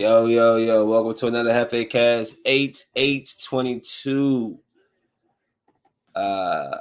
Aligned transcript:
Yo, 0.00 0.24
yo, 0.24 0.56
yo, 0.56 0.86
welcome 0.86 1.14
to 1.14 1.26
another 1.26 1.52
Hefe 1.52 1.90
Cast 1.90 2.38
8 2.46 2.86
8 2.96 3.34
22. 3.44 4.58
Uh, 6.14 6.78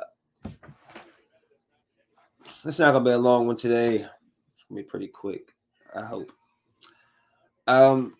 it's 2.63 2.79
not 2.79 2.93
gonna 2.93 3.03
be 3.03 3.11
a 3.11 3.17
long 3.17 3.45
one 3.45 3.57
today. 3.57 3.95
It's 3.95 4.63
gonna 4.69 4.81
be 4.81 4.83
pretty 4.83 5.09
quick, 5.09 5.53
I 5.93 6.05
hope. 6.05 6.31
Um, 7.67 8.15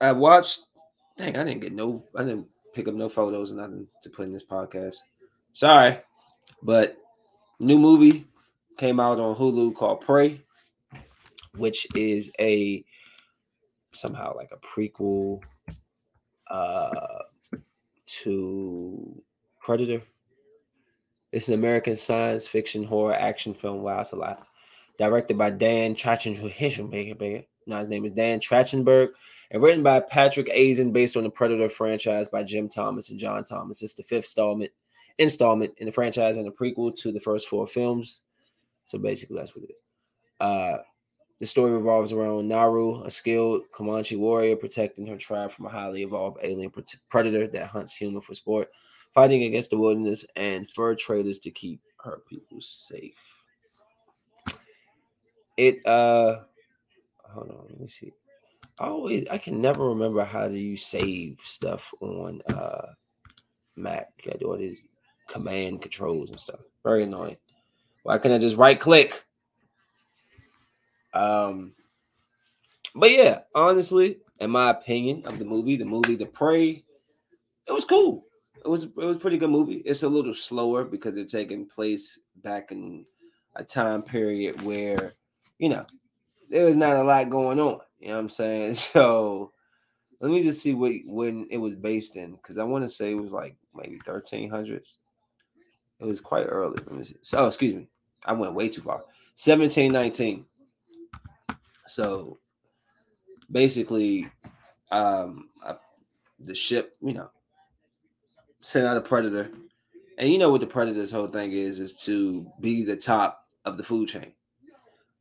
I 0.00 0.10
watched, 0.10 0.66
dang, 1.16 1.38
I 1.38 1.44
didn't 1.44 1.60
get 1.60 1.72
no, 1.72 2.02
I 2.16 2.24
didn't 2.24 2.48
pick 2.74 2.88
up 2.88 2.94
no 2.94 3.08
photos 3.08 3.52
and 3.52 3.60
nothing 3.60 3.86
to 4.02 4.10
put 4.10 4.24
in 4.24 4.32
this 4.32 4.44
podcast. 4.44 4.96
Sorry, 5.52 6.00
but 6.60 6.96
new 7.60 7.78
movie 7.78 8.26
came 8.78 8.98
out 8.98 9.20
on 9.20 9.36
Hulu 9.36 9.76
called 9.76 10.00
Prey, 10.00 10.40
which 11.54 11.86
is 11.94 12.32
a 12.40 12.84
somehow 13.92 14.34
like 14.36 14.50
a 14.52 14.66
prequel 14.66 15.42
uh 16.50 17.18
to 18.06 19.22
Predator. 19.60 20.02
It's 21.30 21.48
an 21.48 21.54
American 21.54 21.96
science 21.96 22.46
fiction 22.46 22.84
horror 22.84 23.14
action 23.14 23.54
film. 23.54 23.82
Wow, 23.82 23.98
that's 23.98 24.12
a 24.12 24.16
lot. 24.16 24.46
Directed 24.98 25.38
by 25.38 25.50
Dan 25.50 25.94
Trachtenberg. 25.94 27.46
Now 27.66 27.78
his 27.78 27.88
name 27.88 28.04
is 28.04 28.12
Dan 28.12 28.40
Trachtenberg, 28.40 29.10
and 29.50 29.62
written 29.62 29.82
by 29.82 30.00
Patrick 30.00 30.48
Aison, 30.50 30.92
based 30.92 31.16
on 31.16 31.22
the 31.22 31.30
Predator 31.30 31.68
franchise 31.68 32.28
by 32.28 32.42
Jim 32.42 32.68
Thomas 32.68 33.10
and 33.10 33.18
John 33.18 33.44
Thomas. 33.44 33.82
It's 33.82 33.94
the 33.94 34.02
fifth 34.02 34.24
installment 34.24 34.72
installment 35.18 35.74
in 35.78 35.86
the 35.86 35.92
franchise 35.92 36.36
and 36.36 36.48
a 36.48 36.50
prequel 36.50 36.94
to 36.96 37.12
the 37.12 37.20
first 37.20 37.48
four 37.48 37.66
films. 37.66 38.24
So 38.84 38.98
basically, 38.98 39.36
that's 39.36 39.54
what 39.54 39.64
it 39.64 39.72
is. 39.72 39.80
Uh, 40.40 40.78
the 41.42 41.46
story 41.46 41.72
revolves 41.72 42.12
around 42.12 42.46
Naru, 42.46 43.02
a 43.02 43.10
skilled 43.10 43.62
Comanche 43.72 44.14
warrior 44.14 44.54
protecting 44.54 45.08
her 45.08 45.16
tribe 45.16 45.50
from 45.50 45.66
a 45.66 45.68
highly 45.68 46.04
evolved 46.04 46.38
alien 46.44 46.72
predator 47.08 47.48
that 47.48 47.66
hunts 47.66 47.96
humans 47.96 48.24
for 48.24 48.34
sport, 48.34 48.70
fighting 49.12 49.42
against 49.42 49.70
the 49.70 49.76
wilderness 49.76 50.24
and 50.36 50.70
fur 50.70 50.94
traders 50.94 51.40
to 51.40 51.50
keep 51.50 51.80
her 51.96 52.20
people 52.28 52.58
safe. 52.60 53.18
It 55.56 55.84
uh 55.84 56.42
hold 57.24 57.50
on, 57.50 57.66
let 57.70 57.80
me 57.80 57.88
see. 57.88 58.12
I 58.78 58.86
always 58.86 59.26
I 59.28 59.36
can 59.36 59.60
never 59.60 59.88
remember 59.88 60.22
how 60.22 60.46
do 60.46 60.54
you 60.54 60.76
save 60.76 61.40
stuff 61.42 61.92
on 62.00 62.40
uh 62.54 62.86
Mac. 63.74 64.10
You 64.18 64.30
gotta 64.30 64.38
do 64.38 64.52
all 64.52 64.58
these 64.58 64.78
command 65.26 65.82
controls 65.82 66.30
and 66.30 66.40
stuff. 66.40 66.60
Very 66.84 67.02
annoying. 67.02 67.36
Why 68.04 68.18
can't 68.18 68.32
I 68.32 68.38
just 68.38 68.56
right 68.56 68.78
click? 68.78 69.24
Um, 71.14 71.74
but 72.94 73.10
yeah, 73.10 73.40
honestly, 73.54 74.18
in 74.40 74.50
my 74.50 74.70
opinion 74.70 75.22
of 75.26 75.38
the 75.38 75.44
movie, 75.44 75.76
the 75.76 75.84
movie 75.84 76.14
The 76.16 76.26
Prey, 76.26 76.82
it 77.66 77.72
was 77.72 77.84
cool. 77.84 78.26
It 78.64 78.68
was 78.68 78.84
it 78.84 78.96
was 78.96 79.16
pretty 79.18 79.38
good 79.38 79.50
movie. 79.50 79.82
It's 79.84 80.02
a 80.02 80.08
little 80.08 80.34
slower 80.34 80.84
because 80.84 81.16
it's 81.16 81.32
taking 81.32 81.66
place 81.66 82.20
back 82.36 82.70
in 82.70 83.04
a 83.56 83.64
time 83.64 84.02
period 84.02 84.62
where, 84.62 85.14
you 85.58 85.68
know, 85.68 85.84
there 86.50 86.66
was 86.66 86.76
not 86.76 86.96
a 86.96 87.02
lot 87.02 87.30
going 87.30 87.58
on. 87.60 87.80
You 87.98 88.08
know 88.08 88.14
what 88.14 88.20
I'm 88.20 88.30
saying? 88.30 88.74
So 88.92 89.52
let 90.20 90.30
me 90.30 90.42
just 90.42 90.60
see 90.60 90.74
what 90.74 90.92
when 91.06 91.48
it 91.50 91.58
was 91.58 91.74
based 91.74 92.16
in 92.16 92.32
because 92.32 92.56
I 92.56 92.64
want 92.64 92.84
to 92.84 92.88
say 92.88 93.10
it 93.10 93.20
was 93.20 93.32
like 93.32 93.56
maybe 93.74 93.98
1300s. 93.98 94.96
It 95.98 96.04
was 96.04 96.20
quite 96.20 96.44
early. 96.44 96.76
Let 96.86 96.92
me 96.92 97.04
see. 97.04 97.16
So, 97.22 97.38
oh, 97.40 97.46
excuse 97.46 97.74
me. 97.74 97.88
I 98.24 98.32
went 98.32 98.54
way 98.54 98.68
too 98.68 98.82
far. 98.82 98.98
1719. 99.36 100.44
So 101.92 102.38
basically, 103.50 104.26
um, 104.90 105.50
uh, 105.62 105.74
the 106.40 106.54
ship, 106.54 106.96
you 107.02 107.12
know, 107.12 107.28
sent 108.62 108.86
out 108.86 108.96
a 108.96 109.02
predator, 109.02 109.50
and 110.16 110.32
you 110.32 110.38
know 110.38 110.50
what 110.50 110.62
the 110.62 110.66
predator's 110.66 111.12
whole 111.12 111.26
thing 111.26 111.52
is 111.52 111.80
is 111.80 111.94
to 112.04 112.46
be 112.60 112.82
the 112.82 112.96
top 112.96 113.44
of 113.66 113.76
the 113.76 113.84
food 113.84 114.08
chain. 114.08 114.32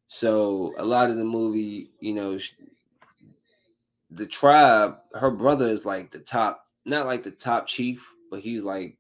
So 0.08 0.74
a 0.78 0.86
lot 0.86 1.10
of 1.10 1.18
the 1.18 1.26
movie, 1.26 1.90
you 2.00 2.14
know, 2.14 2.40
the 4.10 4.26
tribe, 4.26 4.96
her 5.14 5.30
brother 5.30 5.68
is 5.68 5.86
like 5.86 6.10
the 6.12 6.20
top, 6.20 6.66
not 6.86 7.06
like 7.06 7.24
the 7.24 7.32
top 7.32 7.68
chief, 7.68 8.08
but 8.30 8.40
he's 8.40 8.64
like 8.64 8.98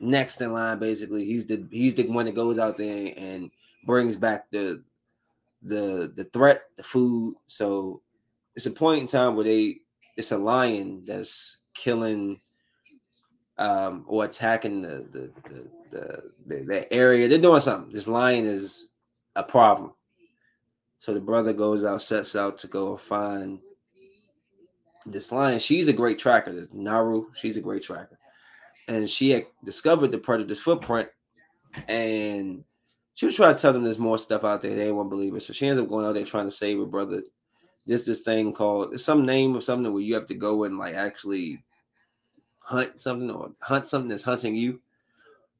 next 0.00 0.40
in 0.40 0.52
line. 0.52 0.80
Basically, 0.80 1.24
he's 1.24 1.46
the 1.46 1.64
he's 1.70 1.94
the 1.94 2.08
one 2.08 2.26
that 2.26 2.34
goes 2.34 2.58
out 2.58 2.76
there 2.76 3.14
and 3.16 3.52
brings 3.86 4.16
back 4.16 4.50
the 4.50 4.82
the 5.62 6.12
the 6.16 6.24
threat, 6.24 6.62
the 6.76 6.82
food. 6.82 7.34
So 7.46 8.02
it's 8.56 8.66
a 8.66 8.70
point 8.70 9.02
in 9.02 9.06
time 9.06 9.36
where 9.36 9.44
they 9.44 9.80
it's 10.16 10.32
a 10.32 10.38
lion 10.38 11.02
that's 11.06 11.58
killing 11.74 12.38
um 13.58 14.04
or 14.06 14.24
attacking 14.24 14.82
the 14.82 15.06
the 15.12 15.30
the 15.48 15.70
the, 15.90 16.32
the, 16.46 16.64
the 16.64 16.92
area. 16.92 17.28
They're 17.28 17.38
doing 17.38 17.60
something. 17.60 17.92
This 17.92 18.08
lion 18.08 18.46
is 18.46 18.90
a 19.36 19.42
problem. 19.42 19.92
So 20.98 21.14
the 21.14 21.20
brother 21.20 21.52
goes 21.52 21.84
out, 21.84 22.02
sets 22.02 22.36
out 22.36 22.58
to 22.58 22.66
go 22.66 22.96
find 22.96 23.58
this 25.06 25.32
lion. 25.32 25.58
She's 25.58 25.88
a 25.88 25.92
great 25.92 26.18
tracker. 26.18 26.68
Naru, 26.72 27.26
she's 27.34 27.56
a 27.56 27.60
great 27.60 27.82
tracker. 27.82 28.18
And 28.88 29.08
she 29.08 29.30
had 29.30 29.46
discovered 29.64 30.12
the 30.12 30.18
predator's 30.18 30.60
footprint 30.60 31.08
and 31.88 32.64
she 33.20 33.26
was 33.26 33.36
trying 33.36 33.54
to 33.54 33.60
tell 33.60 33.74
them 33.74 33.84
there's 33.84 33.98
more 33.98 34.16
stuff 34.16 34.44
out 34.44 34.62
there. 34.62 34.74
They 34.74 34.86
to 34.86 35.04
believe 35.04 35.34
it. 35.34 35.42
So 35.42 35.52
she 35.52 35.66
ends 35.66 35.78
up 35.78 35.90
going 35.90 36.06
out 36.06 36.14
there 36.14 36.24
trying 36.24 36.46
to 36.46 36.50
save 36.50 36.78
her 36.78 36.86
brother. 36.86 37.22
There's 37.86 38.06
this 38.06 38.22
thing 38.22 38.54
called 38.54 38.98
some 38.98 39.26
name 39.26 39.54
of 39.54 39.62
something 39.62 39.92
where 39.92 40.00
you 40.00 40.14
have 40.14 40.26
to 40.28 40.34
go 40.34 40.64
and 40.64 40.78
like 40.78 40.94
actually 40.94 41.62
hunt 42.62 42.98
something 42.98 43.30
or 43.30 43.52
hunt 43.60 43.84
something 43.84 44.08
that's 44.08 44.22
hunting 44.22 44.54
you. 44.54 44.80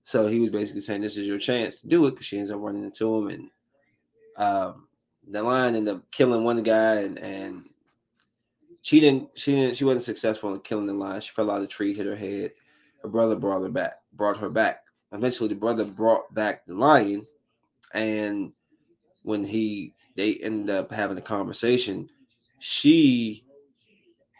So 0.04 0.26
he 0.26 0.40
was 0.40 0.48
basically 0.48 0.80
saying 0.80 1.02
this 1.02 1.18
is 1.18 1.26
your 1.26 1.36
chance 1.36 1.76
to 1.82 1.86
do 1.86 2.06
it 2.06 2.12
because 2.12 2.24
she 2.24 2.38
ends 2.38 2.50
up 2.50 2.62
running 2.62 2.82
into 2.82 3.14
him 3.14 3.28
and 3.28 3.50
um, 4.38 4.88
the 5.28 5.42
lion 5.42 5.74
ended 5.74 5.96
up 5.96 6.10
killing 6.10 6.42
one 6.42 6.62
guy 6.62 6.94
and, 7.02 7.18
and 7.18 7.68
she 8.80 9.00
didn't 9.00 9.28
she 9.34 9.52
didn't 9.52 9.76
she 9.76 9.84
wasn't 9.84 10.04
successful 10.04 10.54
in 10.54 10.60
killing 10.60 10.86
the 10.86 10.94
lion. 10.94 11.20
She 11.20 11.32
fell 11.32 11.50
out 11.50 11.56
of 11.56 11.64
the 11.64 11.68
tree, 11.68 11.92
hit 11.92 12.06
her 12.06 12.16
head. 12.16 12.52
Her 13.02 13.10
brother 13.10 13.36
brought 13.36 13.60
her 13.60 13.68
back, 13.68 13.98
brought 14.14 14.38
her 14.38 14.48
back. 14.48 14.84
Eventually 15.12 15.50
the 15.50 15.56
brother 15.56 15.84
brought 15.84 16.32
back 16.32 16.64
the 16.64 16.74
lion 16.74 17.26
and 17.92 18.52
when 19.22 19.44
he 19.44 19.94
they 20.16 20.34
ended 20.36 20.74
up 20.74 20.92
having 20.92 21.18
a 21.18 21.22
conversation, 21.22 22.08
she 22.58 23.44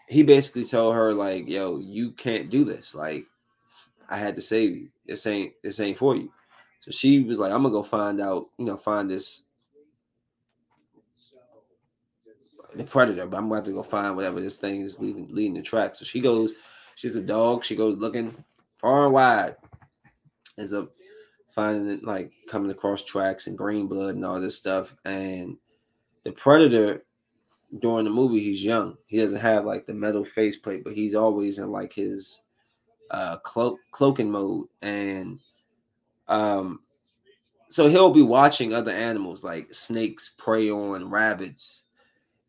he 0.08 0.22
basically 0.22 0.64
told 0.64 0.94
her 0.94 1.12
like, 1.12 1.48
"Yo, 1.48 1.78
you 1.78 2.12
can't 2.12 2.50
do 2.50 2.64
this. 2.64 2.94
Like, 2.94 3.26
I 4.08 4.16
had 4.16 4.34
to 4.36 4.42
save 4.42 4.76
you. 4.76 4.88
This 5.06 5.26
ain't 5.26 5.52
this 5.62 5.80
ain't 5.80 5.98
for 5.98 6.16
you." 6.16 6.32
So 6.80 6.90
she 6.90 7.22
was 7.22 7.38
like, 7.38 7.52
"I'm 7.52 7.62
gonna 7.62 7.72
go 7.72 7.82
find 7.82 8.20
out. 8.20 8.46
You 8.58 8.64
know, 8.64 8.76
find 8.76 9.10
this 9.10 9.44
the 12.74 12.84
predator, 12.84 13.26
but 13.26 13.36
I'm 13.36 13.50
about 13.50 13.64
to 13.64 13.72
go 13.72 13.82
find 13.82 14.16
whatever 14.16 14.40
this 14.40 14.56
thing 14.56 14.82
is 14.82 14.98
leading 15.00 15.28
leading 15.28 15.54
the 15.54 15.62
track." 15.62 15.94
So 15.94 16.04
she 16.04 16.20
goes. 16.20 16.52
She's 16.96 17.16
a 17.16 17.22
dog. 17.22 17.64
She 17.64 17.76
goes 17.76 17.96
looking 17.96 18.44
far 18.76 19.04
and 19.04 19.14
wide. 19.14 19.56
Ends 20.58 20.74
up 20.74 20.90
finding 21.60 21.92
it 21.92 22.04
like 22.04 22.32
coming 22.48 22.70
across 22.70 23.04
tracks 23.04 23.46
and 23.46 23.58
green 23.58 23.86
blood 23.86 24.14
and 24.14 24.24
all 24.24 24.40
this 24.40 24.56
stuff. 24.56 24.96
And 25.04 25.58
the 26.24 26.32
predator 26.32 27.04
during 27.80 28.06
the 28.06 28.10
movie, 28.10 28.42
he's 28.42 28.64
young. 28.64 28.96
He 29.06 29.18
doesn't 29.18 29.40
have 29.40 29.66
like 29.66 29.84
the 29.84 29.92
metal 29.92 30.24
faceplate, 30.24 30.84
but 30.84 30.94
he's 30.94 31.14
always 31.14 31.58
in 31.58 31.70
like 31.70 31.92
his 31.92 32.44
uh 33.10 33.36
cloak 33.38 33.78
cloaking 33.90 34.30
mode. 34.30 34.68
And 34.80 35.38
um 36.28 36.80
so 37.68 37.88
he'll 37.88 38.10
be 38.10 38.22
watching 38.22 38.72
other 38.72 38.92
animals 38.92 39.44
like 39.44 39.74
snakes 39.74 40.30
prey 40.30 40.70
on 40.70 41.10
rabbits, 41.10 41.88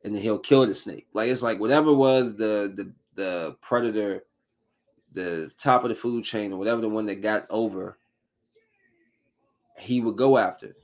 and 0.06 0.16
then 0.16 0.22
he'll 0.22 0.40
kill 0.40 0.66
the 0.66 0.74
snake. 0.74 1.08
Like 1.14 1.30
it's 1.30 1.42
like 1.42 1.60
whatever 1.60 1.94
was 1.94 2.38
the 2.38 2.72
the 2.78 2.94
the 3.16 3.58
predator, 3.60 4.24
the 5.12 5.52
top 5.58 5.84
of 5.84 5.90
the 5.90 5.96
food 5.96 6.24
chain, 6.24 6.54
or 6.54 6.58
whatever 6.58 6.80
the 6.80 6.88
one 6.88 7.08
that 7.08 7.16
got 7.16 7.46
over 7.50 7.98
he 9.82 10.02
would 10.02 10.16
go 10.16 10.38
after. 10.38 10.76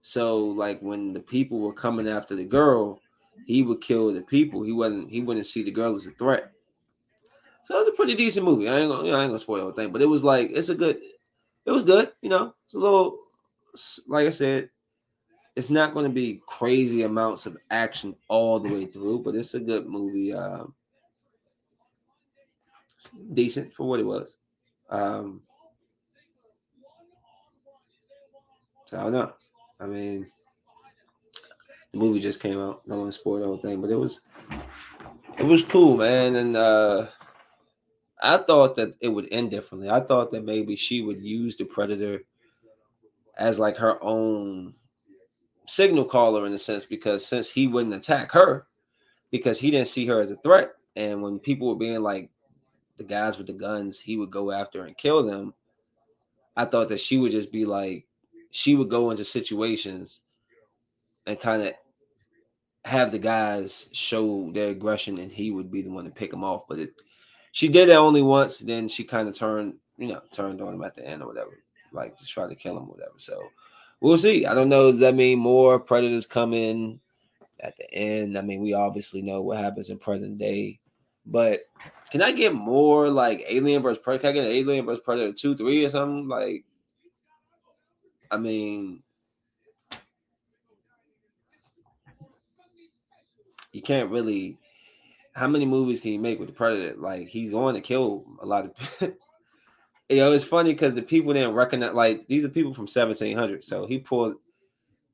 So 0.00 0.38
like 0.38 0.80
when 0.80 1.12
the 1.12 1.20
people 1.20 1.58
were 1.58 1.72
coming 1.72 2.08
after 2.08 2.34
the 2.34 2.44
girl, 2.44 3.00
he 3.46 3.62
would 3.62 3.80
kill 3.80 4.12
the 4.12 4.22
people. 4.22 4.62
He 4.62 4.72
wasn't 4.72 5.10
he 5.10 5.20
wouldn't 5.20 5.46
see 5.46 5.62
the 5.62 5.70
girl 5.70 5.94
as 5.94 6.06
a 6.06 6.10
threat. 6.12 6.52
So 7.64 7.76
it 7.76 7.80
was 7.80 7.88
a 7.88 7.92
pretty 7.92 8.14
decent 8.14 8.44
movie. 8.44 8.68
I 8.68 8.78
ain't 8.78 8.90
gonna, 8.90 9.04
you 9.04 9.12
know, 9.12 9.18
I 9.18 9.22
ain't 9.22 9.30
gonna 9.30 9.38
spoil 9.38 9.66
the 9.66 9.72
thing, 9.72 9.92
but 9.92 10.02
it 10.02 10.08
was 10.08 10.24
like 10.24 10.50
it's 10.52 10.68
a 10.68 10.74
good, 10.74 10.98
it 11.64 11.70
was 11.70 11.84
good. 11.84 12.12
You 12.20 12.28
know, 12.28 12.54
it's 12.64 12.74
a 12.74 12.78
little, 12.78 13.18
like 14.08 14.26
I 14.26 14.30
said, 14.30 14.68
it's 15.54 15.70
not 15.70 15.92
going 15.92 16.06
to 16.06 16.12
be 16.12 16.40
crazy 16.46 17.02
amounts 17.02 17.46
of 17.46 17.56
action 17.70 18.16
all 18.28 18.58
the 18.58 18.72
way 18.72 18.86
through, 18.86 19.20
but 19.20 19.34
it's 19.34 19.54
a 19.54 19.60
good 19.60 19.86
movie. 19.86 20.32
Um, 20.32 20.74
decent 23.32 23.72
for 23.72 23.86
what 23.86 24.00
it 24.00 24.06
was. 24.06 24.38
Um, 24.88 25.42
So 28.92 28.98
I 28.98 29.04
don't 29.04 29.12
know. 29.12 29.32
I 29.80 29.86
mean, 29.86 30.30
The 31.92 31.98
movie 31.98 32.20
just 32.20 32.42
came 32.42 32.58
out. 32.58 32.82
I 32.84 32.90
don't 32.90 32.98
want 32.98 33.12
to 33.12 33.18
spoil 33.18 33.40
the 33.40 33.46
whole 33.46 33.56
thing, 33.56 33.80
but 33.80 33.90
it 33.90 33.96
was 33.96 34.20
it 35.38 35.46
was 35.46 35.62
cool, 35.62 35.96
man. 35.96 36.36
And 36.36 36.54
uh 36.58 37.06
I 38.22 38.36
thought 38.36 38.76
that 38.76 38.92
it 39.00 39.08
would 39.08 39.28
end 39.32 39.50
differently. 39.50 39.88
I 39.88 40.00
thought 40.00 40.30
that 40.32 40.44
maybe 40.44 40.76
she 40.76 41.00
would 41.00 41.24
use 41.24 41.56
the 41.56 41.64
predator 41.64 42.20
as 43.38 43.58
like 43.58 43.78
her 43.78 43.96
own 44.04 44.74
signal 45.66 46.04
caller 46.04 46.46
in 46.46 46.52
a 46.52 46.58
sense, 46.58 46.84
because 46.84 47.24
since 47.24 47.50
he 47.50 47.66
wouldn't 47.68 47.94
attack 47.94 48.30
her, 48.32 48.66
because 49.30 49.58
he 49.58 49.70
didn't 49.70 49.88
see 49.88 50.04
her 50.04 50.20
as 50.20 50.30
a 50.30 50.36
threat. 50.36 50.72
And 50.96 51.22
when 51.22 51.38
people 51.38 51.68
were 51.68 51.76
being 51.76 52.02
like 52.02 52.28
the 52.98 53.04
guys 53.04 53.38
with 53.38 53.46
the 53.46 53.54
guns, 53.54 53.98
he 53.98 54.18
would 54.18 54.30
go 54.30 54.50
after 54.52 54.84
and 54.84 54.98
kill 54.98 55.22
them. 55.22 55.54
I 56.56 56.66
thought 56.66 56.88
that 56.88 57.00
she 57.00 57.16
would 57.16 57.32
just 57.32 57.50
be 57.50 57.64
like, 57.64 58.06
she 58.52 58.74
would 58.74 58.90
go 58.90 59.10
into 59.10 59.24
situations 59.24 60.20
and 61.26 61.40
kind 61.40 61.62
of 61.62 61.72
have 62.84 63.10
the 63.10 63.18
guys 63.18 63.88
show 63.92 64.50
their 64.52 64.68
aggression 64.68 65.18
and 65.18 65.32
he 65.32 65.50
would 65.50 65.70
be 65.70 65.80
the 65.80 65.90
one 65.90 66.04
to 66.04 66.10
pick 66.10 66.30
them 66.30 66.44
off. 66.44 66.64
But 66.68 66.78
it, 66.78 66.92
she 67.52 67.66
did 67.68 67.88
that 67.88 67.96
only 67.96 68.20
once. 68.20 68.58
Then 68.58 68.88
she 68.88 69.04
kind 69.04 69.26
of 69.26 69.34
turned, 69.34 69.74
you 69.96 70.08
know, 70.08 70.20
turned 70.30 70.60
on 70.60 70.74
him 70.74 70.84
at 70.84 70.94
the 70.94 71.06
end 71.06 71.22
or 71.22 71.28
whatever, 71.28 71.58
like 71.92 72.14
to 72.16 72.26
try 72.26 72.46
to 72.46 72.54
kill 72.54 72.76
him 72.76 72.84
or 72.84 72.94
whatever. 72.94 73.14
So 73.16 73.42
we'll 74.00 74.18
see. 74.18 74.44
I 74.44 74.54
don't 74.54 74.68
know. 74.68 74.90
Does 74.90 75.00
that 75.00 75.14
mean 75.14 75.38
more 75.38 75.80
predators 75.80 76.26
come 76.26 76.52
in 76.52 77.00
at 77.60 77.74
the 77.78 77.90
end? 77.94 78.36
I 78.36 78.42
mean, 78.42 78.60
we 78.60 78.74
obviously 78.74 79.22
know 79.22 79.40
what 79.40 79.58
happens 79.58 79.88
in 79.88 79.96
present 79.96 80.36
day, 80.36 80.78
but 81.24 81.60
can 82.10 82.20
I 82.20 82.32
get 82.32 82.52
more 82.52 83.08
like 83.08 83.42
Alien 83.48 83.80
versus 83.80 84.02
Predator? 84.02 84.22
Can 84.22 84.30
I 84.30 84.32
get 84.34 84.44
an 84.44 84.52
Alien 84.52 84.84
versus 84.84 85.02
Predator 85.02 85.32
two, 85.32 85.56
three, 85.56 85.86
or 85.86 85.88
something? 85.88 86.28
Like, 86.28 86.66
I 88.32 88.38
mean, 88.38 89.02
you 93.72 93.82
can't 93.82 94.10
really. 94.10 94.58
How 95.34 95.48
many 95.48 95.64
movies 95.64 96.00
can 96.00 96.12
you 96.12 96.18
make 96.18 96.38
with 96.38 96.48
the 96.48 96.54
Predator? 96.54 96.94
Like, 96.98 97.28
he's 97.28 97.50
going 97.50 97.74
to 97.74 97.80
kill 97.80 98.24
a 98.40 98.46
lot 98.46 98.66
of. 98.66 99.00
know, 100.10 100.32
it's 100.32 100.44
funny 100.44 100.72
because 100.72 100.94
the 100.94 101.02
people 101.02 101.32
didn't 101.32 101.54
recognize. 101.54 101.94
Like, 101.94 102.26
these 102.26 102.44
are 102.44 102.48
people 102.48 102.74
from 102.74 102.88
seventeen 102.88 103.36
hundred, 103.36 103.62
so 103.62 103.86
he 103.86 103.98
pulled. 103.98 104.36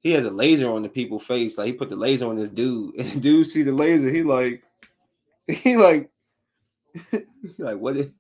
He 0.01 0.13
has 0.13 0.25
a 0.25 0.31
laser 0.31 0.71
on 0.71 0.83
the 0.83 0.89
people's 0.89 1.25
face. 1.25 1.59
Like 1.59 1.67
he 1.67 1.73
put 1.73 1.91
the 1.91 1.97
laser 1.97 2.29
on 2.29 2.37
this 2.37 2.51
dude, 2.51 2.95
and 2.99 3.23
dude 3.23 3.47
see 3.47 3.63
the 3.63 3.73
laser. 3.73 4.09
He 4.09 4.23
like, 4.23 4.63
he 5.47 5.77
like 5.77 6.11
like, 7.59 7.79
what? 7.79 7.97
Is, 7.97 8.11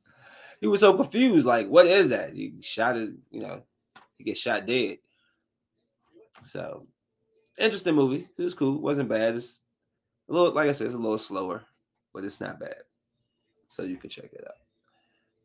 he 0.60 0.66
was 0.66 0.80
so 0.80 0.94
confused. 0.94 1.46
Like, 1.46 1.68
what 1.68 1.86
is 1.86 2.08
that? 2.08 2.34
He 2.34 2.54
shot 2.60 2.96
it, 2.96 3.10
you 3.30 3.40
know, 3.40 3.62
he 4.18 4.24
gets 4.24 4.40
shot 4.40 4.66
dead. 4.66 4.98
So, 6.44 6.86
interesting 7.58 7.94
movie. 7.94 8.28
It 8.36 8.42
was 8.42 8.54
cool. 8.54 8.76
It 8.76 8.82
wasn't 8.82 9.08
bad. 9.08 9.36
It's 9.36 9.62
a 10.28 10.32
little, 10.32 10.52
like 10.52 10.68
I 10.68 10.72
said, 10.72 10.86
it's 10.86 10.94
a 10.94 10.98
little 10.98 11.18
slower, 11.18 11.64
but 12.12 12.24
it's 12.24 12.40
not 12.40 12.60
bad. 12.60 12.82
So 13.68 13.84
you 13.84 13.96
can 13.96 14.10
check 14.10 14.30
it 14.32 14.44
out. 14.46 14.54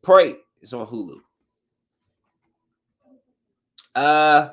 Prey 0.02 0.36
is 0.60 0.72
on 0.72 0.86
Hulu. 0.86 1.18
Uh, 3.94 4.52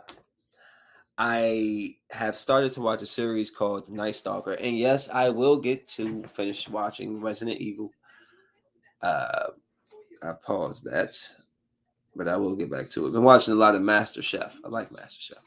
I 1.18 1.96
have 2.12 2.38
started 2.38 2.72
to 2.74 2.82
watch 2.82 3.02
a 3.02 3.06
series 3.06 3.50
called 3.50 3.90
Night 3.90 4.16
Stalker, 4.16 4.54
and 4.54 4.78
yes, 4.78 5.10
I 5.10 5.30
will 5.30 5.58
get 5.58 5.88
to 5.90 6.24
finish 6.24 6.70
watching 6.70 7.20
Resident 7.20 7.60
Evil 7.60 7.92
uh, 9.02 9.48
I 10.24 10.34
paused 10.34 10.86
that, 10.86 11.18
but 12.16 12.28
I 12.28 12.38
will 12.38 12.56
get 12.56 12.70
back 12.70 12.90
to 12.90 13.06
it. 13.06 13.14
Been 13.14 13.24
watching 13.24 13.54
a 13.54 13.58
lot 13.58 13.76
of 13.76 13.82
Master 13.82 14.22
Chef. 14.22 14.56
I 14.64 14.68
like 14.68 14.92
Master 14.92 15.20
Chef. 15.20 15.44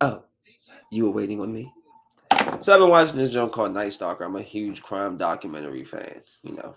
Oh, 0.00 0.24
you 0.90 1.04
were 1.04 1.12
waiting 1.12 1.40
on 1.40 1.52
me. 1.52 1.72
So 2.60 2.74
I've 2.74 2.80
been 2.80 2.90
watching 2.90 3.16
this 3.16 3.32
joint 3.32 3.52
called 3.52 3.72
Night 3.72 3.92
Stalker. 3.92 4.24
I'm 4.24 4.34
a 4.36 4.42
huge 4.42 4.82
crime 4.82 5.16
documentary 5.16 5.84
fan. 5.84 6.22
You 6.42 6.54
know, 6.54 6.76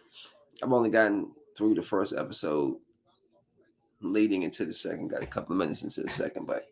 I've 0.62 0.72
only 0.72 0.90
gotten 0.92 1.32
through 1.58 1.76
the 1.76 1.82
first 1.82 2.14
episode, 2.16 2.78
leading 4.02 4.44
into 4.44 4.66
the 4.66 4.74
second. 4.74 5.10
Got 5.10 5.24
a 5.24 5.28
couple 5.28 5.54
of 5.54 5.60
minutes 5.60 5.84
into 5.84 6.02
the 6.02 6.10
second, 6.10 6.46
but 6.46 6.68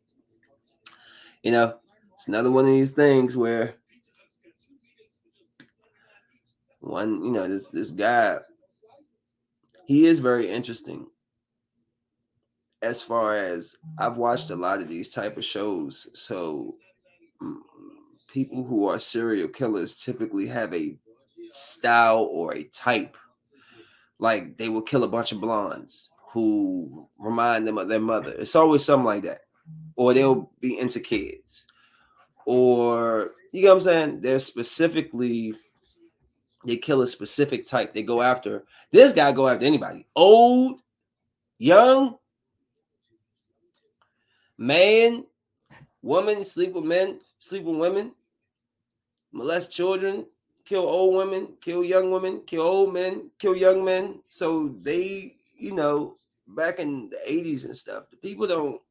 you 1.41 1.51
know, 1.51 1.77
it's 2.13 2.27
another 2.27 2.51
one 2.51 2.65
of 2.65 2.71
these 2.71 2.91
things 2.91 3.35
where 3.35 3.75
one, 6.83 7.23
you 7.23 7.31
know, 7.31 7.47
this 7.47 7.69
this 7.69 7.91
guy, 7.91 8.37
he 9.85 10.05
is 10.05 10.19
very 10.19 10.49
interesting. 10.49 11.07
As 12.81 13.01
far 13.01 13.35
as 13.35 13.75
I've 13.97 14.17
watched 14.17 14.49
a 14.49 14.55
lot 14.55 14.81
of 14.81 14.89
these 14.89 15.09
type 15.09 15.37
of 15.37 15.45
shows, 15.45 16.07
so 16.13 16.75
mm, 17.41 17.55
people 18.27 18.63
who 18.63 18.87
are 18.87 18.99
serial 18.99 19.47
killers 19.47 19.95
typically 19.97 20.47
have 20.47 20.73
a 20.73 20.97
style 21.51 22.27
or 22.31 22.55
a 22.55 22.63
type. 22.65 23.15
Like 24.19 24.57
they 24.57 24.69
will 24.69 24.81
kill 24.81 25.03
a 25.03 25.07
bunch 25.07 25.31
of 25.31 25.41
blondes 25.41 26.13
who 26.31 27.07
remind 27.17 27.67
them 27.67 27.77
of 27.77 27.87
their 27.87 27.99
mother. 27.99 28.31
It's 28.31 28.55
always 28.55 28.83
something 28.83 29.05
like 29.05 29.23
that 29.23 29.41
or 29.95 30.13
they'll 30.13 30.51
be 30.59 30.79
into 30.79 30.99
kids, 30.99 31.67
or 32.45 33.31
you 33.51 33.63
know 33.63 33.69
what 33.69 33.75
I'm 33.75 33.81
saying? 33.81 34.21
They're 34.21 34.39
specifically 34.39 35.53
they 36.65 36.77
kill 36.77 37.01
a 37.01 37.07
specific 37.07 37.65
type. 37.65 37.93
They 37.93 38.03
go 38.03 38.21
after 38.21 38.63
this 38.91 39.11
guy. 39.11 39.31
Go 39.31 39.47
after 39.47 39.65
anybody, 39.65 40.05
old, 40.15 40.81
young, 41.57 42.17
man, 44.57 45.25
woman, 46.01 46.43
sleep 46.43 46.73
with 46.73 46.85
men, 46.85 47.19
sleep 47.39 47.63
with 47.63 47.77
women, 47.77 48.13
molest 49.31 49.71
children, 49.71 50.25
kill 50.65 50.83
old 50.83 51.15
women, 51.15 51.49
kill 51.61 51.83
young 51.83 52.11
women, 52.11 52.41
kill 52.45 52.61
old 52.61 52.93
men, 52.93 53.29
kill 53.39 53.55
young 53.55 53.83
men. 53.83 54.19
So 54.27 54.75
they, 54.81 55.35
you 55.57 55.73
know, 55.73 56.17
back 56.47 56.79
in 56.79 57.09
the 57.09 57.17
80s 57.27 57.65
and 57.65 57.75
stuff, 57.75 58.09
the 58.09 58.17
people 58.17 58.47
don't 58.47 58.81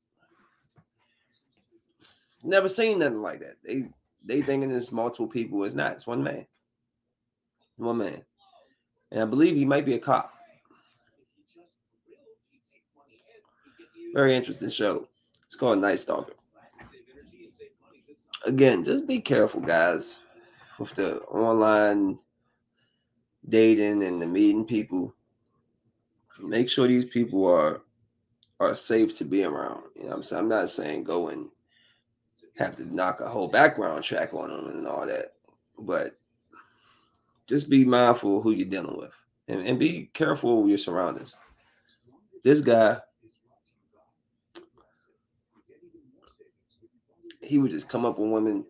Never 2.44 2.68
seen 2.68 2.98
nothing 2.98 3.22
like 3.22 3.40
that. 3.40 3.56
They 3.62 3.88
they 4.24 4.42
thinking 4.42 4.70
it's 4.70 4.92
multiple 4.92 5.26
people. 5.26 5.64
It's 5.64 5.74
not. 5.74 5.92
It's 5.92 6.06
one 6.06 6.22
man. 6.22 6.46
One 7.76 7.98
man. 7.98 8.22
And 9.10 9.20
I 9.20 9.24
believe 9.24 9.56
he 9.56 9.64
might 9.64 9.84
be 9.84 9.94
a 9.94 9.98
cop. 9.98 10.32
Very 14.14 14.34
interesting 14.34 14.68
show. 14.68 15.08
It's 15.46 15.56
called 15.56 15.78
Night 15.78 15.98
Stalker. 15.98 16.34
Again, 18.44 18.84
just 18.84 19.06
be 19.06 19.20
careful, 19.20 19.60
guys, 19.60 20.18
with 20.78 20.94
the 20.94 21.20
online 21.22 22.18
dating 23.48 24.02
and 24.02 24.20
the 24.20 24.26
meeting 24.26 24.64
people. 24.64 25.14
Make 26.40 26.68
sure 26.68 26.86
these 26.86 27.04
people 27.04 27.46
are 27.46 27.82
are 28.60 28.76
safe 28.76 29.16
to 29.16 29.24
be 29.24 29.44
around. 29.44 29.82
You 29.96 30.04
know 30.04 30.14
I'm 30.14 30.22
saying? 30.22 30.42
I'm 30.42 30.48
not 30.48 30.70
saying 30.70 31.04
go 31.04 31.28
and 31.28 31.48
have 32.56 32.76
to 32.76 32.94
knock 32.94 33.20
a 33.20 33.28
whole 33.28 33.48
background 33.48 34.04
check 34.04 34.32
on 34.34 34.50
them 34.50 34.68
and 34.68 34.86
all 34.86 35.06
that. 35.06 35.34
But 35.78 36.18
just 37.46 37.68
be 37.68 37.84
mindful 37.84 38.40
who 38.40 38.52
you're 38.52 38.68
dealing 38.68 38.98
with 38.98 39.12
and, 39.48 39.66
and 39.66 39.78
be 39.78 40.10
careful 40.14 40.62
with 40.62 40.70
your 40.70 40.78
surroundings. 40.78 41.38
This 42.44 42.60
guy, 42.60 42.98
he 47.40 47.58
would 47.58 47.70
just 47.70 47.88
come 47.88 48.04
up 48.04 48.18
with 48.18 48.30
women. 48.30 48.64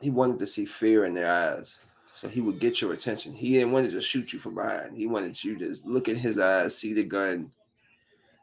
He 0.00 0.10
wanted 0.10 0.38
to 0.38 0.46
see 0.46 0.64
fear 0.64 1.04
in 1.04 1.14
their 1.14 1.30
eyes. 1.30 1.84
So 2.06 2.28
he 2.28 2.40
would 2.40 2.58
get 2.58 2.80
your 2.80 2.92
attention. 2.92 3.32
He 3.32 3.54
didn't 3.54 3.72
want 3.72 3.86
to 3.86 3.92
just 3.92 4.06
shoot 4.06 4.32
you 4.32 4.38
from 4.38 4.54
behind. 4.54 4.96
He 4.96 5.06
wanted 5.06 5.42
you 5.42 5.56
to 5.58 5.68
just 5.68 5.86
look 5.86 6.08
in 6.08 6.16
his 6.16 6.38
eyes, 6.38 6.76
see 6.76 6.92
the 6.92 7.04
gun. 7.04 7.50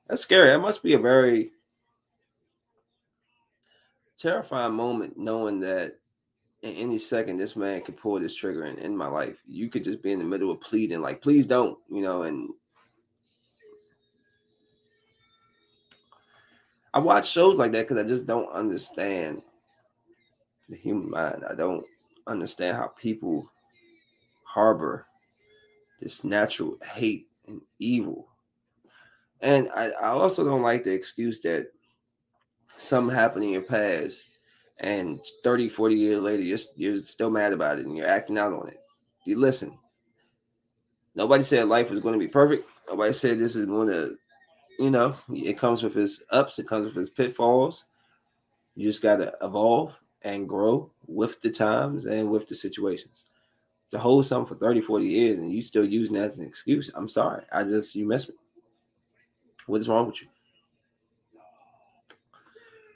That's 0.07 0.21
scary. 0.21 0.49
That 0.49 0.59
must 0.59 0.81
be 0.81 0.93
a 0.93 0.99
very 0.99 1.51
terrifying 4.17 4.73
moment 4.73 5.17
knowing 5.17 5.59
that 5.59 5.99
in 6.63 6.73
any 6.73 6.97
second 6.97 7.37
this 7.37 7.55
man 7.55 7.81
could 7.81 7.97
pull 7.97 8.19
this 8.19 8.35
trigger 8.35 8.63
and 8.63 8.79
end 8.79 8.97
my 8.97 9.07
life. 9.07 9.37
You 9.47 9.69
could 9.69 9.83
just 9.83 10.01
be 10.01 10.11
in 10.11 10.19
the 10.19 10.25
middle 10.25 10.51
of 10.51 10.61
pleading, 10.61 11.01
like, 11.01 11.21
please 11.21 11.45
don't, 11.45 11.77
you 11.89 12.01
know, 12.01 12.23
and 12.23 12.49
I 16.93 16.99
watch 16.99 17.29
shows 17.29 17.57
like 17.57 17.71
that 17.73 17.87
because 17.87 18.03
I 18.03 18.07
just 18.07 18.25
don't 18.25 18.51
understand 18.51 19.41
the 20.69 20.75
human 20.75 21.11
mind. 21.11 21.43
I 21.47 21.53
don't 21.53 21.85
understand 22.25 22.75
how 22.75 22.87
people 22.87 23.49
harbor 24.43 25.05
this 26.01 26.23
natural 26.23 26.77
hate 26.83 27.27
and 27.47 27.61
evil. 27.79 28.29
And 29.41 29.69
I, 29.75 29.89
I 29.89 30.07
also 30.07 30.43
don't 30.43 30.63
like 30.63 30.83
the 30.83 30.93
excuse 30.93 31.41
that 31.41 31.67
something 32.77 33.15
happened 33.15 33.43
in 33.43 33.51
your 33.51 33.61
past 33.61 34.29
and 34.79 35.19
30 35.43 35.69
40 35.69 35.95
years 35.95 36.21
later 36.21 36.43
you're, 36.43 36.57
you're 36.75 36.97
still 36.97 37.29
mad 37.29 37.53
about 37.53 37.79
it 37.79 37.85
and 37.85 37.97
you're 37.97 38.07
acting 38.07 38.37
out 38.37 38.53
on 38.53 38.67
it 38.67 38.77
you 39.25 39.37
listen 39.37 39.77
nobody 41.15 41.43
said 41.43 41.67
life 41.67 41.89
was 41.89 41.99
going 41.99 42.13
to 42.13 42.19
be 42.19 42.27
perfect 42.27 42.69
Nobody 42.89 43.11
said 43.11 43.37
this 43.37 43.57
is 43.57 43.65
going 43.65 43.89
to 43.89 44.17
you 44.77 44.91
know, 44.91 45.15
it 45.33 45.57
comes 45.57 45.83
with 45.83 45.97
its 45.97 46.23
ups, 46.31 46.59
it 46.59 46.67
comes 46.67 46.87
with 46.87 46.97
its 46.97 47.09
pitfalls. 47.09 47.85
You 48.75 48.87
just 48.87 49.01
got 49.01 49.17
to 49.17 49.33
evolve 49.41 49.97
and 50.21 50.47
grow 50.47 50.91
with 51.07 51.41
the 51.41 51.49
times 51.49 52.05
and 52.05 52.29
with 52.29 52.47
the 52.47 52.55
situations. 52.55 53.25
To 53.91 53.97
hold 53.97 54.25
something 54.25 54.53
for 54.53 54.59
30, 54.59 54.81
40 54.81 55.05
years 55.05 55.39
and 55.39 55.51
you 55.51 55.61
still 55.61 55.85
using 55.85 56.15
that 56.15 56.25
as 56.25 56.39
an 56.39 56.45
excuse, 56.47 56.91
I'm 56.93 57.09
sorry. 57.09 57.43
I 57.51 57.63
just, 57.63 57.95
you 57.95 58.05
miss 58.05 58.29
me. 58.29 58.35
What 59.65 59.81
is 59.81 59.89
wrong 59.89 60.07
with 60.07 60.21
you? 60.21 60.27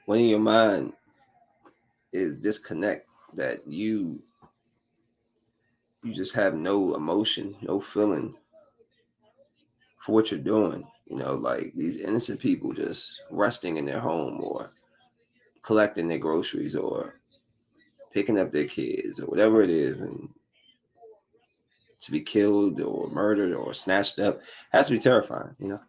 When 0.05 0.19
in 0.19 0.27
your 0.27 0.39
mind 0.39 0.93
is 2.11 2.37
disconnect 2.37 3.07
that 3.33 3.67
you 3.67 4.21
you 6.03 6.13
just 6.13 6.33
have 6.33 6.55
no 6.55 6.95
emotion, 6.95 7.55
no 7.61 7.79
feeling 7.79 8.35
for 10.03 10.13
what 10.13 10.31
you're 10.31 10.39
doing. 10.39 10.83
You 11.07 11.17
know, 11.17 11.35
like 11.35 11.73
these 11.75 11.97
innocent 11.97 12.39
people 12.39 12.73
just 12.73 13.21
resting 13.29 13.77
in 13.77 13.85
their 13.85 13.99
home 13.99 14.41
or 14.41 14.71
collecting 15.61 16.07
their 16.07 16.17
groceries 16.17 16.75
or 16.75 17.19
picking 18.11 18.39
up 18.39 18.51
their 18.51 18.65
kids 18.65 19.19
or 19.19 19.27
whatever 19.27 19.61
it 19.61 19.69
is 19.69 20.01
and 20.01 20.29
to 22.01 22.11
be 22.11 22.19
killed 22.19 22.81
or 22.81 23.09
murdered 23.09 23.53
or 23.53 23.73
snatched 23.73 24.19
up 24.19 24.39
has 24.71 24.87
to 24.87 24.93
be 24.93 24.99
terrifying, 24.99 25.55
you 25.59 25.67
know. 25.67 25.79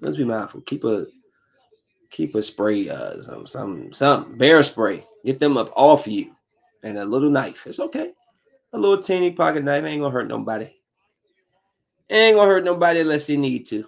Let's 0.00 0.16
be 0.16 0.24
mindful. 0.24 0.60
Keep 0.60 0.84
a 0.84 1.06
keep 2.10 2.34
a 2.34 2.42
spray, 2.42 2.88
uh 2.88 3.22
some 3.22 3.46
some 3.46 3.92
some 3.92 4.36
bear 4.36 4.62
spray. 4.62 5.04
Get 5.24 5.40
them 5.40 5.56
up 5.56 5.72
off 5.76 6.06
you. 6.06 6.34
And 6.82 6.96
a 6.96 7.04
little 7.04 7.30
knife. 7.30 7.66
It's 7.66 7.80
okay. 7.80 8.12
A 8.72 8.78
little 8.78 9.02
teeny 9.02 9.32
pocket 9.32 9.64
knife 9.64 9.84
ain't 9.84 10.00
gonna 10.00 10.12
hurt 10.12 10.28
nobody. 10.28 10.72
Ain't 12.10 12.36
gonna 12.36 12.48
hurt 12.48 12.64
nobody 12.64 13.00
unless 13.00 13.28
you 13.28 13.36
need 13.36 13.66
to. 13.66 13.86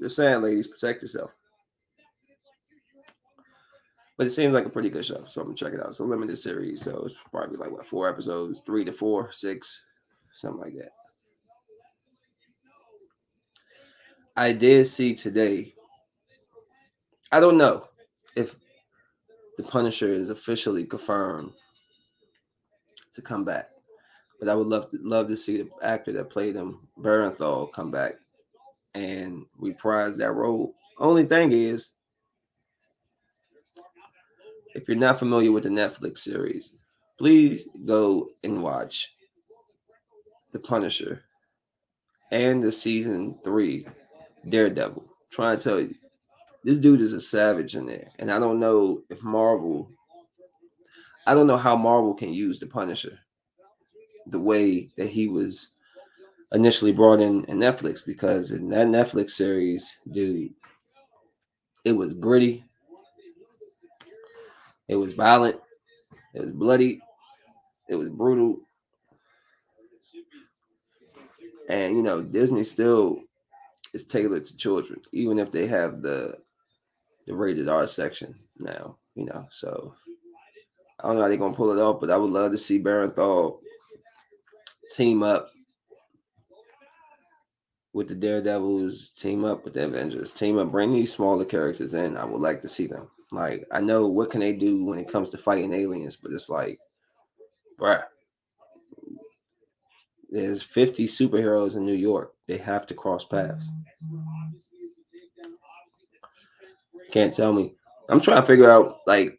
Just 0.00 0.16
saying, 0.16 0.42
ladies, 0.42 0.66
protect 0.66 1.02
yourself. 1.02 1.30
But 4.16 4.26
it 4.26 4.30
seems 4.30 4.54
like 4.54 4.64
a 4.64 4.70
pretty 4.70 4.88
good 4.88 5.04
show, 5.04 5.24
so 5.26 5.42
I'm 5.42 5.48
gonna 5.48 5.56
check 5.56 5.74
it 5.74 5.80
out. 5.80 5.88
It's 5.88 5.98
a 5.98 6.04
limited 6.04 6.36
series, 6.36 6.82
so 6.82 7.02
it's 7.04 7.14
probably 7.30 7.58
like 7.58 7.70
what 7.70 7.86
four 7.86 8.08
episodes, 8.08 8.62
three 8.64 8.84
to 8.84 8.92
four, 8.92 9.30
six, 9.30 9.84
something 10.32 10.60
like 10.60 10.74
that. 10.76 10.92
I 14.36 14.52
did 14.52 14.86
see 14.86 15.14
today. 15.14 15.74
I 17.32 17.40
don't 17.40 17.58
know 17.58 17.88
if 18.36 18.54
the 19.56 19.62
Punisher 19.62 20.08
is 20.08 20.30
officially 20.30 20.84
confirmed 20.84 21.52
to 23.12 23.22
come 23.22 23.44
back. 23.44 23.68
But 24.38 24.48
I 24.48 24.54
would 24.54 24.66
love 24.66 24.90
to 24.90 24.98
love 25.02 25.28
to 25.28 25.36
see 25.36 25.62
the 25.62 25.68
actor 25.82 26.12
that 26.12 26.30
played 26.30 26.54
him, 26.54 26.86
Bernthal, 26.98 27.72
come 27.72 27.90
back 27.90 28.14
and 28.94 29.44
reprise 29.58 30.16
that 30.16 30.32
role. 30.32 30.74
Only 30.98 31.24
thing 31.24 31.52
is, 31.52 31.92
if 34.74 34.86
you're 34.88 34.96
not 34.96 35.18
familiar 35.18 35.52
with 35.52 35.64
the 35.64 35.70
Netflix 35.70 36.18
series, 36.18 36.76
please 37.18 37.68
go 37.86 38.28
and 38.44 38.62
watch 38.62 39.14
The 40.52 40.58
Punisher 40.58 41.22
and 42.30 42.62
the 42.62 42.72
season 42.72 43.38
three 43.42 43.86
Daredevil. 44.48 45.02
I'm 45.02 45.30
trying 45.30 45.58
to 45.58 45.64
tell 45.64 45.80
you, 45.80 45.94
this 46.66 46.78
dude 46.78 47.00
is 47.00 47.12
a 47.12 47.20
savage 47.20 47.76
in 47.76 47.86
there, 47.86 48.10
and 48.18 48.28
I 48.28 48.40
don't 48.40 48.58
know 48.58 49.02
if 49.08 49.22
Marvel 49.22 49.88
I 51.26 51.34
don't 51.34 51.46
know 51.46 51.56
how 51.56 51.76
Marvel 51.76 52.12
can 52.12 52.32
use 52.32 52.58
the 52.58 52.66
Punisher 52.66 53.18
the 54.26 54.40
way 54.40 54.88
that 54.96 55.08
he 55.08 55.28
was 55.28 55.76
initially 56.52 56.90
brought 56.90 57.20
in 57.20 57.44
in 57.44 57.58
Netflix 57.58 58.04
because 58.04 58.50
in 58.50 58.68
that 58.70 58.88
Netflix 58.88 59.30
series, 59.30 59.96
dude, 60.12 60.52
it 61.84 61.92
was 61.92 62.14
gritty, 62.14 62.64
it 64.88 64.96
was 64.96 65.14
violent, 65.14 65.60
it 66.34 66.40
was 66.40 66.50
bloody, 66.50 67.00
it 67.88 67.94
was 67.94 68.08
brutal. 68.08 68.58
And 71.68 71.96
you 71.96 72.02
know, 72.02 72.22
Disney 72.22 72.64
still 72.64 73.20
is 73.92 74.04
tailored 74.04 74.46
to 74.46 74.56
children, 74.56 75.00
even 75.12 75.38
if 75.38 75.52
they 75.52 75.68
have 75.68 76.02
the 76.02 76.38
the 77.26 77.34
rated 77.34 77.68
R 77.68 77.86
section 77.86 78.34
now, 78.58 78.96
you 79.14 79.24
know. 79.24 79.46
So 79.50 79.94
I 81.00 81.08
don't 81.08 81.16
know 81.16 81.22
how 81.22 81.28
they're 81.28 81.36
gonna 81.36 81.54
pull 81.54 81.76
it 81.76 81.80
off, 81.80 82.00
but 82.00 82.10
I 82.10 82.16
would 82.16 82.30
love 82.30 82.52
to 82.52 82.58
see 82.58 82.82
Bernthal 82.82 83.58
team 84.94 85.22
up 85.22 85.50
with 87.92 88.08
the 88.08 88.14
Daredevils, 88.14 89.12
team 89.12 89.44
up 89.44 89.64
with 89.64 89.74
the 89.74 89.84
Avengers, 89.84 90.34
team 90.34 90.58
up, 90.58 90.70
bring 90.70 90.92
these 90.92 91.12
smaller 91.12 91.44
characters 91.44 91.94
in. 91.94 92.16
I 92.16 92.24
would 92.24 92.40
like 92.40 92.60
to 92.60 92.68
see 92.68 92.86
them. 92.86 93.08
Like 93.32 93.66
I 93.72 93.80
know 93.80 94.06
what 94.06 94.30
can 94.30 94.40
they 94.40 94.52
do 94.52 94.84
when 94.84 94.98
it 94.98 95.08
comes 95.08 95.30
to 95.30 95.38
fighting 95.38 95.72
aliens, 95.72 96.16
but 96.16 96.32
it's 96.32 96.48
like, 96.48 96.78
bruh, 97.80 98.02
there's 100.30 100.62
50 100.62 101.06
superheroes 101.06 101.76
in 101.76 101.84
New 101.84 101.94
York. 101.94 102.34
They 102.46 102.58
have 102.58 102.86
to 102.86 102.94
cross 102.94 103.24
paths. 103.24 103.68
Can't 107.12 107.32
tell 107.32 107.52
me. 107.52 107.74
I'm 108.08 108.20
trying 108.20 108.40
to 108.40 108.46
figure 108.46 108.70
out 108.70 108.98
like 109.06 109.38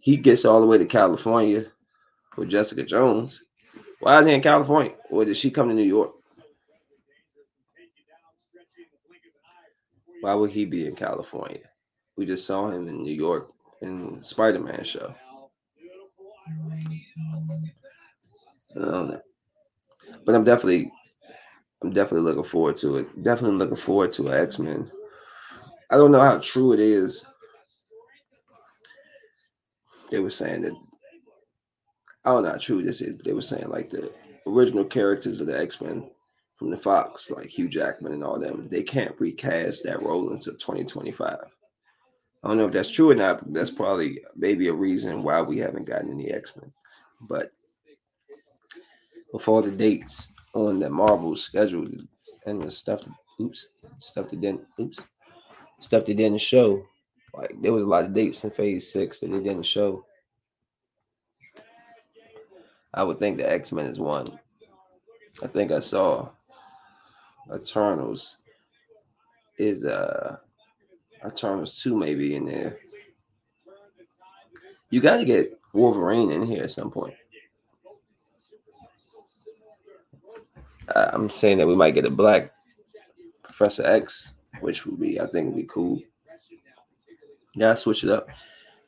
he 0.00 0.16
gets 0.16 0.44
all 0.44 0.60
the 0.60 0.66
way 0.66 0.78
to 0.78 0.84
California 0.84 1.66
with 2.36 2.50
Jessica 2.50 2.82
Jones. 2.82 3.42
Why 4.00 4.18
is 4.18 4.26
he 4.26 4.32
in 4.34 4.42
California? 4.42 4.92
Or 5.10 5.24
did 5.24 5.36
she 5.36 5.50
come 5.50 5.68
to 5.68 5.74
New 5.74 5.82
York? 5.82 6.12
Why 10.20 10.34
would 10.34 10.50
he 10.50 10.64
be 10.64 10.86
in 10.86 10.94
California? 10.94 11.60
We 12.16 12.26
just 12.26 12.46
saw 12.46 12.70
him 12.70 12.88
in 12.88 13.02
New 13.02 13.14
York 13.14 13.50
in 13.82 14.22
Spider-Man 14.22 14.84
show. 14.84 15.14
Um, 18.76 19.18
but 20.24 20.34
I'm 20.34 20.44
definitely, 20.44 20.90
I'm 21.82 21.92
definitely 21.92 22.22
looking 22.22 22.44
forward 22.44 22.76
to 22.78 22.98
it. 22.98 23.22
Definitely 23.22 23.58
looking 23.58 23.76
forward 23.76 24.12
to 24.12 24.26
an 24.28 24.34
X-Men. 24.34 24.90
I 25.90 25.96
don't 25.96 26.12
know 26.12 26.20
how 26.20 26.38
true 26.38 26.72
it 26.72 26.80
is 26.80 27.26
they 30.10 30.20
were 30.20 30.30
saying 30.30 30.62
that 30.62 30.74
I 32.24 32.30
don't 32.30 32.44
know 32.44 32.52
how 32.52 32.58
true 32.58 32.82
this 32.82 33.00
is, 33.00 33.18
they 33.18 33.32
were 33.32 33.42
saying 33.42 33.68
like 33.68 33.90
the 33.90 34.12
original 34.46 34.84
characters 34.84 35.40
of 35.40 35.46
the 35.46 35.58
X-Men 35.58 36.08
from 36.56 36.70
the 36.70 36.76
Fox, 36.76 37.30
like 37.30 37.48
Hugh 37.48 37.68
Jackman 37.68 38.12
and 38.12 38.24
all 38.24 38.38
them, 38.38 38.68
they 38.70 38.82
can't 38.82 39.20
recast 39.20 39.84
that 39.84 40.02
role 40.02 40.32
until 40.32 40.54
2025. 40.54 41.36
I 41.36 42.48
don't 42.48 42.56
know 42.56 42.66
if 42.66 42.72
that's 42.72 42.90
true 42.90 43.10
or 43.10 43.14
not, 43.14 43.52
that's 43.52 43.70
probably 43.70 44.22
maybe 44.36 44.68
a 44.68 44.72
reason 44.72 45.22
why 45.22 45.40
we 45.42 45.58
haven't 45.58 45.86
gotten 45.86 46.12
any 46.12 46.30
X-Men. 46.30 46.72
But 47.22 47.52
with 49.32 49.48
all 49.48 49.62
the 49.62 49.70
dates 49.70 50.32
on 50.54 50.78
the 50.78 50.88
Marvel 50.88 51.34
schedule 51.34 51.84
and 52.46 52.62
the 52.62 52.70
stuff, 52.70 53.00
oops, 53.40 53.70
stuff 53.98 54.30
that 54.30 54.40
didn't, 54.40 54.64
oops, 54.80 55.02
stuff 55.84 56.06
that 56.06 56.16
didn't 56.16 56.40
show, 56.40 56.84
like 57.34 57.54
there 57.60 57.72
was 57.72 57.82
a 57.82 57.86
lot 57.86 58.04
of 58.04 58.14
dates 58.14 58.42
in 58.44 58.50
phase 58.50 58.90
six 58.90 59.20
that 59.20 59.30
they 59.30 59.38
didn't 59.38 59.66
show. 59.66 60.04
I 62.92 63.02
would 63.02 63.18
think 63.18 63.36
the 63.36 63.50
X 63.50 63.72
Men 63.72 63.86
is 63.86 64.00
one. 64.00 64.26
I 65.42 65.46
think 65.46 65.72
I 65.72 65.80
saw 65.80 66.30
Eternals 67.52 68.38
is 69.58 69.84
uh 69.84 70.36
Eternals 71.26 71.82
two 71.82 71.96
maybe 71.96 72.36
in 72.36 72.44
there. 72.46 72.78
You 74.90 75.00
got 75.00 75.16
to 75.16 75.24
get 75.24 75.58
Wolverine 75.72 76.30
in 76.30 76.42
here 76.42 76.62
at 76.62 76.70
some 76.70 76.90
point. 76.90 77.14
I'm 80.94 81.30
saying 81.30 81.58
that 81.58 81.66
we 81.66 81.74
might 81.74 81.94
get 81.94 82.04
a 82.06 82.10
black 82.10 82.52
Professor 83.42 83.84
X, 83.86 84.34
which 84.64 84.86
would 84.86 84.98
be 84.98 85.20
I 85.20 85.26
think 85.26 85.48
would 85.48 85.56
be 85.56 85.68
cool. 85.68 86.00
Yeah, 87.54 87.74
switch 87.74 88.02
it 88.02 88.10
up. 88.10 88.28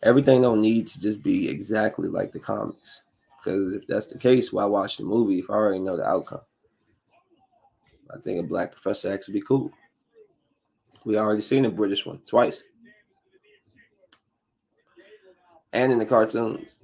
Everything 0.02 0.40
don't 0.40 0.62
need 0.62 0.88
to 0.88 1.00
just 1.00 1.22
be 1.22 1.48
exactly 1.48 2.08
like 2.08 2.32
the 2.32 2.40
comics. 2.40 3.28
Because 3.38 3.74
if 3.74 3.86
that's 3.86 4.06
the 4.06 4.18
case, 4.18 4.52
why 4.52 4.64
watch 4.64 4.96
the 4.96 5.04
movie 5.04 5.38
if 5.38 5.50
I 5.50 5.54
already 5.54 5.78
know 5.78 5.96
the 5.96 6.04
outcome? 6.04 6.40
I 8.10 8.18
think 8.18 8.40
a 8.40 8.42
black 8.42 8.72
Professor 8.72 9.12
X 9.12 9.28
would 9.28 9.34
be 9.34 9.42
cool. 9.42 9.70
We 11.04 11.18
already 11.18 11.42
seen 11.42 11.66
a 11.66 11.70
British 11.70 12.06
one 12.06 12.20
twice. 12.26 12.64
And 15.72 15.92
in 15.92 15.98
the 15.98 16.06
cartoons. 16.06 16.80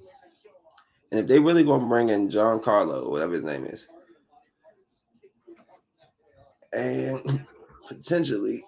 And 1.10 1.20
if 1.20 1.26
they 1.26 1.38
really 1.38 1.64
gonna 1.64 1.86
bring 1.86 2.10
in 2.10 2.28
Giancarlo, 2.28 3.10
whatever 3.10 3.32
his 3.32 3.42
name 3.42 3.64
is, 3.64 3.88
and 6.72 7.46
potentially 7.88 8.64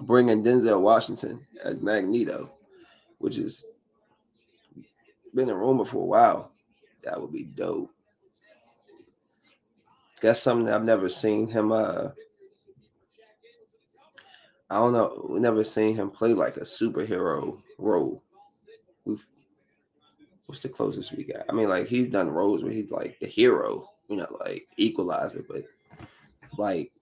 bringing 0.00 0.42
Denzel 0.42 0.80
Washington 0.80 1.46
as 1.62 1.80
Magneto, 1.80 2.50
which 3.18 3.36
has 3.36 3.64
been 5.34 5.50
a 5.50 5.54
rumor 5.54 5.84
for 5.84 5.98
a 5.98 6.06
while. 6.06 6.52
That 7.04 7.20
would 7.20 7.32
be 7.32 7.44
dope. 7.44 7.90
That's 10.20 10.40
something 10.40 10.72
I've 10.72 10.84
never 10.84 11.08
seen 11.08 11.48
him. 11.48 11.72
Uh, 11.72 12.08
I 14.68 14.76
don't 14.76 14.92
know. 14.92 15.26
We've 15.28 15.40
never 15.40 15.64
seen 15.64 15.96
him 15.96 16.10
play 16.10 16.34
like 16.34 16.56
a 16.56 16.60
superhero 16.60 17.58
role. 17.78 18.22
We've, 19.04 19.26
what's 20.46 20.60
the 20.60 20.68
closest 20.68 21.16
we 21.16 21.24
got? 21.24 21.46
I 21.48 21.52
mean, 21.52 21.68
like 21.68 21.86
he's 21.86 22.06
done 22.08 22.28
roles 22.28 22.62
where 22.62 22.72
he's 22.72 22.90
like 22.90 23.18
the 23.18 23.26
hero, 23.26 23.90
you 24.08 24.16
know, 24.16 24.26
like 24.44 24.68
Equalizer, 24.76 25.44
but 25.48 25.64
like 26.58 26.92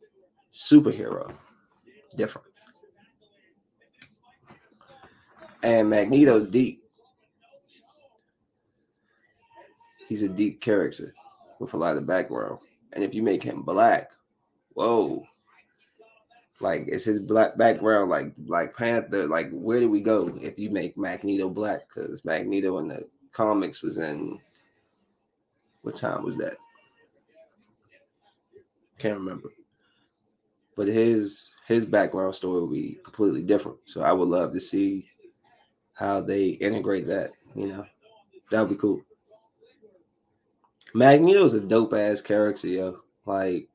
superhero 0.52 1.32
difference. 2.16 2.62
And 5.62 5.90
Magneto's 5.90 6.48
deep. 6.48 6.84
He's 10.08 10.22
a 10.22 10.28
deep 10.28 10.60
character 10.60 11.12
with 11.58 11.74
a 11.74 11.76
lot 11.76 11.96
of 11.96 12.06
background. 12.06 12.60
And 12.92 13.04
if 13.04 13.14
you 13.14 13.22
make 13.22 13.42
him 13.42 13.62
black, 13.62 14.12
whoa. 14.74 15.26
Like 16.60 16.88
it's 16.88 17.04
his 17.04 17.22
black 17.22 17.56
background, 17.56 18.10
like 18.10 18.34
Black 18.36 18.76
Panther. 18.76 19.26
Like, 19.26 19.50
where 19.50 19.80
do 19.80 19.88
we 19.90 20.00
go 20.00 20.32
if 20.40 20.58
you 20.58 20.70
make 20.70 20.96
Magneto 20.96 21.48
black? 21.48 21.88
Because 21.88 22.24
Magneto 22.24 22.78
in 22.78 22.88
the 22.88 23.06
comics 23.32 23.82
was 23.82 23.98
in 23.98 24.38
what 25.82 25.96
time 25.96 26.24
was 26.24 26.36
that? 26.38 26.56
Can't 28.98 29.18
remember. 29.18 29.50
But 30.76 30.88
his 30.88 31.54
his 31.66 31.84
background 31.84 32.34
story 32.34 32.60
will 32.60 32.70
be 32.70 32.98
completely 33.04 33.42
different. 33.42 33.78
So 33.84 34.02
I 34.02 34.12
would 34.12 34.28
love 34.28 34.52
to 34.52 34.60
see 34.60 35.08
how 35.98 36.20
they 36.20 36.48
integrate 36.48 37.06
that. 37.06 37.32
You 37.54 37.66
know, 37.68 37.86
that 38.50 38.60
would 38.60 38.70
be 38.70 38.76
cool. 38.76 39.02
Magneto's 40.94 41.54
a 41.54 41.60
dope 41.60 41.92
ass 41.92 42.20
character, 42.20 42.68
yo. 42.68 43.00
Like 43.26 43.68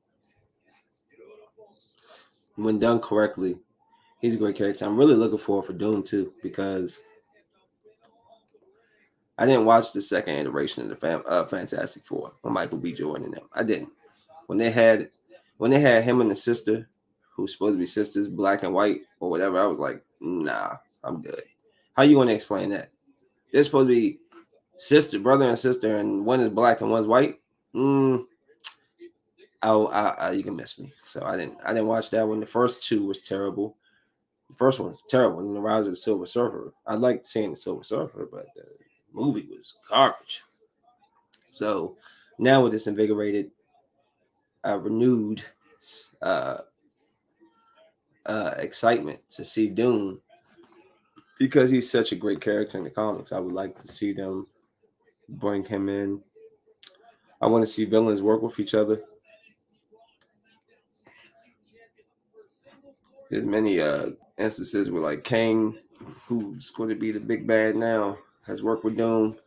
when 2.56 2.80
done 2.80 3.00
correctly, 3.00 3.58
he's 4.20 4.36
a 4.36 4.38
great 4.38 4.56
character. 4.56 4.86
I'm 4.86 4.98
really 4.98 5.16
looking 5.16 5.38
forward 5.38 5.66
for 5.66 5.74
Doom 5.74 6.02
too 6.04 6.34
because 6.42 7.00
I 9.38 9.46
didn't 9.46 9.66
watch 9.66 9.92
the 9.92 10.02
second 10.02 10.36
iteration 10.36 10.84
of 10.84 10.90
the 10.90 10.96
fam- 10.96 11.24
uh, 11.28 11.46
Fantastic 11.46 12.06
Four 12.06 12.34
with 12.42 12.54
Michael 12.54 12.78
B. 12.78 12.94
Jordan 12.94 13.26
and 13.26 13.34
them. 13.34 13.50
I 13.54 13.64
didn't. 13.64 13.90
When 14.48 14.58
they 14.58 14.72
had 14.72 15.10
when 15.58 15.72
they 15.72 15.80
had 15.80 16.04
him 16.04 16.22
and 16.22 16.32
the 16.32 16.36
sister, 16.36 16.88
who's 17.32 17.54
supposed 17.54 17.76
to 17.76 17.80
be 17.80 17.86
sisters, 17.86 18.28
black 18.28 18.64
and 18.64 18.74
white 18.74 19.02
or 19.20 19.30
whatever, 19.30 19.60
I 19.60 19.66
was 19.66 19.80
like, 19.80 20.04
nah, 20.20 20.78
I'm 21.04 21.22
good. 21.22 21.44
How 21.94 22.04
you 22.04 22.18
want 22.18 22.30
to 22.30 22.36
explain 22.36 22.70
that? 22.70 22.92
They're 23.52 23.64
supposed 23.64 23.90
to 23.90 23.96
be 23.96 24.20
sister, 24.78 25.20
brother, 25.20 25.48
and 25.48 25.58
sister, 25.58 25.98
and 25.98 26.26
one 26.26 26.40
is 26.40 26.50
black 26.50 26.82
and 26.82 26.90
one's 26.90 27.08
white. 27.08 27.40
Mm, 27.76 28.26
oh, 29.62 29.88
I, 29.88 30.10
I, 30.10 30.32
you 30.32 30.44
can 30.44 30.56
miss 30.56 30.80
me. 30.80 30.92
So 31.06 31.24
I 31.24 31.38
didn't, 31.38 31.58
I 31.64 31.70
didn't 31.74 31.88
watch 31.88 32.10
that 32.10 32.28
one. 32.28 32.40
The 32.40 32.46
first 32.46 32.84
two 32.84 33.06
was 33.06 33.22
terrible. 33.22 33.78
The 34.50 34.56
first 34.56 34.80
one's 34.80 35.04
terrible. 35.04 35.40
And 35.40 35.56
the 35.56 35.62
Rise 35.62 35.86
of 35.86 35.92
the 35.92 35.98
Silver 35.98 36.26
Surfer. 36.26 36.74
I 36.86 36.96
liked 36.96 37.28
seeing 37.28 37.52
the 37.52 37.56
Silver 37.56 37.84
Surfer, 37.84 38.28
but 38.32 38.48
the 38.56 38.66
movie 39.12 39.48
was 39.50 39.78
garbage. 39.90 40.44
So 41.50 41.96
now 42.40 42.62
with 42.64 42.72
this 42.72 42.88
invigorated, 42.88 43.52
uh, 44.66 44.80
renewed 44.80 45.44
uh, 46.22 46.60
uh, 48.26 48.54
excitement 48.58 49.20
to 49.32 49.46
see 49.46 49.70
Doom 49.70 50.20
because 51.40 51.70
he's 51.70 51.90
such 51.90 52.12
a 52.12 52.16
great 52.16 52.42
character 52.42 52.78
in 52.78 52.84
the 52.84 52.90
comics. 52.90 53.32
I 53.32 53.40
would 53.40 53.54
like 53.54 53.80
to 53.82 53.88
see 53.88 54.14
them 54.14 54.48
bring 55.30 55.64
him 55.64 55.90
in. 55.90 56.22
I 57.42 57.48
want 57.48 57.64
to 57.64 57.72
see 57.72 57.86
villains 57.86 58.22
work 58.22 58.42
with 58.42 58.60
each 58.60 58.74
other. 58.74 59.02
There's 63.30 63.46
many 63.46 63.82
uh 63.82 64.12
instances 64.38 64.92
where 64.92 65.02
like 65.02 65.24
Kang, 65.24 65.78
who's 66.28 66.70
going 66.70 66.90
to 66.90 66.96
be 66.96 67.12
the 67.12 67.20
big 67.20 67.48
bad 67.48 67.76
now, 67.76 68.18
has 68.46 68.62
worked 68.62 68.84
with 68.84 68.98
Doom. 68.98 69.38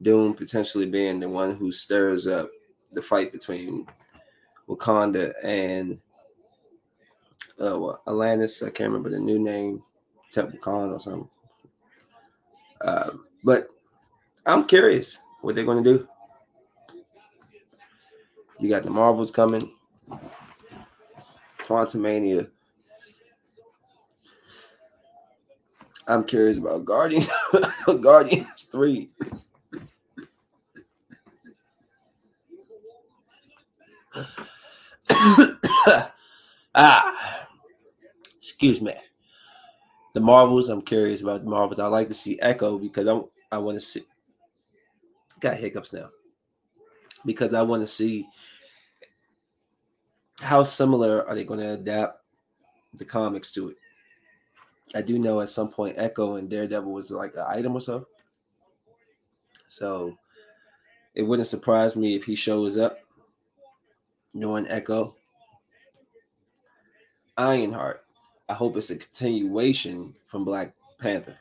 Doom 0.00 0.34
potentially 0.34 0.86
being 0.86 1.20
the 1.20 1.28
one 1.28 1.54
who 1.54 1.70
stirs 1.70 2.26
up 2.26 2.50
the 2.92 3.02
fight 3.02 3.32
between 3.32 3.86
Wakanda 4.68 5.32
and 5.42 5.98
uh, 7.60 7.78
well, 7.78 8.02
Atlantis. 8.06 8.62
I 8.62 8.70
can't 8.70 8.90
remember 8.90 9.10
the 9.10 9.18
new 9.18 9.38
name, 9.38 9.82
Tepcon 10.32 10.92
or 10.92 11.00
something. 11.00 11.28
Uh, 12.80 13.10
but 13.44 13.68
I'm 14.46 14.64
curious 14.64 15.18
what 15.40 15.54
they're 15.54 15.64
going 15.64 15.84
to 15.84 15.98
do. 15.98 16.08
You 18.58 18.68
got 18.68 18.82
the 18.84 18.90
Marvels 18.90 19.30
coming, 19.30 19.72
Quantumania. 21.58 22.48
I'm 26.06 26.24
curious 26.24 26.58
about 26.58 26.84
Guardian 26.84 27.24
Guardians 28.00 28.64
3. 28.70 29.10
ah, 36.74 37.46
excuse 38.36 38.80
me. 38.80 38.94
The 40.12 40.20
Marvels, 40.20 40.68
I'm 40.68 40.82
curious 40.82 41.22
about 41.22 41.44
the 41.44 41.50
Marvels. 41.50 41.78
I 41.78 41.86
like 41.86 42.08
to 42.08 42.14
see 42.14 42.38
Echo 42.40 42.78
because 42.78 43.08
I 43.08 43.20
I 43.50 43.58
want 43.58 43.76
to 43.76 43.80
see. 43.80 44.02
Got 45.40 45.56
hiccups 45.56 45.92
now 45.92 46.10
because 47.24 47.54
I 47.54 47.62
want 47.62 47.82
to 47.82 47.86
see 47.86 48.28
how 50.40 50.62
similar 50.62 51.26
are 51.28 51.34
they 51.34 51.44
going 51.44 51.60
to 51.60 51.74
adapt 51.74 52.20
the 52.94 53.04
comics 53.04 53.52
to 53.54 53.70
it. 53.70 53.76
I 54.94 55.02
do 55.02 55.18
know 55.18 55.40
at 55.40 55.48
some 55.48 55.68
point 55.68 55.98
Echo 55.98 56.36
and 56.36 56.50
Daredevil 56.50 56.92
was 56.92 57.10
like 57.10 57.34
an 57.34 57.44
item 57.48 57.74
or 57.74 57.80
so. 57.80 58.06
So 59.68 60.16
it 61.14 61.22
wouldn't 61.22 61.48
surprise 61.48 61.96
me 61.96 62.14
if 62.14 62.24
he 62.24 62.34
shows 62.34 62.76
up 62.76 62.98
knowing 64.34 64.66
Echo. 64.68 65.14
Ironheart. 67.38 68.04
I 68.48 68.54
hope 68.54 68.76
it's 68.76 68.90
a 68.90 68.96
continuation 68.96 70.14
from 70.26 70.44
Black 70.44 70.74
Panther 70.98 71.38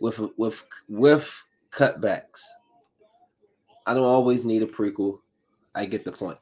with 0.00 0.20
with 0.36 0.62
with 0.88 1.30
cutbacks. 1.70 2.44
I 3.86 3.94
don't 3.94 4.04
always 4.04 4.44
need 4.44 4.62
a 4.62 4.66
prequel. 4.66 5.20
I 5.74 5.86
get 5.86 6.04
the 6.04 6.12
point. 6.12 6.38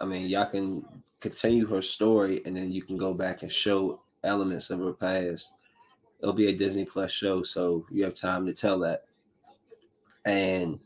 I 0.00 0.04
mean, 0.04 0.26
y'all 0.26 0.46
can 0.46 0.84
continue 1.20 1.66
her 1.66 1.80
story 1.80 2.42
and 2.44 2.56
then 2.56 2.70
you 2.70 2.82
can 2.82 2.96
go 2.96 3.14
back 3.14 3.42
and 3.42 3.50
show 3.50 4.02
elements 4.24 4.70
of 4.70 4.80
her 4.80 4.92
past. 4.92 5.54
It'll 6.20 6.34
be 6.34 6.48
a 6.48 6.56
Disney 6.56 6.84
Plus 6.84 7.10
show, 7.10 7.42
so 7.42 7.86
you 7.90 8.04
have 8.04 8.14
time 8.14 8.44
to 8.46 8.52
tell 8.52 8.78
that. 8.80 9.02
And 10.24 10.80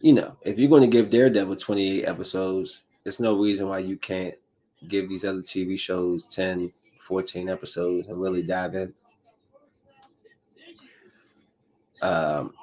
you 0.00 0.14
know, 0.14 0.36
if 0.42 0.58
you're 0.58 0.70
going 0.70 0.82
to 0.82 0.88
give 0.88 1.10
Daredevil 1.10 1.56
28 1.56 2.04
episodes, 2.04 2.82
there's 3.04 3.20
no 3.20 3.38
reason 3.38 3.68
why 3.68 3.80
you 3.80 3.96
can't 3.96 4.34
give 4.88 5.08
these 5.08 5.24
other 5.24 5.40
TV 5.40 5.78
shows 5.78 6.26
10, 6.28 6.72
14 7.02 7.48
episodes 7.48 8.08
and 8.08 8.20
really 8.20 8.42
dive 8.42 8.74
in. 8.74 8.94
Um, 12.02 12.54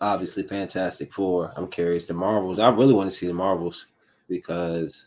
obviously, 0.00 0.44
Fantastic 0.44 1.12
Four. 1.12 1.52
I'm 1.56 1.68
curious. 1.68 2.06
The 2.06 2.14
Marvels. 2.14 2.58
I 2.58 2.68
really 2.68 2.92
want 2.92 3.10
to 3.10 3.16
see 3.16 3.26
the 3.26 3.34
Marvels 3.34 3.86
because 4.28 5.06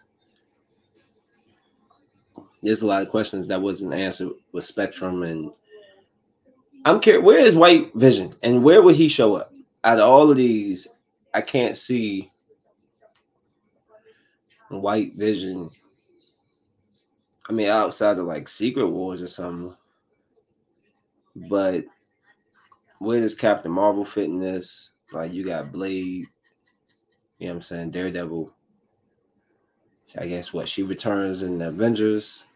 there's 2.61 2.81
a 2.81 2.87
lot 2.87 3.01
of 3.01 3.09
questions 3.09 3.47
that 3.47 3.61
wasn't 3.61 3.93
answered 3.93 4.29
with 4.51 4.65
Spectrum 4.65 5.23
and 5.23 5.51
I'm 6.85 6.99
curious. 6.99 7.23
Where 7.23 7.39
is 7.39 7.55
White 7.55 7.93
Vision 7.95 8.33
and 8.43 8.63
where 8.63 8.81
would 8.81 8.95
he 8.95 9.07
show 9.07 9.35
up? 9.35 9.53
Out 9.83 9.99
of 9.99 10.09
all 10.09 10.29
of 10.29 10.37
these, 10.37 10.87
I 11.33 11.41
can't 11.41 11.77
see 11.77 12.31
White 14.69 15.13
Vision. 15.13 15.69
I 17.49 17.53
mean, 17.53 17.67
outside 17.67 18.17
of 18.17 18.25
like 18.25 18.49
Secret 18.49 18.87
Wars 18.87 19.21
or 19.21 19.27
something, 19.27 19.75
but 21.49 21.85
where 22.99 23.21
does 23.21 23.35
Captain 23.35 23.71
Marvel 23.71 24.03
fit 24.03 24.25
in 24.25 24.39
this? 24.39 24.89
Like, 25.13 25.31
you 25.31 25.45
got 25.45 25.71
Blade, 25.71 26.25
you 27.37 27.47
know 27.47 27.53
what 27.53 27.55
I'm 27.55 27.61
saying? 27.61 27.91
Daredevil. 27.91 28.51
I 30.17 30.27
guess 30.27 30.53
what 30.53 30.67
she 30.67 30.83
returns 30.83 31.43
in 31.43 31.59
the 31.59 31.67
Avengers. 31.67 32.47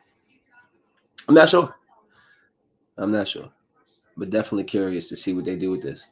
I'm 1.28 1.36
not 1.36 1.50
sure. 1.50 1.74
I'm 2.98 3.12
not 3.12 3.28
sure, 3.28 3.50
but 4.18 4.30
definitely 4.30 4.64
curious 4.64 5.10
to 5.10 5.16
see 5.16 5.34
what 5.34 5.46
they 5.46 5.56
do 5.56 5.72
with 5.72 5.82
this. 5.82 6.08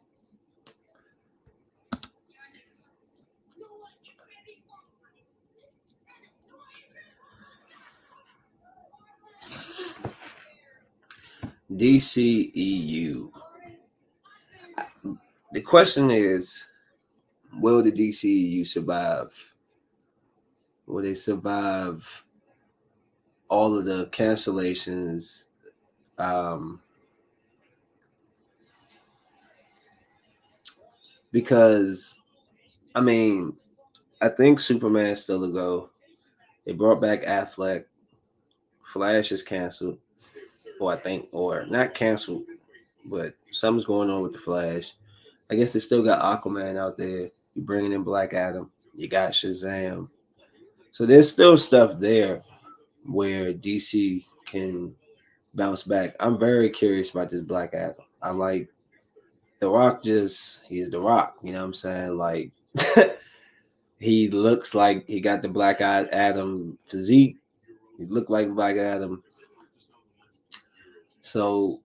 DCEU. 11.80 13.32
The 15.52 15.62
question 15.62 16.12
is, 16.12 16.66
will 17.60 17.82
the 17.82 17.92
DCEU 17.92 18.68
survive 18.68 19.32
Will 20.90 21.04
they 21.04 21.14
survive 21.14 22.24
all 23.48 23.78
of 23.78 23.86
the 23.86 24.08
cancellations? 24.08 25.46
Um, 26.18 26.82
because 31.32 32.20
I 32.96 33.02
mean, 33.02 33.56
I 34.20 34.30
think 34.30 34.60
Superman 34.60 35.16
still 35.16 35.44
a 35.44 35.52
go. 35.52 35.92
They 36.66 36.74
brought 36.74 37.00
back 37.00 37.22
Affleck. 37.22 37.86
Flash 38.84 39.32
is 39.32 39.44
canceled, 39.44 40.00
I 40.88 40.96
think, 40.96 41.28
or 41.32 41.66
not 41.66 41.94
canceled, 41.94 42.44
but 43.06 43.34
something's 43.52 43.86
going 43.86 44.10
on 44.10 44.24
with 44.24 44.34
the 44.34 44.40
Flash. 44.40 44.94
I 45.52 45.56
guess 45.56 45.74
they 45.74 45.80
still 45.80 46.04
got 46.04 46.22
Aquaman 46.22 46.78
out 46.78 46.98
there. 46.98 47.30
You're 47.56 47.66
bringing 47.66 47.92
in 47.92 48.04
Black 48.04 48.34
Adam. 48.34 48.72
You 48.96 49.08
got 49.08 49.32
Shazam. 49.32 50.10
So 50.92 51.06
there's 51.06 51.30
still 51.30 51.58
stuff 51.58 52.00
there 52.00 52.44
where 53.06 53.54
DC 53.54 54.26
can 54.46 54.96
bounce 55.54 55.84
back. 55.84 56.16
I'm 56.20 56.38
very 56.40 56.70
curious 56.70 57.12
about 57.12 57.30
this 57.30 57.42
Black 57.42 57.74
Adam. 57.74 57.96
I 58.22 58.32
like 58.32 58.70
The 59.60 59.70
Rock. 59.70 60.04
Just 60.04 60.64
he's 60.68 60.90
The 60.90 61.00
Rock. 61.00 61.38
You 61.42 61.54
know 61.54 61.60
what 61.60 61.66
I'm 61.66 61.74
saying? 61.74 62.18
Like 62.18 62.52
he 64.00 64.30
looks 64.30 64.76
like 64.76 65.06
he 65.08 65.20
got 65.20 65.42
the 65.42 65.50
Black 65.50 65.82
Adam 65.82 66.78
physique. 66.88 67.38
He 67.98 68.06
looked 68.06 68.30
like 68.30 68.54
Black 68.54 68.78
Adam. 68.78 69.24
So 71.30 71.82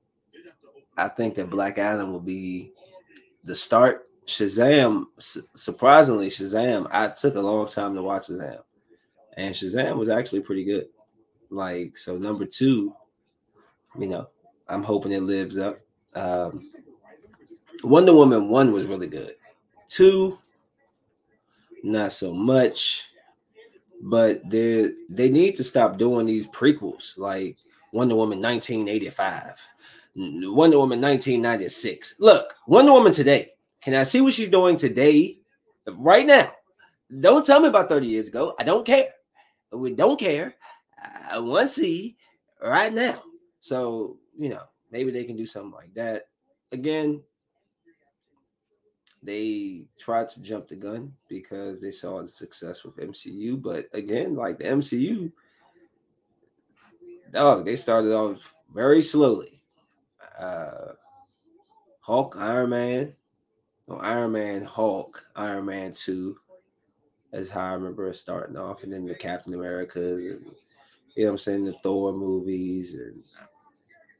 I 0.96 1.06
think 1.08 1.34
that 1.34 1.50
Black 1.50 1.78
Adam 1.78 2.12
will 2.12 2.20
be 2.20 2.72
the 3.44 3.54
start. 3.54 4.08
Shazam, 4.26 5.04
surprisingly, 5.18 6.28
Shazam, 6.30 6.88
I 6.90 7.08
took 7.08 7.34
a 7.34 7.40
long 7.40 7.68
time 7.68 7.94
to 7.94 8.00
watch 8.00 8.28
Shazam, 8.28 8.60
and 9.36 9.54
Shazam 9.54 9.98
was 9.98 10.08
actually 10.08 10.40
pretty 10.40 10.64
good. 10.64 10.86
Like, 11.50 11.98
so 11.98 12.16
number 12.16 12.46
two, 12.46 12.94
you 13.98 14.06
know, 14.06 14.28
I'm 14.66 14.82
hoping 14.82 15.12
it 15.12 15.22
lives 15.22 15.58
up. 15.58 15.78
Um, 16.14 16.62
Wonder 17.82 18.14
Woman 18.14 18.48
1 18.48 18.72
was 18.72 18.86
really 18.86 19.08
good. 19.08 19.32
Two, 19.90 20.38
not 21.82 22.12
so 22.12 22.32
much. 22.32 23.04
But 24.00 24.48
they 24.48 24.90
they 25.08 25.30
need 25.30 25.54
to 25.54 25.64
stop 25.64 25.96
doing 25.96 26.26
these 26.26 26.46
prequels 26.48 27.16
like 27.16 27.56
Wonder 27.94 28.16
Woman 28.16 28.42
1985, 28.42 29.54
Wonder 30.16 30.78
Woman 30.78 31.00
1996. 31.00 32.16
Look, 32.18 32.56
Wonder 32.66 32.90
Woman 32.90 33.12
today. 33.12 33.52
Can 33.80 33.94
I 33.94 34.02
see 34.02 34.20
what 34.20 34.34
she's 34.34 34.48
doing 34.48 34.76
today, 34.76 35.38
right 35.86 36.26
now? 36.26 36.50
Don't 37.20 37.46
tell 37.46 37.60
me 37.60 37.68
about 37.68 37.88
30 37.88 38.08
years 38.08 38.26
ago. 38.26 38.56
I 38.58 38.64
don't 38.64 38.84
care. 38.84 39.10
We 39.70 39.94
don't 39.94 40.18
care. 40.18 40.56
I 41.30 41.38
want 41.38 41.68
to 41.68 41.74
see 41.74 42.16
right 42.60 42.92
now. 42.92 43.22
So, 43.60 44.16
you 44.36 44.48
know, 44.48 44.64
maybe 44.90 45.12
they 45.12 45.22
can 45.22 45.36
do 45.36 45.46
something 45.46 45.70
like 45.70 45.94
that. 45.94 46.22
Again, 46.72 47.22
they 49.22 49.84
tried 50.00 50.28
to 50.30 50.42
jump 50.42 50.66
the 50.66 50.74
gun 50.74 51.12
because 51.28 51.80
they 51.80 51.92
saw 51.92 52.20
the 52.20 52.28
success 52.28 52.82
with 52.82 52.96
MCU. 52.96 53.62
But 53.62 53.86
again, 53.92 54.34
like 54.34 54.58
the 54.58 54.64
MCU, 54.64 55.30
dog, 57.34 57.64
they 57.64 57.76
started 57.76 58.12
off 58.12 58.54
very 58.72 59.02
slowly. 59.02 59.60
Uh, 60.38 60.92
Hulk, 62.00 62.36
Iron 62.38 62.70
Man, 62.70 63.14
no, 63.88 63.96
Iron 63.96 64.32
Man, 64.32 64.64
Hulk, 64.64 65.24
Iron 65.36 65.66
Man 65.66 65.92
2. 65.92 66.36
That's 67.32 67.50
how 67.50 67.66
I 67.66 67.72
remember 67.72 68.08
it 68.08 68.16
starting 68.16 68.56
off. 68.56 68.82
And 68.82 68.92
then 68.92 69.06
the 69.06 69.14
Captain 69.14 69.54
Americas 69.54 70.24
and 70.24 70.44
you 71.16 71.24
know 71.24 71.32
I'm 71.32 71.38
saying, 71.38 71.64
the 71.64 71.72
Thor 71.74 72.12
movies 72.12 72.94
and 72.94 73.24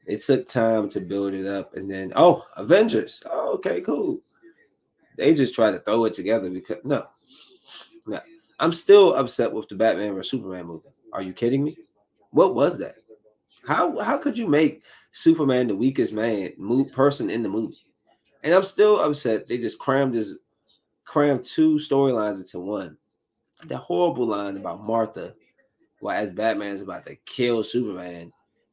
it 0.05 0.21
took 0.21 0.47
time 0.47 0.89
to 0.89 0.99
build 0.99 1.33
it 1.33 1.47
up. 1.47 1.75
And 1.75 1.89
then 1.89 2.11
oh, 2.15 2.45
Avengers. 2.57 3.23
Oh, 3.29 3.53
okay, 3.55 3.81
cool. 3.81 4.19
They 5.17 5.33
just 5.33 5.55
try 5.55 5.71
to 5.71 5.79
throw 5.79 6.05
it 6.05 6.13
together 6.13 6.49
because 6.49 6.77
no, 6.83 7.05
no. 8.05 8.19
I'm 8.59 8.71
still 8.71 9.15
upset 9.15 9.51
with 9.51 9.67
the 9.67 9.75
Batman 9.75 10.11
or 10.11 10.23
Superman 10.23 10.67
movie. 10.67 10.89
Are 11.13 11.21
you 11.21 11.33
kidding 11.33 11.63
me? 11.63 11.77
What 12.31 12.55
was 12.55 12.77
that? 12.79 12.95
How 13.67 13.99
how 13.99 14.17
could 14.17 14.37
you 14.37 14.47
make 14.47 14.83
Superman 15.11 15.67
the 15.67 15.75
weakest 15.75 16.13
man 16.13 16.53
move 16.57 16.91
person 16.91 17.29
in 17.29 17.43
the 17.43 17.49
movie? 17.49 17.85
And 18.43 18.53
I'm 18.53 18.63
still 18.63 18.99
upset. 18.99 19.47
They 19.47 19.57
just 19.57 19.79
crammed 19.79 20.13
this 20.13 20.37
crammed 21.05 21.43
two 21.43 21.75
storylines 21.75 22.37
into 22.37 22.59
one. 22.59 22.97
That 23.67 23.77
horrible 23.77 24.27
line 24.27 24.57
about 24.57 24.81
Martha, 24.81 25.33
while 25.99 26.17
as 26.17 26.31
Batman 26.31 26.75
is 26.75 26.81
about 26.81 27.05
to 27.05 27.15
kill 27.25 27.63
Superman, 27.63 28.21
and 28.21 28.31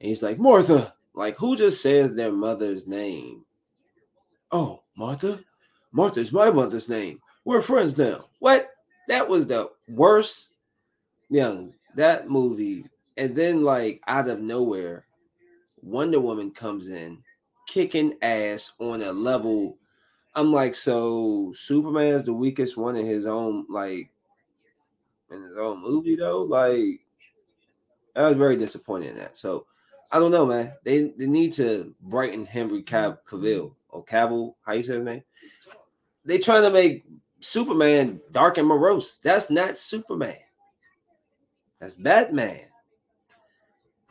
he's 0.09 0.23
like, 0.23 0.39
Martha, 0.39 0.95
like 1.15 1.37
who 1.37 1.57
just 1.57 1.81
says 1.81 2.15
their 2.15 2.33
mother's 2.33 2.87
name? 2.87 3.45
Oh, 4.51 4.83
Martha? 4.97 5.41
Martha's 5.93 6.33
my 6.33 6.51
mother's 6.51 6.89
name. 6.89 7.21
We're 7.45 7.63
friends 7.63 7.97
now. 7.97 8.27
What? 8.41 8.71
That 9.09 9.29
was 9.29 9.47
the 9.47 9.71
worst. 9.89 10.55
Young 11.29 11.73
that 11.95 12.29
movie, 12.29 12.87
and 13.17 13.35
then 13.35 13.63
like 13.63 14.01
out 14.07 14.29
of 14.29 14.41
nowhere, 14.41 15.07
Wonder 15.83 16.21
Woman 16.21 16.51
comes 16.51 16.89
in, 16.89 17.23
kicking 17.67 18.15
ass 18.23 18.75
on 18.79 19.03
a 19.03 19.13
level. 19.13 19.79
I'm 20.35 20.53
like, 20.53 20.75
so 20.75 21.53
Superman's 21.55 22.25
the 22.25 22.33
weakest 22.33 22.77
one 22.77 22.97
in 22.97 23.07
his 23.07 23.27
own 23.27 23.67
like 23.69 24.11
in 25.31 25.43
his 25.43 25.57
own 25.57 25.83
movie 25.83 26.17
though. 26.17 26.43
Like, 26.43 27.01
I 28.17 28.29
was 28.29 28.37
very 28.37 28.57
disappointed 28.57 29.11
in 29.11 29.17
that. 29.17 29.37
So 29.37 29.67
I 30.11 30.19
don't 30.19 30.31
know, 30.31 30.47
man. 30.47 30.73
They 30.85 31.13
they 31.17 31.27
need 31.27 31.53
to 31.55 31.95
brighten 32.01 32.47
Henry 32.47 32.83
Cavill 32.83 33.75
or 33.89 34.05
Cavill. 34.05 34.55
How 34.65 34.73
you 34.73 34.83
say 34.83 34.95
his 34.95 35.05
name? 35.05 35.23
they 36.25 36.39
trying 36.39 36.63
to 36.63 36.71
make 36.71 37.05
Superman 37.41 38.21
dark 38.31 38.59
and 38.59 38.67
morose. 38.67 39.19
That's 39.23 39.51
not 39.51 39.79
Superman. 39.79 40.37
That's 41.81 41.97
Batman. 41.97 42.61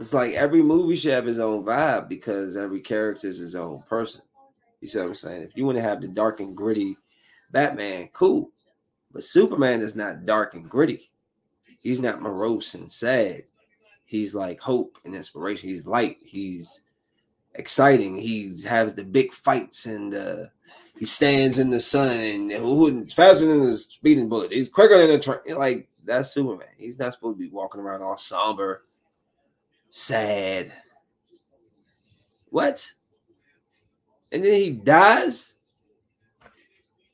It's 0.01 0.15
like 0.15 0.33
every 0.33 0.63
movie 0.63 0.95
should 0.95 1.11
have 1.11 1.27
his 1.27 1.37
own 1.37 1.63
vibe 1.63 2.09
because 2.09 2.57
every 2.57 2.79
character 2.79 3.27
is 3.27 3.37
his 3.37 3.55
own 3.55 3.83
person. 3.87 4.23
You 4.79 4.87
see 4.87 4.97
what 4.97 5.09
I'm 5.09 5.15
saying? 5.15 5.43
If 5.43 5.55
you 5.55 5.63
want 5.63 5.77
to 5.77 5.83
have 5.83 6.01
the 6.01 6.07
dark 6.07 6.39
and 6.39 6.57
gritty 6.57 6.97
Batman, 7.51 8.09
cool. 8.11 8.49
But 9.13 9.23
Superman 9.23 9.79
is 9.79 9.95
not 9.95 10.25
dark 10.25 10.55
and 10.55 10.67
gritty. 10.67 11.11
He's 11.83 11.99
not 11.99 12.19
morose 12.19 12.73
and 12.73 12.91
sad. 12.91 13.43
He's 14.05 14.33
like 14.33 14.59
hope 14.59 14.97
and 15.05 15.13
inspiration. 15.13 15.69
He's 15.69 15.85
light. 15.85 16.17
He's 16.23 16.89
exciting. 17.53 18.17
He 18.17 18.59
has 18.67 18.95
the 18.95 19.03
big 19.03 19.31
fights 19.31 19.85
and 19.85 20.15
uh 20.15 20.45
he 20.97 21.05
stands 21.05 21.59
in 21.59 21.69
the 21.69 21.79
sun 21.79 22.49
faster 23.07 23.45
than 23.45 23.61
a 23.61 23.77
speeding 23.77 24.29
bullet. 24.29 24.51
He's 24.51 24.67
quicker 24.67 24.97
than 24.97 25.11
a 25.11 25.19
train. 25.19 25.55
Like 25.55 25.89
that's 26.05 26.31
Superman. 26.31 26.69
He's 26.79 26.97
not 26.97 27.13
supposed 27.13 27.37
to 27.37 27.43
be 27.43 27.51
walking 27.51 27.81
around 27.81 28.01
all 28.01 28.17
somber, 28.17 28.81
sad. 29.91 30.71
What? 32.49 32.91
And 34.32 34.43
then 34.43 34.60
he 34.60 34.71
dies 34.71 35.54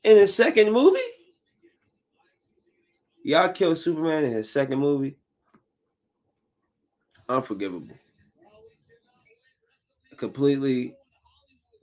in 0.04 0.16
his 0.16 0.34
second 0.34 0.72
movie. 0.72 0.98
Y'all 3.22 3.50
kill 3.50 3.76
Superman 3.76 4.24
in 4.24 4.32
his 4.32 4.50
second 4.50 4.78
movie. 4.78 5.16
Unforgivable. 7.28 7.94
Completely, 10.16 10.94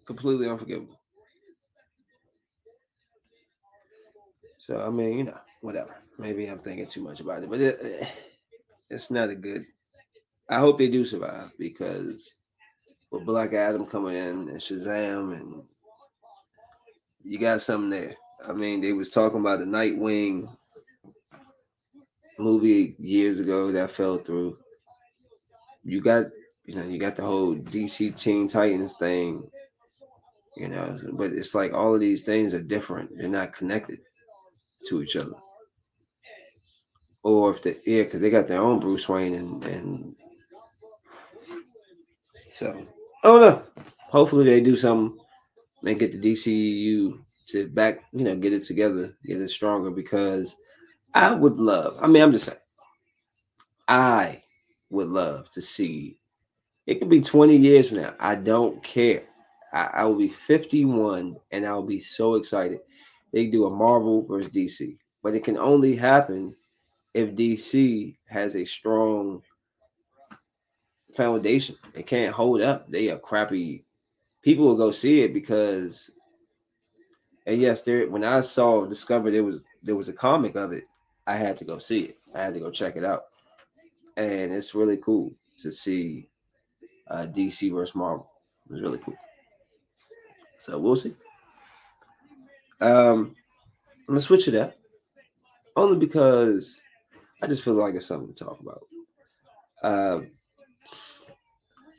completely 0.05 0.49
unforgivable. 0.49 0.99
So 4.57 4.81
I 4.81 4.89
mean, 4.89 5.19
you 5.19 5.23
know, 5.25 5.37
whatever. 5.61 5.95
Maybe 6.17 6.47
I'm 6.47 6.57
thinking 6.57 6.87
too 6.87 7.03
much 7.03 7.19
about 7.19 7.43
it, 7.43 7.49
but 7.49 7.61
it, 7.61 7.77
eh, 7.81 8.07
it's 8.89 9.11
not 9.11 9.29
a 9.29 9.35
good. 9.35 9.65
I 10.49 10.59
hope 10.59 10.77
they 10.77 10.89
do 10.89 11.05
survive 11.05 11.51
because 11.57 12.37
with 13.11 13.25
Black 13.25 13.53
Adam 13.53 13.85
coming 13.85 14.15
in 14.15 14.49
and 14.49 14.59
Shazam 14.59 15.35
and 15.35 15.63
you 17.23 17.39
got 17.39 17.61
something 17.61 17.89
there. 17.89 18.15
I 18.47 18.53
mean, 18.53 18.81
they 18.81 18.93
was 18.93 19.09
talking 19.09 19.39
about 19.39 19.59
the 19.59 19.65
Nightwing 19.65 20.47
movie 22.37 22.95
years 22.99 23.39
ago 23.39 23.71
that 23.71 23.91
fell 23.91 24.17
through. 24.17 24.57
You 25.83 26.01
got, 26.01 26.25
you 26.65 26.75
know, 26.75 26.83
you 26.83 26.99
got 26.99 27.15
the 27.15 27.23
whole 27.23 27.55
DC 27.55 28.19
Teen 28.19 28.47
Titans 28.47 28.95
thing, 28.97 29.49
you 30.57 30.67
know, 30.67 30.97
but 31.13 31.31
it's 31.31 31.55
like 31.55 31.73
all 31.73 31.95
of 31.95 31.99
these 31.99 32.23
things 32.23 32.53
are 32.53 32.61
different. 32.61 33.11
They're 33.15 33.27
not 33.27 33.53
connected 33.53 33.99
to 34.87 35.01
each 35.01 35.15
other. 35.15 35.33
Or 37.23 37.51
if 37.51 37.63
they 37.63 37.77
yeah, 37.85 38.03
because 38.03 38.19
they 38.21 38.29
got 38.29 38.47
their 38.47 38.61
own 38.61 38.79
Bruce 38.79 39.09
Wayne 39.09 39.33
and 39.33 39.65
and 39.65 40.15
so 42.55 42.87
I 43.21 43.27
don't 43.27 43.41
know. 43.41 43.63
Hopefully 43.97 44.45
they 44.45 44.61
do 44.61 44.77
something 44.77 45.19
and 45.83 45.99
get 45.99 46.13
the 46.13 46.31
DCU 46.31 47.19
to 47.47 47.67
back, 47.67 48.05
you 48.13 48.23
know, 48.23 48.33
get 48.37 48.53
it 48.53 48.63
together, 48.63 49.13
get 49.25 49.41
it 49.41 49.49
stronger 49.49 49.91
because 49.91 50.55
I 51.13 51.33
would 51.33 51.57
love. 51.57 51.97
I 52.01 52.07
mean, 52.07 52.23
I'm 52.23 52.31
just 52.31 52.45
saying, 52.45 52.59
I 53.89 54.41
would 54.89 55.09
love 55.09 55.51
to 55.51 55.61
see. 55.61 56.17
It 56.87 56.99
could 56.99 57.09
be 57.09 57.19
20 57.19 57.57
years 57.57 57.89
from 57.89 57.97
now. 57.97 58.13
I 58.21 58.35
don't 58.35 58.81
care. 58.81 59.23
I, 59.73 59.89
I 59.93 60.05
will 60.05 60.15
be 60.15 60.29
51 60.29 61.35
and 61.51 61.65
I'll 61.65 61.83
be 61.83 61.99
so 61.99 62.35
excited. 62.35 62.79
They 63.33 63.47
do 63.47 63.65
a 63.65 63.69
Marvel 63.69 64.25
versus 64.25 64.53
DC, 64.53 64.97
but 65.21 65.35
it 65.35 65.43
can 65.43 65.57
only 65.57 65.93
happen 65.93 66.55
if 67.13 67.35
DC 67.35 68.15
has 68.27 68.55
a 68.55 68.63
strong 68.63 69.41
foundation. 71.15 71.75
They 71.93 72.03
can't 72.03 72.33
hold 72.33 72.61
up. 72.61 72.89
They 72.89 73.09
are 73.09 73.17
crappy. 73.17 73.83
People 74.41 74.65
will 74.65 74.77
go 74.77 74.91
see 74.91 75.21
it 75.21 75.33
because, 75.33 76.11
and 77.45 77.61
yes, 77.61 77.81
there. 77.81 78.09
When 78.09 78.23
I 78.23 78.41
saw 78.41 78.85
discovered 78.85 79.31
there 79.31 79.43
was 79.43 79.63
there 79.81 79.95
was 79.95 80.09
a 80.09 80.13
comic 80.13 80.55
of 80.55 80.71
it, 80.71 80.83
I 81.25 81.35
had 81.35 81.57
to 81.57 81.65
go 81.65 81.77
see 81.77 82.01
it. 82.01 82.17
I 82.33 82.43
had 82.43 82.53
to 82.53 82.59
go 82.59 82.69
check 82.69 82.95
it 82.95 83.03
out, 83.03 83.25
and 84.17 84.51
it's 84.51 84.75
really 84.75 84.97
cool 84.97 85.33
to 85.57 85.71
see 85.71 86.27
uh, 87.07 87.27
DC 87.27 87.71
versus 87.71 87.95
Marvel. 87.95 88.29
It 88.69 88.73
was 88.73 88.81
really 88.81 88.99
cool. 88.99 89.15
So 90.59 90.77
we'll 90.77 90.95
see. 90.95 91.15
Um, 92.81 93.35
I'm 94.07 94.13
gonna 94.13 94.19
switch 94.19 94.47
it 94.47 94.55
up 94.55 94.75
only 95.75 95.97
because 95.97 96.81
I 97.41 97.47
just 97.47 97.63
feel 97.63 97.73
like 97.73 97.95
it's 97.95 98.05
something 98.05 98.33
to 98.33 98.43
talk 98.43 98.59
about. 98.59 98.81
Um, 99.83 100.27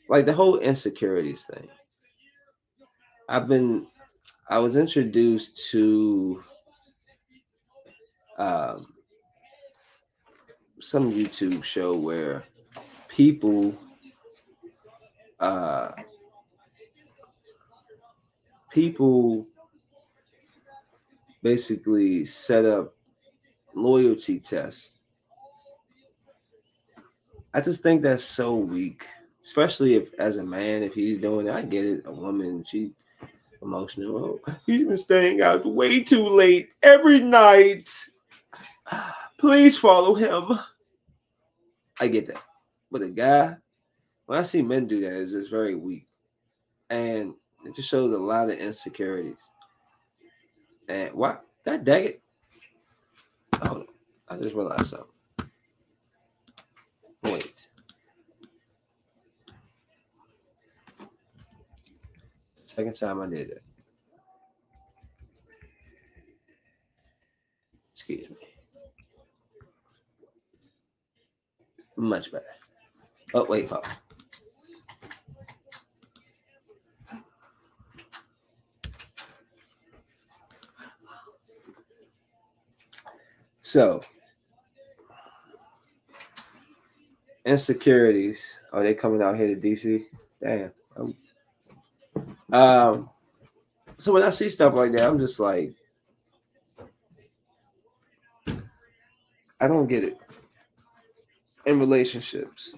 like 0.08 0.26
the 0.26 0.32
whole 0.32 0.58
insecurities 0.58 1.44
thing. 1.44 1.68
I've 3.28 3.48
been, 3.48 3.88
I 4.48 4.58
was 4.58 4.76
introduced 4.76 5.70
to 5.70 6.42
um, 8.38 8.94
some 10.80 11.10
YouTube 11.10 11.64
show 11.64 11.94
where 11.96 12.44
people 13.08 13.74
uh, 15.40 15.92
people 18.70 19.46
basically 21.42 22.24
set 22.24 22.64
up 22.64 22.94
loyalty 23.74 24.40
tests. 24.40 24.92
I 27.54 27.60
just 27.60 27.82
think 27.82 28.02
that's 28.02 28.24
so 28.24 28.54
weak, 28.54 29.06
especially 29.46 29.94
if 29.94 30.12
as 30.18 30.38
a 30.38 30.44
man, 30.44 30.82
if 30.82 30.92
he's 30.92 31.18
doing 31.18 31.46
it, 31.46 31.52
I 31.52 31.62
get 31.62 31.85
it. 31.85 32.02
A 32.04 32.12
woman, 32.12 32.64
she 32.64 32.90
emotional. 33.62 34.40
Oh, 34.46 34.54
he's 34.66 34.85
been 34.85 34.96
staying 34.96 35.40
out 35.40 35.64
way 35.64 36.02
too 36.02 36.28
late 36.28 36.70
every 36.82 37.20
night. 37.20 37.88
Please 39.38 39.78
follow 39.78 40.14
him. 40.14 40.59
I 42.00 42.09
get 42.09 42.26
that. 42.26 42.42
But 42.90 43.02
a 43.02 43.09
guy, 43.09 43.56
when 44.26 44.38
I 44.38 44.42
see 44.42 44.62
men 44.62 44.87
do 44.87 45.00
that, 45.02 45.20
it's 45.20 45.32
just 45.32 45.50
very 45.50 45.76
weak. 45.76 46.06
And 46.90 47.35
it 47.64 47.74
just 47.74 47.88
shows 47.88 48.12
a 48.12 48.18
lot 48.18 48.50
of 48.50 48.59
insecurities. 48.59 49.48
And 50.88 51.12
what? 51.14 51.44
God 51.64 51.85
dang 51.85 52.04
it. 52.04 52.22
Oh, 53.62 53.85
I 54.28 54.37
just 54.37 54.54
realized 54.54 54.87
something. 54.87 55.09
Wait. 57.22 57.68
Second 62.76 62.92
time 62.92 63.22
I 63.22 63.26
did 63.26 63.48
it. 63.48 63.62
Excuse 67.94 68.28
me. 68.28 68.36
Much 71.96 72.30
better. 72.30 72.44
Oh, 73.32 73.46
wait, 73.46 73.70
pause. 73.70 73.86
So, 83.62 84.02
insecurities. 87.46 88.60
Are 88.70 88.82
they 88.82 88.92
coming 88.92 89.22
out 89.22 89.38
here 89.38 89.54
to 89.54 89.56
DC? 89.58 90.04
Damn. 90.42 90.72
Um. 92.52 93.11
So 93.98 94.12
when 94.12 94.22
I 94.22 94.31
see 94.31 94.48
stuff 94.50 94.74
like 94.74 94.92
that, 94.92 95.09
I'm 95.09 95.18
just 95.18 95.40
like, 95.40 95.74
I 99.59 99.66
don't 99.66 99.87
get 99.87 100.05
it. 100.05 100.18
In 101.64 101.79
relationships, 101.79 102.76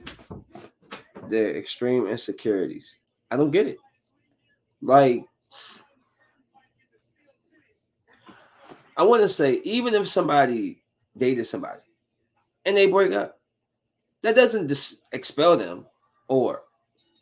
their 1.29 1.57
extreme 1.57 2.07
insecurities. 2.07 3.01
I 3.31 3.37
don't 3.37 3.51
get 3.51 3.67
it. 3.67 3.79
Like, 4.81 5.25
I 8.97 9.03
want 9.03 9.23
to 9.23 9.29
say, 9.29 9.61
even 9.65 9.95
if 9.95 10.09
somebody 10.09 10.83
dated 11.17 11.47
somebody 11.47 11.81
and 12.65 12.77
they 12.77 12.87
break 12.87 13.13
up, 13.13 13.41
that 14.23 14.37
doesn't 14.37 14.69
dis- 14.69 15.03
expel 15.13 15.57
them 15.57 15.87
or 16.29 16.63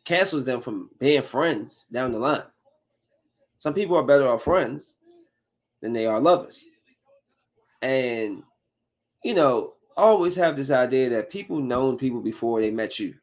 cancels 0.07 0.45
them 0.45 0.61
from 0.61 0.89
being 0.99 1.21
friends 1.21 1.85
down 1.91 2.13
the 2.13 2.17
line. 2.17 2.43
Some 3.59 3.73
people 3.73 3.97
are 3.97 4.03
better 4.03 4.25
off 4.29 4.45
friends 4.45 4.99
than 5.81 5.91
they 5.91 6.05
are 6.05 6.21
lovers. 6.21 6.65
And, 7.81 8.43
you 9.25 9.33
know, 9.33 9.73
always 9.97 10.33
have 10.37 10.55
this 10.55 10.71
idea 10.71 11.09
that 11.09 11.29
people 11.29 11.59
known 11.59 11.97
people 11.97 12.21
before 12.21 12.61
they 12.61 12.71
met 12.71 12.99
you. 12.99 13.15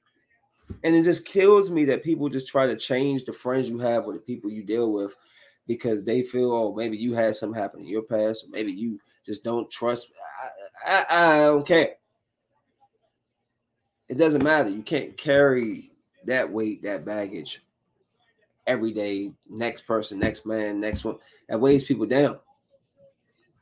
And 0.83 0.95
it 0.95 1.05
just 1.05 1.25
kills 1.25 1.71
me 1.71 1.87
that 1.87 2.05
people 2.05 2.29
just 2.29 2.49
try 2.49 2.67
to 2.67 2.77
change 2.77 3.25
the 3.25 3.33
friends 3.33 3.67
you 3.67 3.79
have 3.79 4.05
or 4.05 4.13
the 4.13 4.19
people 4.19 4.51
you 4.51 4.63
deal 4.63 4.93
with 4.93 5.15
because 5.67 6.05
they 6.05 6.23
feel, 6.23 6.53
oh, 6.53 6.75
maybe 6.75 6.99
you 6.99 7.15
had 7.15 7.35
something 7.35 7.59
happen 7.59 7.81
in 7.81 7.87
your 7.87 8.03
past, 8.03 8.45
or 8.45 8.49
maybe 8.51 8.73
you 8.73 9.01
just 9.25 9.43
don't 9.43 9.71
trust. 9.71 10.13
I, 10.87 11.07
I, 11.09 11.35
I 11.35 11.39
don't 11.47 11.67
care. 11.67 11.95
It 14.11 14.19
doesn't 14.19 14.45
matter. 14.45 14.69
You 14.69 14.83
can't 14.83 15.17
carry 15.17 15.94
that 16.27 16.51
weight, 16.51 16.83
that 16.83 17.05
baggage 17.05 17.63
every 18.67 18.93
day. 18.93 19.33
Next 19.49 19.83
person, 19.83 20.19
next 20.19 20.47
man, 20.47 20.81
next 20.81 21.05
one. 21.05 21.17
That 21.49 21.61
weighs 21.61 21.85
people 21.85 22.07
down. 22.07 22.39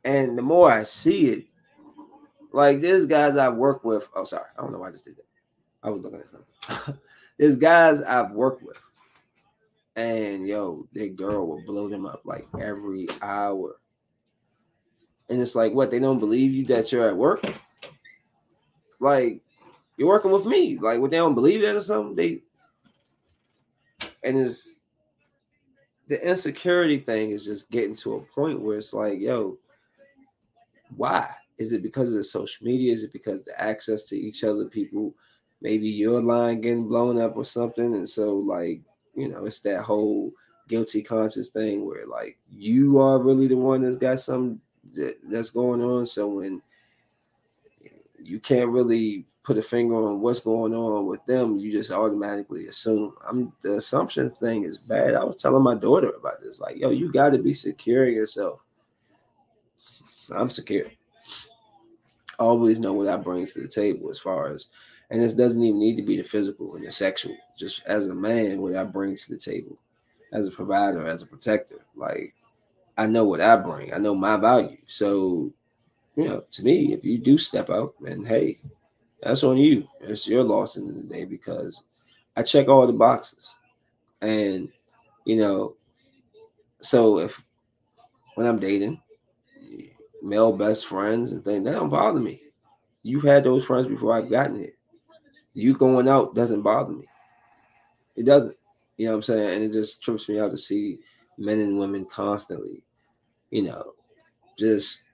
And 0.05 0.37
the 0.37 0.43
more 0.43 0.71
I 0.71 0.85
see 0.85 1.27
it, 1.27 1.47
like 2.53 2.81
there's 2.81 3.07
guys 3.07 3.37
I 3.37 3.49
work 3.49 3.85
with. 3.85 4.09
Oh, 4.15 4.25
sorry, 4.25 4.49
I 4.57 4.63
don't 4.63 4.73
know 4.73 4.79
why 4.79 4.89
I 4.89 4.93
just 4.93 5.05
did 5.05 5.17
that. 5.17 5.27
I 5.83 5.91
was 5.91 6.03
looking 6.03 6.21
at 6.21 6.31
something. 6.31 6.99
there's 7.39 7.57
guys 7.57 8.03
I've 8.03 8.33
worked 8.33 8.63
with 8.63 8.79
and 9.97 10.47
yo, 10.47 10.87
that 10.95 11.17
girl 11.17 11.47
will 11.47 11.63
blow 11.67 11.89
them 11.89 12.07
up 12.07 12.23
like 12.25 12.47
every 12.59 13.07
hour. 13.21 13.77
And 15.29 15.41
it's 15.41 15.55
like, 15.55 15.73
what? 15.73 15.91
They 15.91 15.99
don't 15.99 16.19
believe 16.19 16.53
you 16.53 16.65
that 16.67 16.93
you're 16.93 17.09
at 17.09 17.17
work? 17.17 17.45
Like, 19.01 19.41
you're 19.97 20.09
working 20.09 20.31
with 20.31 20.47
me. 20.47 20.79
Like, 20.79 21.01
what 21.01 21.11
they 21.11 21.19
don't 21.19 21.35
believe 21.35 21.63
that 21.63 21.77
or 21.77 21.81
something? 21.81 22.15
They 22.15 22.43
and 24.25 24.39
it's 24.39 24.79
the 26.09 26.29
insecurity 26.29 26.99
thing 26.99 27.31
is 27.31 27.45
just 27.45 27.71
getting 27.71 27.95
to 27.95 28.17
a 28.17 28.21
point 28.21 28.61
where 28.61 28.77
it's 28.77 28.93
like, 28.93 29.19
yo, 29.19 29.57
why? 30.97 31.29
Is 31.59 31.73
it 31.73 31.83
because 31.83 32.09
of 32.09 32.15
the 32.15 32.25
social 32.25 32.67
media? 32.67 32.93
Is 32.93 33.05
it 33.05 33.13
because 33.13 33.45
the 33.45 33.59
access 33.61 34.03
to 34.05 34.17
each 34.17 34.45
other? 34.45 34.65
People, 34.67 35.15
maybe 35.61 35.89
your 35.89 36.21
line 36.21 36.61
getting 36.61 36.89
blown 36.89 37.21
up 37.21 37.37
or 37.37 37.45
something, 37.45 37.95
and 37.95 38.09
so 38.09 38.35
like 38.35 38.81
you 39.15 39.29
know, 39.29 39.45
it's 39.45 39.61
that 39.61 39.83
whole 39.83 40.33
guilty 40.69 41.03
conscience 41.03 41.51
thing 41.51 41.85
where 41.85 42.07
like 42.07 42.39
you 42.51 42.99
are 42.99 43.23
really 43.23 43.47
the 43.47 43.57
one 43.57 43.83
that's 43.83 43.97
got 43.97 44.21
something 44.21 44.61
that, 44.95 45.19
that's 45.25 45.51
going 45.51 45.83
on. 45.83 46.07
So 46.07 46.27
when 46.29 46.63
you 48.19 48.41
can't 48.41 48.71
really 48.71 49.27
put 49.45 49.59
a 49.59 49.63
finger 49.63 49.97
on 49.97 50.21
what's 50.21 50.41
going 50.41 50.75
on 50.75 51.07
with 51.07 51.25
them, 51.27 51.57
you 51.57 51.73
just 51.73 51.91
automatically 51.91 52.67
assume. 52.69 53.15
I'm 53.29 53.53
the 53.63 53.77
assumption 53.77 54.31
thing 54.31 54.65
is 54.65 54.79
bad. 54.79 55.15
I 55.15 55.25
was 55.25 55.37
telling 55.37 55.63
my 55.63 55.75
daughter 55.75 56.11
about 56.11 56.41
this, 56.41 56.61
like, 56.61 56.77
yo, 56.77 56.91
you 56.91 57.11
got 57.13 57.31
to 57.31 57.39
be 57.39 57.53
secure 57.53 58.09
yourself. 58.09 58.61
I'm 60.31 60.51
secure. 60.51 60.87
Always 62.39 62.79
know 62.79 62.93
what 62.93 63.09
I 63.09 63.17
bring 63.17 63.47
to 63.47 63.61
the 63.61 63.69
table 63.69 64.11
as 64.11 64.19
far 64.19 64.49
as 64.49 64.71
and 65.13 65.21
this 65.21 65.35
doesn't 65.35 65.63
even 65.63 65.79
need 65.79 65.97
to 65.97 66.03
be 66.03 66.17
the 66.17 66.27
physical 66.27 66.75
and 66.75 66.87
the 66.87 66.91
sexual. 66.91 67.37
Just 67.59 67.83
as 67.85 68.09
a 68.09 68.15
man, 68.15 68.63
what 68.63 68.75
I 68.75 68.83
bring 68.83 69.15
to 69.15 69.29
the 69.29 69.37
table, 69.37 69.77
as 70.33 70.49
a 70.49 70.51
provider, 70.51 71.07
as 71.07 71.23
a 71.23 71.27
protector. 71.27 71.85
Like 71.95 72.35
I 72.97 73.07
know 73.07 73.27
what 73.27 73.43
I 73.43 73.57
bring. 73.57 73.93
I 73.93 73.99
know 73.99 74.15
my 74.15 74.39
value. 74.39 74.79
So, 74.87 75.53
you 76.17 76.29
know, 76.29 76.45
to 76.51 76.65
me, 76.65 76.95
if 76.95 77.05
you 77.05 77.19
do 77.19 77.37
step 77.37 77.69
out, 77.69 77.95
and 78.01 78.27
hey, 78.27 78.59
that's 79.23 79.45
on 79.45 79.57
you. 79.57 79.87
It's 80.01 80.27
your 80.27 80.43
loss 80.43 80.77
in 80.77 80.93
the 80.93 81.03
day 81.09 81.25
because 81.25 81.85
I 82.37 82.43
check 82.43 82.69
all 82.69 82.87
the 82.87 82.93
boxes. 82.93 83.55
And, 84.21 84.71
you 85.25 85.37
know, 85.37 85.77
so 86.81 87.19
if 87.19 87.41
when 88.35 88.47
I'm 88.47 88.59
dating, 88.59 89.01
male 90.23 90.53
best 90.53 90.87
friends 90.87 91.33
and 91.33 91.45
things, 91.45 91.65
that 91.65 91.73
don't 91.73 91.89
bother 91.89 92.21
me. 92.21 92.43
You've 93.03 93.25
had 93.25 93.45
those 93.45 93.65
friends 93.65 93.87
before 93.87 94.15
I've 94.15 94.31
gotten 94.31 94.63
it 94.63 94.77
You 95.55 95.75
going 95.77 96.09
out 96.09 96.35
doesn't 96.35 96.63
bother 96.63 96.93
me. 96.93 97.07
It 98.17 98.25
doesn't. 98.25 98.57
You 98.97 99.07
know 99.07 99.13
what 99.13 99.17
I'm 99.17 99.23
saying? 99.23 99.51
And 99.51 99.65
it 99.65 99.73
just 99.73 100.03
trips 100.03 100.29
me 100.29 100.39
out 100.39 100.51
to 100.51 100.57
see 100.57 100.99
men 101.39 101.61
and 101.61 101.79
women 101.79 102.05
constantly, 102.05 102.83
you 103.51 103.63
know, 103.63 103.95
just 104.59 105.05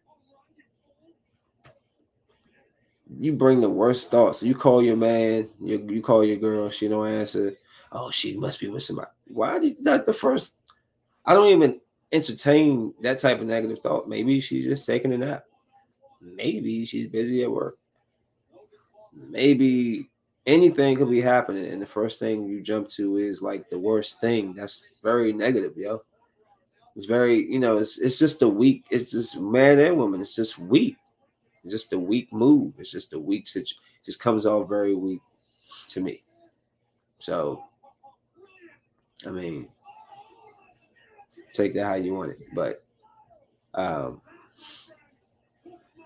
you 3.19 3.33
bring 3.33 3.61
the 3.61 3.71
worst 3.71 4.11
thoughts. 4.11 4.43
You 4.43 4.55
call 4.55 4.83
your 4.83 4.97
man, 4.97 5.49
you, 5.61 5.85
you 5.89 6.03
call 6.03 6.25
your 6.25 6.37
girl, 6.37 6.71
she 6.71 6.89
don't 6.89 7.09
answer. 7.09 7.55
Oh, 7.93 8.11
she 8.11 8.37
must 8.37 8.61
be 8.61 8.69
with 8.69 8.83
somebody. 8.83 9.11
Why 9.27 9.59
did 9.59 9.83
that 9.85 10.05
the 10.05 10.13
first? 10.13 10.55
I 11.25 11.35
don't 11.35 11.49
even 11.49 11.81
entertain 12.13 12.95
that 13.03 13.19
type 13.19 13.41
of 13.41 13.47
negative 13.47 13.81
thought. 13.81 14.09
Maybe 14.09 14.41
she's 14.41 14.65
just 14.65 14.87
taking 14.87 15.13
a 15.13 15.19
nap. 15.19 15.45
Maybe 16.21 16.85
she's 16.85 17.11
busy 17.11 17.43
at 17.43 17.51
work. 17.51 17.79
Maybe 19.15 20.11
anything 20.47 20.97
could 20.97 21.11
be 21.11 21.21
happening, 21.21 21.67
and 21.67 21.81
the 21.81 21.87
first 21.87 22.19
thing 22.19 22.47
you 22.47 22.61
jump 22.61 22.89
to 22.91 23.19
is 23.19 23.43
like 23.43 23.69
the 23.71 23.79
worst 23.79 24.21
thing. 24.21 24.55
That's 24.55 24.87
very 25.03 25.33
negative, 25.33 25.77
yo. 25.77 26.03
It's 26.97 27.07
very, 27.07 27.51
you 27.51 27.59
know, 27.59 27.79
it's 27.79 27.99
it's 27.99 28.19
just 28.19 28.43
a 28.43 28.49
weak. 28.49 28.85
It's 28.91 29.13
just 29.13 29.39
man 29.41 29.79
and 29.79 29.97
woman. 29.97 30.21
It's 30.21 30.35
just 30.35 30.59
weak. 30.59 30.97
Just 31.69 31.93
a 31.93 31.99
weak 31.99 32.33
move. 32.33 32.75
It's 32.79 32.91
just 32.91 33.13
a 33.13 33.19
weak 33.19 33.47
situation. 33.47 33.79
Just 34.05 34.21
comes 34.21 34.47
off 34.47 34.69
very 34.69 34.95
weak 34.95 35.21
to 35.89 36.01
me. 36.01 36.21
So, 37.19 37.65
I 39.27 39.31
mean, 39.31 39.69
take 41.53 41.75
that 41.75 41.85
how 41.85 41.95
you 41.95 42.15
want 42.15 42.31
it, 42.31 42.39
but 42.55 42.77
um, 43.75 44.21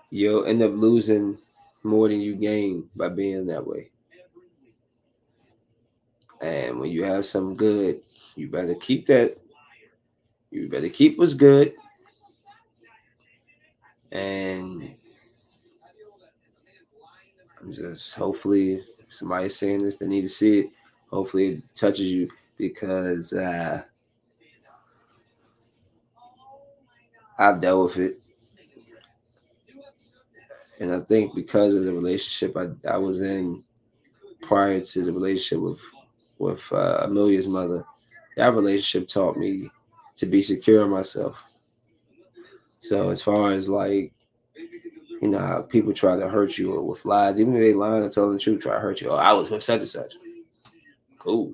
you'll 0.09 0.45
end 0.45 0.61
up 0.63 0.71
losing 0.73 1.37
more 1.83 2.09
than 2.09 2.21
you 2.21 2.35
gain 2.35 2.89
by 2.95 3.09
being 3.09 3.45
that 3.47 3.65
way. 3.65 3.91
And 6.41 6.79
when 6.79 6.91
you 6.91 7.03
have 7.03 7.25
some 7.25 7.55
good, 7.55 8.01
you 8.35 8.47
better 8.47 8.75
keep 8.75 9.07
that. 9.07 9.37
You 10.51 10.67
better 10.67 10.89
keep 10.89 11.17
what's 11.17 11.33
good. 11.33 11.73
And 14.11 14.95
just 17.71 18.15
hopefully 18.15 18.83
somebody's 19.09 19.57
saying 19.57 19.83
this, 19.83 19.97
they 19.97 20.07
need 20.07 20.21
to 20.21 20.29
see 20.29 20.59
it. 20.59 20.69
Hopefully 21.09 21.53
it 21.53 21.63
touches 21.75 22.07
you 22.11 22.29
because 22.57 23.33
uh 23.33 23.83
I've 27.37 27.61
dealt 27.61 27.95
with 27.95 27.97
it. 27.97 28.17
And 30.79 30.93
I 30.93 30.99
think 31.01 31.35
because 31.35 31.75
of 31.75 31.83
the 31.83 31.93
relationship 31.93 32.57
I, 32.57 32.69
I 32.87 32.97
was 32.97 33.21
in 33.21 33.63
prior 34.41 34.81
to 34.81 35.05
the 35.05 35.11
relationship 35.11 35.59
with 35.63 35.79
with 36.39 36.71
uh, 36.71 37.01
Amelia's 37.03 37.47
mother, 37.47 37.85
that 38.35 38.53
relationship 38.53 39.07
taught 39.07 39.37
me 39.37 39.69
to 40.17 40.25
be 40.25 40.41
secure 40.41 40.83
in 40.83 40.89
myself. 40.89 41.37
So 42.79 43.09
as 43.11 43.21
far 43.21 43.53
as 43.53 43.69
like, 43.69 44.11
you 45.23 45.29
know, 45.29 45.39
how 45.39 45.63
people 45.63 45.93
try 45.93 46.17
to 46.17 46.27
hurt 46.27 46.57
you 46.57 46.73
or 46.73 46.81
with 46.81 47.05
lies, 47.05 47.39
even 47.39 47.55
if 47.55 47.61
they 47.61 47.73
lying 47.73 48.03
and 48.03 48.11
telling 48.11 48.33
the 48.33 48.39
truth, 48.39 48.61
try 48.61 48.73
to 48.73 48.79
hurt 48.81 48.99
you. 48.99 49.09
Oh, 49.09 49.15
I 49.15 49.31
was 49.31 49.49
with 49.49 49.63
such 49.63 49.79
and 49.79 49.87
such. 49.87 50.15
Cool. 51.17 51.53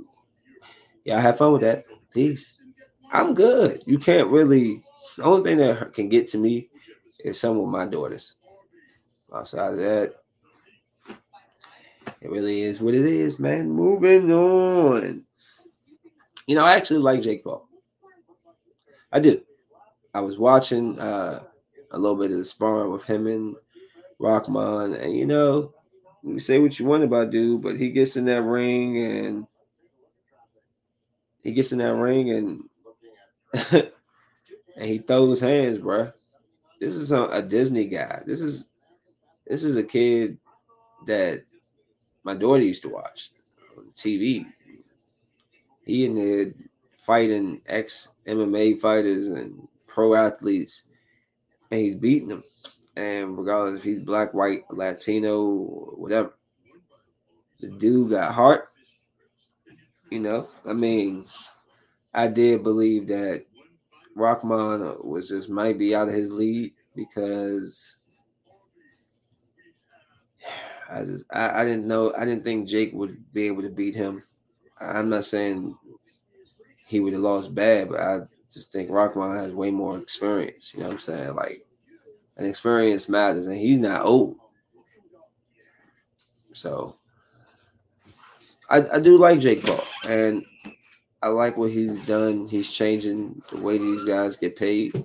Yeah, 1.05 1.19
I 1.19 1.21
have 1.21 1.38
fun 1.38 1.53
with 1.53 1.62
that. 1.62 1.84
Peace. 2.12 2.63
I'm 3.12 3.36
good. 3.36 3.84
You 3.86 3.99
can't 3.99 4.29
really. 4.29 4.82
The 5.17 5.23
only 5.23 5.43
thing 5.43 5.60
that 5.60 5.93
can 5.93 6.10
get 6.10 6.27
to 6.29 6.39
me 6.39 6.69
is 7.23 7.39
some 7.39 7.60
of 7.60 7.67
my 7.67 7.86
daughters. 7.86 8.38
Outside 9.32 9.73
of 9.73 9.77
that, 9.77 10.15
it 12.19 12.32
really 12.32 12.63
is 12.63 12.82
what 12.82 12.95
it 12.95 13.05
is, 13.05 13.38
man. 13.38 13.69
Moving 13.69 14.34
on. 14.34 15.25
You 16.47 16.55
know, 16.55 16.65
I 16.65 16.75
actually 16.75 17.01
like 17.01 17.21
Jake 17.21 17.43
Paul. 17.43 17.67
I 19.12 19.19
do. 19.19 19.43
I 20.12 20.21
was 20.21 20.39
watching 20.39 20.99
uh, 20.99 21.43
a 21.91 21.97
little 21.97 22.17
bit 22.17 22.32
of 22.32 22.38
the 22.38 22.45
sparring 22.45 22.91
with 22.91 23.04
him 23.04 23.28
and 23.28 23.56
Rahman. 24.19 24.93
and 24.93 25.15
you 25.15 25.25
know, 25.25 25.73
you 26.23 26.39
say 26.39 26.60
what 26.60 26.78
you 26.80 26.86
want 26.86 27.04
about 27.04 27.32
dude, 27.32 27.62
but 27.62 27.78
he 27.78 27.89
gets 27.89 28.17
in 28.17 28.25
that 28.25 28.41
ring 28.41 28.97
and 29.04 29.47
he 31.41 31.54
gets 31.54 31.71
in 31.71 31.80
that 31.80 31.95
ring 31.95 32.30
and 32.32 32.69
and 33.71 34.86
he 34.86 34.99
throws 34.99 35.41
hands, 35.41 35.78
bro. 35.78 36.12
This 36.80 36.95
is 36.95 37.12
a, 37.12 37.23
a 37.23 37.41
Disney 37.41 37.86
guy. 37.86 38.21
This 38.25 38.41
is 38.41 38.69
this 39.47 39.63
is 39.63 39.75
a 39.75 39.84
kid 39.84 40.38
that 41.06 41.43
my 42.23 42.36
daughter 42.36 42.62
used 42.62 42.84
to 42.84 42.89
watch 42.89 43.32
on 43.78 43.86
TV. 43.95 44.45
He 45.86 46.06
and 46.06 46.17
the 46.17 46.54
fighting 47.04 47.62
ex 47.65 48.10
MMA 48.28 48.80
fighters 48.80 49.28
and 49.28 49.67
pro 49.88 50.13
athletes, 50.13 50.84
and 51.71 51.79
he's 51.79 51.95
beating 51.95 52.29
them. 52.29 52.43
And 52.95 53.38
regardless 53.38 53.79
if 53.79 53.84
he's 53.84 53.99
black, 53.99 54.34
white, 54.34 54.63
Latino, 54.69 55.53
whatever, 55.95 56.34
the 57.60 57.69
dude 57.69 58.12
got 58.12 58.34
heart. 58.34 58.69
You 60.10 60.19
know, 60.19 60.47
I 60.65 60.73
mean, 60.73 61.25
I 62.13 62.27
did 62.27 62.63
believe 62.63 63.08
that 63.08 63.45
Rahman 64.15 64.97
was 65.03 65.29
just 65.29 65.49
might 65.49 65.77
be 65.77 65.93
out 65.93 66.08
of 66.08 66.13
his 66.13 66.32
league 66.32 66.73
because 66.95 67.97
I 70.91 71.03
just 71.03 71.25
I, 71.32 71.62
I 71.62 71.65
didn't 71.65 71.88
know 71.88 72.13
I 72.17 72.25
didn't 72.25 72.43
think 72.43 72.67
Jake 72.67 72.91
would 72.93 73.32
be 73.34 73.45
able 73.45 73.62
to 73.62 73.69
beat 73.69 73.95
him. 73.95 74.23
I'm 74.79 75.10
not 75.10 75.25
saying 75.25 75.77
he 76.88 76.99
would 76.99 77.13
have 77.13 77.21
lost 77.21 77.53
bad, 77.53 77.89
but 77.89 77.99
I 77.99 78.19
just 78.51 78.71
think 78.71 78.89
Rahman 78.89 79.38
has 79.38 79.51
way 79.51 79.71
more 79.71 79.97
experience. 79.97 80.73
You 80.73 80.81
know 80.81 80.88
what 80.88 80.93
I'm 80.93 80.99
saying? 80.99 81.35
Like, 81.35 81.65
and 82.38 82.47
experience 82.47 83.09
matters, 83.09 83.47
and 83.47 83.57
he's 83.57 83.77
not 83.77 84.05
old. 84.05 84.38
So 86.53 86.95
I, 88.69 88.85
I 88.93 88.99
do 88.99 89.17
like 89.17 89.39
Jake 89.39 89.63
Paul, 89.63 89.83
and 90.07 90.45
I 91.21 91.27
like 91.27 91.57
what 91.57 91.71
he's 91.71 91.99
done. 91.99 92.47
He's 92.47 92.69
changing 92.69 93.41
the 93.51 93.57
way 93.57 93.77
these 93.77 94.05
guys 94.05 94.38
get 94.38 94.55
paid 94.55 94.95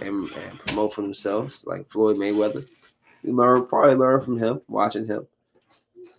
and, 0.00 0.30
and 0.30 0.58
promote 0.60 0.94
for 0.94 1.02
themselves, 1.02 1.64
like 1.66 1.88
Floyd 1.88 2.16
Mayweather. 2.16 2.66
You 3.22 3.34
learn 3.34 3.66
probably 3.66 3.96
learn 3.96 4.20
from 4.20 4.38
him, 4.38 4.60
watching 4.68 5.06
him. 5.06 5.26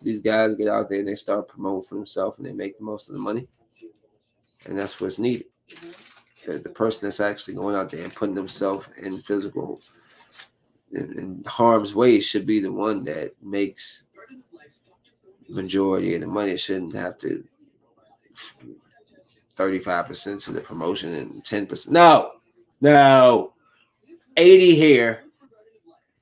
These 0.01 0.21
guys 0.21 0.55
get 0.55 0.67
out 0.67 0.89
there 0.89 0.99
and 0.99 1.07
they 1.07 1.15
start 1.15 1.47
promoting 1.47 1.87
for 1.87 1.95
themselves 1.95 2.37
and 2.37 2.45
they 2.45 2.51
make 2.51 2.79
most 2.79 3.09
of 3.09 3.13
the 3.13 3.21
money. 3.21 3.47
And 4.65 4.77
that's 4.77 4.99
what's 4.99 5.19
needed. 5.19 5.45
The 6.57 6.69
person 6.69 7.05
that's 7.05 7.19
actually 7.19 7.55
going 7.55 7.75
out 7.75 7.91
there 7.91 8.03
and 8.03 8.13
putting 8.13 8.35
themselves 8.35 8.87
in 8.97 9.21
physical 9.21 9.81
in, 10.91 11.19
in 11.19 11.43
harm's 11.45 11.93
way 11.93 12.19
should 12.19 12.45
be 12.45 12.59
the 12.59 12.71
one 12.71 13.03
that 13.03 13.33
makes 13.41 14.05
majority 15.47 16.15
of 16.15 16.21
the 16.21 16.27
money. 16.27 16.51
It 16.51 16.59
shouldn't 16.59 16.95
have 16.95 17.17
to 17.19 17.43
35% 19.57 20.45
to 20.45 20.51
the 20.51 20.61
promotion 20.61 21.13
and 21.13 21.43
10%. 21.43 21.89
No, 21.89 22.31
no. 22.81 23.53
80 24.37 24.75
here. 24.75 25.23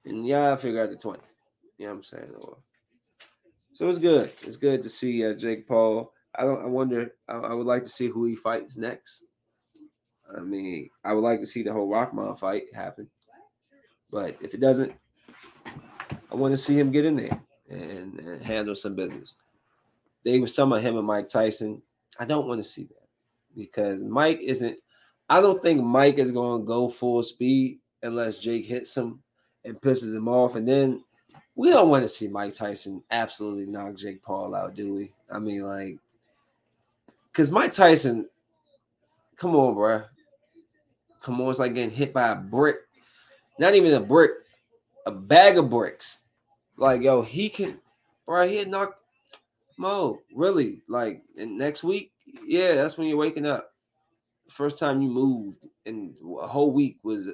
And 0.05 0.25
y'all 0.25 0.55
figure 0.57 0.83
out 0.83 0.89
the 0.89 0.95
20. 0.95 1.19
You 1.77 1.85
know 1.85 1.91
what 1.91 1.97
I'm 1.97 2.03
saying? 2.03 2.31
So 3.73 3.87
it's 3.87 3.99
good. 3.99 4.31
It's 4.41 4.57
good 4.57 4.81
to 4.81 4.89
see 4.89 5.23
uh, 5.23 5.33
Jake 5.33 5.67
Paul. 5.67 6.11
I 6.33 6.43
don't. 6.43 6.61
I 6.61 6.65
wonder. 6.65 7.13
I, 7.27 7.33
I, 7.33 7.53
would 7.53 7.67
like 7.67 7.83
to 7.83 7.89
see 7.89 8.07
who 8.07 8.25
he 8.25 8.35
fights 8.35 8.75
next. 8.75 9.23
I 10.35 10.41
mean, 10.41 10.89
I 11.03 11.13
would 11.13 11.23
like 11.23 11.39
to 11.39 11.45
see 11.45 11.63
the 11.63 11.73
whole 11.73 11.87
Rahman 11.87 12.35
fight 12.35 12.63
happen, 12.73 13.07
but 14.11 14.35
if 14.41 14.53
it 14.53 14.59
doesn't, 14.59 14.93
I 16.31 16.35
want 16.35 16.53
to 16.53 16.57
see 16.57 16.77
him 16.77 16.91
get 16.91 17.05
in 17.05 17.15
there 17.17 17.41
and, 17.69 18.19
and 18.19 18.43
handle 18.43 18.75
some 18.75 18.95
business. 18.95 19.37
They 20.23 20.39
were 20.39 20.47
talking 20.47 20.73
about 20.73 20.81
him 20.81 20.97
and 20.97 21.07
Mike 21.07 21.29
Tyson. 21.29 21.81
I 22.19 22.25
don't 22.25 22.47
want 22.47 22.59
to 22.59 22.69
see 22.69 22.83
that 22.83 23.07
because 23.55 24.03
Mike 24.03 24.39
isn't. 24.41 24.77
I 25.29 25.41
don't 25.41 25.61
think 25.61 25.83
Mike 25.83 26.17
is 26.17 26.31
going 26.31 26.61
to 26.61 26.65
go 26.65 26.89
full 26.89 27.21
speed 27.23 27.79
unless 28.03 28.37
Jake 28.37 28.65
hits 28.65 28.95
him 28.95 29.21
and 29.65 29.79
pisses 29.79 30.15
him 30.15 30.27
off, 30.27 30.55
and 30.55 30.67
then 30.67 31.03
we 31.55 31.69
don't 31.69 31.89
want 31.89 32.03
to 32.03 32.09
see 32.09 32.27
Mike 32.27 32.53
Tyson 32.53 33.03
absolutely 33.11 33.65
knock 33.65 33.95
Jake 33.95 34.21
Paul 34.21 34.53
out, 34.55 34.75
do 34.75 34.93
we? 34.93 35.11
I 35.31 35.39
mean, 35.39 35.63
like, 35.63 35.97
because 37.31 37.51
Mike 37.51 37.73
Tyson, 37.73 38.29
come 39.37 39.55
on, 39.55 39.73
bro, 39.73 40.03
come 41.21 41.41
on, 41.41 41.49
it's 41.49 41.59
like 41.59 41.73
getting 41.73 41.95
hit 41.95 42.13
by 42.13 42.31
a 42.31 42.35
brick, 42.35 42.77
not 43.59 43.75
even 43.75 43.93
a 43.93 43.99
brick, 43.99 44.31
a 45.05 45.11
bag 45.11 45.57
of 45.57 45.69
bricks. 45.69 46.23
Like, 46.77 47.01
yo, 47.01 47.21
he 47.21 47.49
can, 47.49 47.79
bro, 48.25 48.47
he 48.47 48.63
knock 48.65 48.95
Mo, 49.77 50.19
really, 50.35 50.81
like, 50.87 51.23
and 51.37 51.57
next 51.57 51.83
week 51.83 52.11
yeah, 52.45 52.75
that's 52.75 52.97
when 52.97 53.07
you're 53.07 53.17
waking 53.17 53.45
up. 53.45 53.71
First 54.49 54.79
time 54.79 55.01
you 55.01 55.09
moved 55.09 55.57
in 55.85 56.15
a 56.41 56.47
whole 56.47 56.71
week 56.71 56.97
was, 57.03 57.31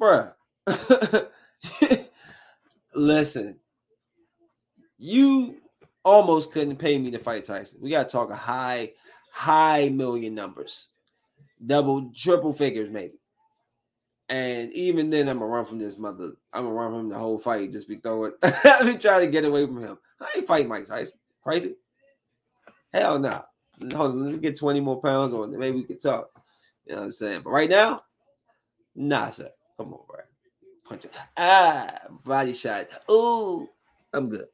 bruh. 0.00 0.32
Listen, 2.94 3.58
you 4.98 5.56
almost 6.04 6.52
couldn't 6.52 6.76
pay 6.76 6.98
me 6.98 7.10
to 7.10 7.18
fight 7.18 7.44
Tyson. 7.44 7.80
We 7.82 7.90
got 7.90 8.08
to 8.08 8.12
talk 8.12 8.30
a 8.30 8.36
high, 8.36 8.92
high 9.32 9.88
million 9.88 10.34
numbers, 10.34 10.88
double, 11.64 12.10
triple 12.14 12.52
figures 12.52 12.90
maybe. 12.90 13.18
And 14.30 14.72
even 14.74 15.08
then, 15.08 15.28
I'm 15.28 15.38
gonna 15.38 15.50
run 15.50 15.64
from 15.64 15.78
this 15.78 15.96
mother. 15.96 16.32
I'm 16.52 16.64
gonna 16.64 16.74
run 16.74 16.92
from 16.92 17.08
the 17.08 17.18
whole 17.18 17.38
fight. 17.38 17.72
Just 17.72 17.88
be 17.88 17.96
throwing. 17.96 18.32
Be 18.42 18.94
trying 18.96 19.24
to 19.24 19.28
get 19.30 19.46
away 19.46 19.64
from 19.64 19.80
him. 19.80 19.98
I 20.20 20.28
ain't 20.36 20.46
fighting 20.46 20.68
Mike 20.68 20.86
Tyson. 20.86 21.18
Crazy? 21.42 21.76
Hell 22.92 23.18
no. 23.18 23.30
Nah. 23.80 23.96
Hold 23.96 24.10
on, 24.10 24.24
let 24.24 24.32
me 24.34 24.38
get 24.38 24.58
20 24.58 24.80
more 24.80 25.00
pounds 25.00 25.32
on. 25.32 25.56
Maybe 25.56 25.76
we 25.76 25.84
can 25.84 25.98
talk. 25.98 26.30
You 26.84 26.94
know 26.94 27.00
what 27.00 27.04
I'm 27.06 27.12
saying? 27.12 27.42
But 27.44 27.50
right 27.50 27.70
now, 27.70 28.02
nah, 28.94 29.30
sir. 29.30 29.50
Come 29.76 29.94
on, 29.94 30.00
bro. 30.08 30.18
Punch 30.84 31.04
it. 31.04 31.12
Ah, 31.36 31.98
body 32.24 32.52
shot. 32.52 32.88
Ooh, 33.10 33.68
I'm 34.12 34.28
good. 34.28 34.46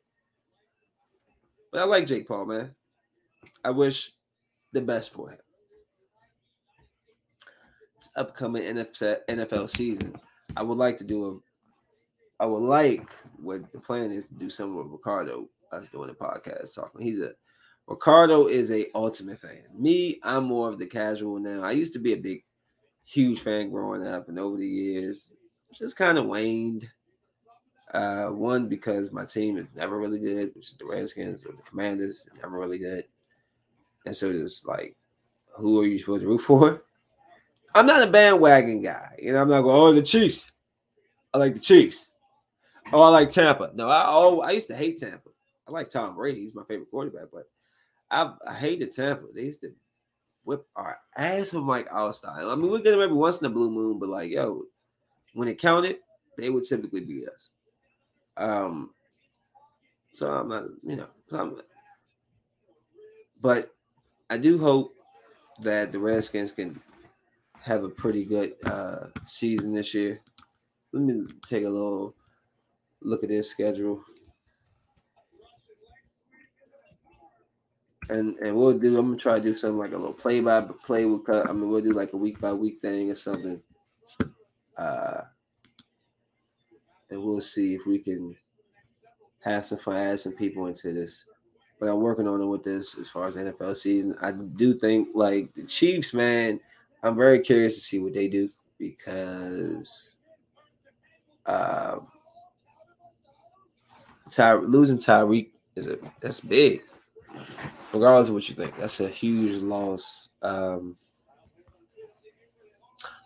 But 1.72 1.80
I 1.80 1.84
like 1.84 2.06
Jake 2.06 2.28
Paul, 2.28 2.44
man. 2.44 2.74
I 3.64 3.70
wish 3.70 4.12
the 4.72 4.80
best 4.80 5.12
for 5.12 5.30
him. 5.30 5.38
Upcoming 8.16 8.62
NFL 8.62 9.70
season. 9.70 10.14
I 10.56 10.62
would 10.62 10.78
like 10.78 10.98
to 10.98 11.04
do 11.04 11.26
a. 11.26 12.42
I 12.42 12.46
would 12.46 12.62
like 12.62 13.08
what 13.40 13.72
the 13.72 13.80
plan 13.80 14.10
is 14.10 14.26
to 14.26 14.34
do 14.34 14.50
some 14.50 14.74
with 14.74 14.86
Ricardo. 14.88 15.48
Was 15.72 15.88
doing 15.88 16.10
a 16.10 16.14
podcast 16.14 16.74
talking. 16.74 17.00
He's 17.00 17.20
a 17.20 17.32
Ricardo 17.86 18.46
is 18.46 18.70
a 18.70 18.86
ultimate 18.94 19.40
fan. 19.40 19.64
Me, 19.76 20.20
I'm 20.22 20.44
more 20.44 20.68
of 20.68 20.78
the 20.78 20.86
casual 20.86 21.38
now. 21.38 21.62
I 21.62 21.72
used 21.72 21.92
to 21.94 21.98
be 21.98 22.12
a 22.12 22.18
big, 22.18 22.44
huge 23.04 23.40
fan 23.40 23.70
growing 23.70 24.06
up, 24.06 24.28
and 24.28 24.38
over 24.38 24.56
the 24.56 24.66
years, 24.66 25.36
just 25.74 25.96
kind 25.96 26.18
of 26.18 26.26
waned. 26.26 26.88
Uh, 27.92 28.26
one 28.26 28.68
because 28.68 29.12
my 29.12 29.24
team 29.24 29.56
is 29.56 29.68
never 29.76 29.98
really 29.98 30.18
good, 30.18 30.50
which 30.56 30.68
is 30.68 30.76
the 30.76 30.84
Redskins 30.84 31.46
or 31.46 31.52
the 31.52 31.62
Commanders, 31.62 32.26
never 32.40 32.58
really 32.58 32.78
good. 32.78 33.04
And 34.04 34.16
so 34.16 34.30
it's 34.30 34.66
like, 34.66 34.96
who 35.56 35.80
are 35.80 35.86
you 35.86 35.98
supposed 35.98 36.22
to 36.22 36.28
root 36.28 36.40
for? 36.40 36.82
I'm 37.74 37.86
not 37.86 38.02
a 38.02 38.10
bandwagon 38.10 38.82
guy. 38.82 39.16
You 39.18 39.32
know, 39.32 39.42
I'm 39.42 39.48
not 39.48 39.62
going, 39.62 39.76
oh, 39.76 39.92
the 39.92 40.02
Chiefs. 40.02 40.52
I 41.32 41.38
like 41.38 41.54
the 41.54 41.60
Chiefs. 41.60 42.12
Oh, 42.92 43.02
I 43.02 43.08
like 43.08 43.30
Tampa. 43.30 43.70
No, 43.74 43.88
I 43.88 44.04
oh, 44.06 44.40
I 44.40 44.52
used 44.52 44.68
to 44.68 44.76
hate 44.76 44.98
Tampa. 44.98 45.30
I 45.66 45.70
like 45.70 45.90
Tom 45.90 46.14
Brady. 46.14 46.42
He's 46.42 46.54
my 46.54 46.64
favorite 46.64 46.90
quarterback, 46.90 47.28
but 47.32 47.48
I, 48.10 48.32
I 48.46 48.54
hated 48.54 48.92
Tampa. 48.92 49.26
They 49.34 49.42
used 49.42 49.62
to 49.62 49.72
whip 50.44 50.66
our 50.76 50.98
ass 51.16 51.52
with 51.52 51.64
Mike 51.64 51.88
Alstott. 51.88 52.50
I 52.50 52.54
mean, 52.54 52.70
we 52.70 52.82
get 52.82 52.92
them 52.92 53.00
every 53.00 53.16
once 53.16 53.40
in 53.40 53.46
a 53.46 53.50
blue 53.50 53.70
moon, 53.70 53.98
but 53.98 54.10
like, 54.10 54.30
yo, 54.30 54.62
when 55.32 55.48
it 55.48 55.58
counted, 55.58 55.96
they 56.36 56.50
would 56.50 56.64
typically 56.64 57.00
beat 57.00 57.28
us. 57.28 57.50
Um, 58.36 58.90
so 60.14 60.30
I'm 60.30 60.48
not, 60.48 60.64
you 60.82 60.96
know, 60.96 61.06
so 61.28 61.40
I'm, 61.40 61.60
but 63.42 63.74
I 64.30 64.38
do 64.38 64.58
hope 64.58 64.94
that 65.62 65.92
the 65.92 65.98
Redskins 65.98 66.52
can 66.52 66.80
have 67.64 67.82
a 67.82 67.88
pretty 67.88 68.24
good 68.24 68.54
uh, 68.66 69.06
season 69.24 69.72
this 69.72 69.94
year. 69.94 70.20
Let 70.92 71.02
me 71.02 71.26
take 71.46 71.64
a 71.64 71.68
little 71.68 72.14
look 73.00 73.22
at 73.22 73.30
their 73.30 73.42
schedule. 73.42 74.04
And 78.10 78.36
and 78.36 78.54
we'll 78.54 78.78
do. 78.78 78.98
I'm 78.98 79.06
gonna 79.06 79.16
try 79.16 79.38
to 79.38 79.42
do 79.42 79.56
something 79.56 79.78
like 79.78 79.92
a 79.92 79.96
little 79.96 80.12
play 80.12 80.40
by 80.40 80.60
play. 80.84 81.06
With, 81.06 81.28
I 81.30 81.52
mean, 81.52 81.70
we'll 81.70 81.80
do 81.80 81.92
like 81.92 82.12
a 82.12 82.18
week 82.18 82.38
by 82.38 82.52
week 82.52 82.80
thing 82.82 83.10
or 83.10 83.14
something. 83.14 83.62
Uh, 84.76 85.22
and 87.08 87.22
we'll 87.22 87.40
see 87.40 87.74
if 87.74 87.86
we 87.86 87.98
can 87.98 88.36
have 89.40 89.64
some 89.64 89.78
fun, 89.78 89.96
add 89.96 90.20
some 90.20 90.34
people 90.34 90.66
into 90.66 90.92
this. 90.92 91.24
But 91.80 91.88
I'm 91.88 92.00
working 92.00 92.28
on 92.28 92.42
it 92.42 92.46
with 92.46 92.62
this 92.62 92.98
as 92.98 93.08
far 93.08 93.26
as 93.26 93.36
NFL 93.36 93.74
season. 93.76 94.14
I 94.20 94.32
do 94.32 94.78
think 94.78 95.08
like 95.14 95.54
the 95.54 95.62
Chiefs, 95.62 96.12
man. 96.12 96.60
I'm 97.04 97.16
very 97.16 97.40
curious 97.40 97.74
to 97.74 97.80
see 97.80 97.98
what 97.98 98.14
they 98.14 98.28
do 98.28 98.48
because 98.78 100.16
um, 101.44 102.08
Ty, 104.30 104.54
losing 104.54 104.96
Tyreek 104.96 105.50
is 105.76 105.86
a 105.86 105.98
that's 106.20 106.40
big. 106.40 106.82
Regardless 107.92 108.28
of 108.28 108.34
what 108.34 108.48
you 108.48 108.54
think, 108.54 108.76
that's 108.78 109.00
a 109.00 109.08
huge 109.08 109.60
loss. 109.62 110.30
Um, 110.40 110.96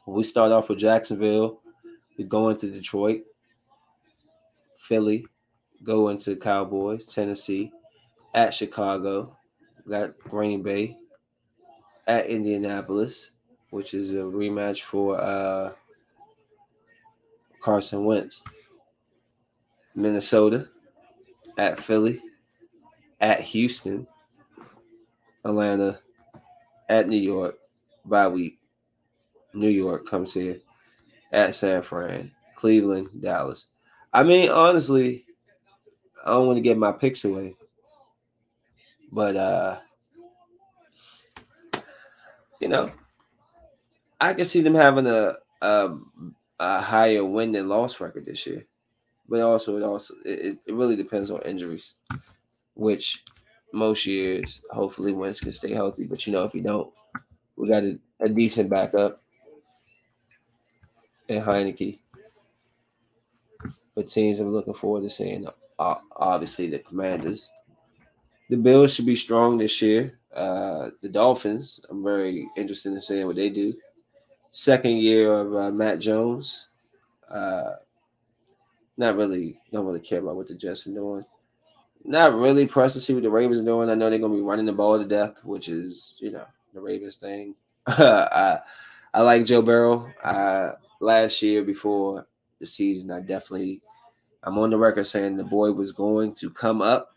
we 0.06 0.24
start 0.24 0.50
off 0.50 0.68
with 0.68 0.80
Jacksonville. 0.80 1.60
We 2.18 2.24
go 2.24 2.48
into 2.48 2.70
Detroit. 2.70 3.22
Philly, 4.76 5.24
go 5.84 6.08
into 6.08 6.34
Cowboys, 6.34 7.06
Tennessee, 7.06 7.70
at 8.34 8.54
Chicago, 8.54 9.36
got 9.88 10.18
Green 10.18 10.62
Bay, 10.62 10.96
at 12.06 12.26
Indianapolis, 12.26 13.32
which 13.70 13.94
is 13.94 14.14
a 14.14 14.18
rematch 14.18 14.82
for 14.82 15.20
uh, 15.20 15.72
Carson 17.60 18.04
Wentz, 18.04 18.42
Minnesota, 19.94 20.68
at 21.58 21.80
Philly, 21.80 22.20
at 23.20 23.40
Houston, 23.40 24.06
Atlanta, 25.44 25.98
at 26.88 27.08
New 27.08 27.16
York, 27.16 27.56
bye 28.04 28.28
week. 28.28 28.58
New 29.54 29.68
York 29.68 30.06
comes 30.06 30.32
here, 30.32 30.60
at 31.32 31.54
San 31.54 31.82
Fran, 31.82 32.30
Cleveland, 32.54 33.08
Dallas. 33.20 33.68
I 34.12 34.22
mean, 34.22 34.50
honestly, 34.50 35.24
I 36.24 36.30
don't 36.30 36.46
want 36.46 36.56
to 36.58 36.62
get 36.62 36.78
my 36.78 36.92
picks 36.92 37.24
away, 37.24 37.54
but 39.10 39.36
uh, 39.36 39.76
you 42.60 42.68
know, 42.68 42.92
I 44.20 44.34
can 44.34 44.44
see 44.44 44.60
them 44.60 44.74
having 44.74 45.06
a 45.06 45.36
a, 45.62 45.96
a 46.58 46.80
higher 46.80 47.24
win 47.24 47.52
than 47.52 47.68
loss 47.68 48.00
record 48.00 48.26
this 48.26 48.46
year, 48.46 48.64
but 49.28 49.40
also 49.40 49.76
it 49.76 49.82
also 49.82 50.14
it, 50.24 50.58
it 50.66 50.74
really 50.74 50.96
depends 50.96 51.30
on 51.30 51.42
injuries, 51.42 51.94
which 52.74 53.24
most 53.72 54.06
years 54.06 54.62
hopefully 54.70 55.12
Wentz 55.12 55.40
can 55.40 55.52
stay 55.52 55.72
healthy, 55.72 56.04
but 56.04 56.26
you 56.26 56.32
know 56.32 56.44
if 56.44 56.52
he 56.52 56.60
don't, 56.60 56.90
we 57.56 57.68
got 57.68 57.84
a, 57.84 57.98
a 58.20 58.28
decent 58.28 58.70
backup 58.70 59.22
and 61.28 61.44
Heinicke 61.44 61.98
but 63.98 64.06
teams 64.06 64.38
I'm 64.38 64.52
looking 64.52 64.74
forward 64.74 65.02
to 65.02 65.10
seeing, 65.10 65.44
obviously, 65.76 66.70
the 66.70 66.78
Commanders. 66.78 67.50
The 68.48 68.56
Bills 68.56 68.94
should 68.94 69.06
be 69.06 69.16
strong 69.16 69.58
this 69.58 69.82
year. 69.82 70.20
Uh, 70.32 70.90
the 71.02 71.08
Dolphins, 71.08 71.80
I'm 71.90 72.04
very 72.04 72.46
interested 72.56 72.92
in 72.92 73.00
seeing 73.00 73.26
what 73.26 73.34
they 73.34 73.50
do. 73.50 73.74
Second 74.50 74.98
year 74.98 75.32
of 75.32 75.54
uh, 75.54 75.70
Mac 75.70 75.98
Jones. 75.98 76.68
Uh, 77.28 77.72
not 78.96 79.16
really, 79.16 79.60
don't 79.72 79.86
really 79.86 80.00
care 80.00 80.18
about 80.18 80.36
what 80.36 80.48
the 80.48 80.54
Jets 80.54 80.86
are 80.86 80.92
doing. 80.92 81.22
Not 82.04 82.34
really 82.34 82.66
pressed 82.66 82.94
to 82.94 83.00
see 83.00 83.14
what 83.14 83.22
the 83.22 83.30
Ravens 83.30 83.60
are 83.60 83.64
doing. 83.64 83.90
I 83.90 83.94
know 83.94 84.08
they're 84.10 84.18
going 84.18 84.32
to 84.32 84.38
be 84.38 84.44
running 84.44 84.66
the 84.66 84.72
ball 84.72 84.98
to 84.98 85.04
death, 85.04 85.44
which 85.44 85.68
is, 85.68 86.16
you 86.20 86.30
know, 86.30 86.46
the 86.74 86.80
Ravens 86.80 87.16
thing. 87.16 87.54
I, 87.86 88.58
I 89.14 89.22
like 89.22 89.44
Joe 89.44 89.62
Burrow. 89.62 90.10
Uh, 90.22 90.72
last 91.00 91.42
year 91.42 91.62
before 91.62 92.26
the 92.60 92.66
season, 92.66 93.10
I 93.10 93.20
definitely 93.20 93.80
I'm 94.42 94.58
on 94.58 94.70
the 94.70 94.78
record 94.78 95.06
saying 95.06 95.36
the 95.36 95.44
boy 95.44 95.72
was 95.72 95.92
going 95.92 96.32
to 96.34 96.50
come 96.50 96.80
up. 96.80 97.14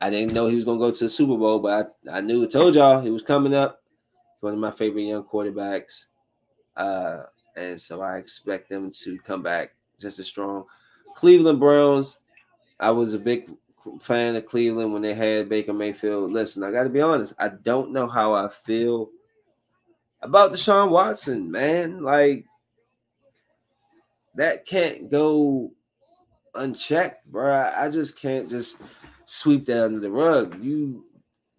I 0.00 0.10
didn't 0.10 0.34
know 0.34 0.46
he 0.46 0.56
was 0.56 0.64
going 0.64 0.78
to 0.78 0.84
go 0.84 0.90
to 0.90 1.04
the 1.04 1.08
Super 1.08 1.36
Bowl, 1.36 1.58
but 1.58 1.92
I, 2.08 2.18
I 2.18 2.20
knew, 2.20 2.44
I 2.44 2.46
told 2.46 2.74
y'all 2.74 3.00
he 3.00 3.10
was 3.10 3.22
coming 3.22 3.54
up. 3.54 3.82
One 4.46 4.54
of 4.54 4.60
my 4.60 4.70
favorite 4.70 5.02
young 5.02 5.24
quarterbacks. 5.24 6.04
Uh, 6.76 7.22
and 7.56 7.80
so 7.80 8.00
I 8.00 8.18
expect 8.18 8.68
them 8.68 8.92
to 8.92 9.18
come 9.18 9.42
back 9.42 9.74
just 10.00 10.20
as 10.20 10.28
strong. 10.28 10.66
Cleveland 11.16 11.58
Browns, 11.58 12.18
I 12.78 12.92
was 12.92 13.12
a 13.12 13.18
big 13.18 13.50
fan 14.00 14.36
of 14.36 14.46
Cleveland 14.46 14.92
when 14.92 15.02
they 15.02 15.14
had 15.14 15.48
Baker 15.48 15.72
Mayfield. 15.72 16.30
Listen, 16.30 16.62
I 16.62 16.70
got 16.70 16.84
to 16.84 16.88
be 16.88 17.00
honest, 17.00 17.34
I 17.40 17.48
don't 17.48 17.92
know 17.92 18.06
how 18.06 18.34
I 18.34 18.48
feel 18.48 19.10
about 20.22 20.52
Deshaun 20.52 20.90
Watson, 20.90 21.50
man. 21.50 22.04
Like, 22.04 22.44
that 24.36 24.64
can't 24.64 25.10
go 25.10 25.72
unchecked, 26.54 27.26
bro. 27.32 27.72
I 27.76 27.90
just 27.90 28.16
can't 28.16 28.48
just 28.48 28.80
sweep 29.24 29.66
that 29.66 29.86
under 29.86 29.98
the 29.98 30.10
rug. 30.10 30.62
You 30.62 31.04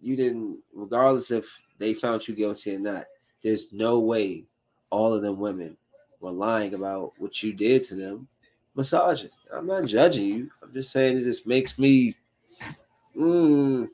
you 0.00 0.16
didn't, 0.16 0.60
regardless 0.72 1.30
if 1.30 1.54
they 1.78 1.94
found 1.94 2.26
you 2.26 2.34
guilty 2.34 2.74
or 2.74 2.78
not. 2.78 3.04
There's 3.42 3.72
no 3.72 3.98
way 4.00 4.44
all 4.90 5.14
of 5.14 5.22
them 5.22 5.38
women 5.38 5.76
were 6.20 6.30
lying 6.30 6.74
about 6.74 7.12
what 7.18 7.42
you 7.42 7.52
did 7.52 7.82
to 7.84 7.94
them. 7.94 8.28
Massaging. 8.74 9.30
I'm 9.52 9.66
not 9.66 9.86
judging 9.86 10.26
you. 10.26 10.50
I'm 10.62 10.72
just 10.72 10.92
saying 10.92 11.18
it 11.18 11.24
just 11.24 11.46
makes 11.46 11.78
me. 11.78 12.16
Mm, 13.16 13.88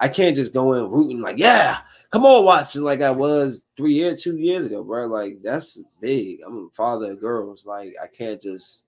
I 0.00 0.08
can't 0.08 0.36
just 0.36 0.54
go 0.54 0.72
in 0.74 0.90
rooting 0.90 1.20
like, 1.20 1.38
yeah, 1.38 1.80
come 2.10 2.24
on, 2.24 2.44
Watson, 2.44 2.84
like 2.84 3.02
I 3.02 3.10
was 3.10 3.66
three 3.76 3.94
years, 3.94 4.22
two 4.22 4.36
years 4.36 4.64
ago, 4.64 4.82
bro. 4.82 5.06
Like 5.06 5.38
that's 5.42 5.82
big. 6.00 6.40
I'm 6.46 6.66
a 6.66 6.74
father 6.74 7.12
of 7.12 7.20
girls. 7.20 7.66
Like 7.66 7.94
I 8.02 8.06
can't 8.06 8.40
just 8.40 8.84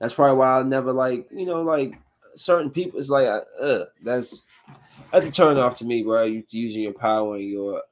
that's 0.00 0.14
probably 0.14 0.36
why 0.36 0.58
I 0.58 0.62
never 0.62 0.92
like, 0.92 1.28
you 1.30 1.46
know, 1.46 1.62
like 1.62 1.94
certain 2.34 2.70
people, 2.70 2.98
it's 2.98 3.10
like, 3.10 3.26
uh, 3.60 3.84
that's 4.02 4.46
that's 5.14 5.26
a 5.26 5.30
turn 5.30 5.58
off 5.58 5.76
to 5.76 5.84
me, 5.84 6.02
bro. 6.02 6.24
You 6.24 6.42
using 6.50 6.82
your 6.82 6.92
power 6.92 7.36
and 7.36 7.48
your 7.48 7.82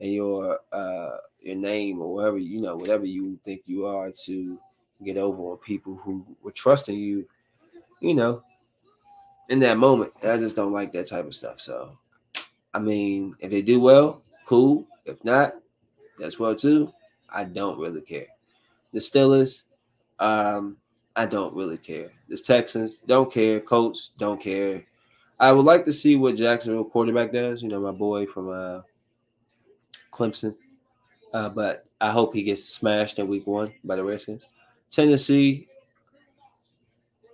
and 0.00 0.12
your 0.12 0.60
uh 0.72 1.16
your 1.42 1.56
name 1.56 2.00
or 2.00 2.14
whatever 2.14 2.38
you 2.38 2.60
know, 2.60 2.76
whatever 2.76 3.04
you 3.04 3.36
think 3.44 3.62
you 3.66 3.84
are 3.86 4.12
to 4.24 4.56
get 5.04 5.16
over 5.16 5.42
on 5.42 5.56
people 5.58 5.96
who 5.96 6.24
were 6.42 6.52
trusting 6.52 6.96
you, 6.96 7.26
you 8.00 8.14
know, 8.14 8.42
in 9.48 9.58
that 9.58 9.76
moment. 9.76 10.12
I 10.22 10.36
just 10.36 10.54
don't 10.54 10.72
like 10.72 10.92
that 10.92 11.08
type 11.08 11.26
of 11.26 11.34
stuff. 11.34 11.60
So, 11.60 11.98
I 12.72 12.78
mean, 12.78 13.34
if 13.40 13.50
they 13.50 13.62
do 13.62 13.80
well, 13.80 14.22
cool. 14.46 14.86
If 15.04 15.24
not, 15.24 15.54
that's 16.18 16.38
well 16.38 16.54
too. 16.54 16.88
I 17.32 17.42
don't 17.42 17.78
really 17.78 18.02
care. 18.02 18.26
The 18.92 19.00
Steelers, 19.00 19.64
um, 20.20 20.78
I 21.16 21.26
don't 21.26 21.54
really 21.54 21.78
care. 21.78 22.10
The 22.28 22.36
Texans 22.36 22.98
don't 22.98 23.32
care. 23.32 23.58
Colts 23.58 24.12
don't 24.16 24.40
care. 24.40 24.84
I 25.40 25.52
would 25.52 25.64
like 25.64 25.84
to 25.84 25.92
see 25.92 26.16
what 26.16 26.36
Jacksonville 26.36 26.84
quarterback 26.84 27.32
does. 27.32 27.62
You 27.62 27.68
know, 27.68 27.80
my 27.80 27.92
boy 27.92 28.26
from 28.26 28.50
uh, 28.50 28.80
Clemson. 30.12 30.56
Uh, 31.32 31.48
but 31.48 31.86
I 32.00 32.10
hope 32.10 32.34
he 32.34 32.42
gets 32.42 32.64
smashed 32.64 33.18
in 33.18 33.28
week 33.28 33.46
one 33.46 33.72
by 33.84 33.96
the 33.96 34.04
Redskins. 34.04 34.46
Tennessee, 34.90 35.68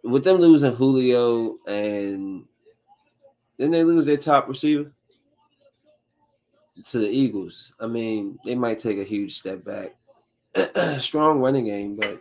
with 0.02 0.24
them 0.24 0.38
losing 0.38 0.74
Julio 0.74 1.56
and 1.66 2.44
then 3.56 3.70
they 3.70 3.84
lose 3.84 4.04
their 4.04 4.16
top 4.16 4.48
receiver 4.48 4.92
to 6.84 6.98
the 6.98 7.08
Eagles. 7.08 7.72
I 7.80 7.86
mean, 7.86 8.38
they 8.44 8.54
might 8.54 8.78
take 8.78 8.98
a 8.98 9.04
huge 9.04 9.38
step 9.38 9.64
back. 9.64 9.94
Strong 10.98 11.40
running 11.40 11.66
game, 11.66 11.96
but 11.96 12.20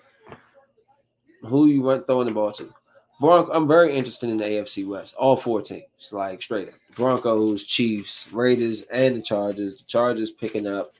who 1.42 1.68
you 1.68 1.82
want 1.82 2.06
throwing 2.06 2.28
the 2.28 2.34
ball 2.34 2.52
to? 2.54 2.74
Bronco, 3.20 3.52
I'm 3.54 3.68
very 3.68 3.96
interested 3.96 4.30
in 4.30 4.38
the 4.38 4.46
AFC 4.46 4.88
West. 4.88 5.16
All 5.16 5.38
four 5.38 5.62
teams, 5.62 6.12
like 6.12 6.42
straight 6.42 6.70
up. 6.70 6.74
Broncos, 6.96 7.64
Chiefs, 7.64 8.32
Raiders, 8.32 8.84
and 8.84 9.16
the 9.16 9.22
Chargers. 9.22 9.76
The 9.76 9.84
Chargers 9.84 10.32
picking 10.32 10.68
up 10.68 10.96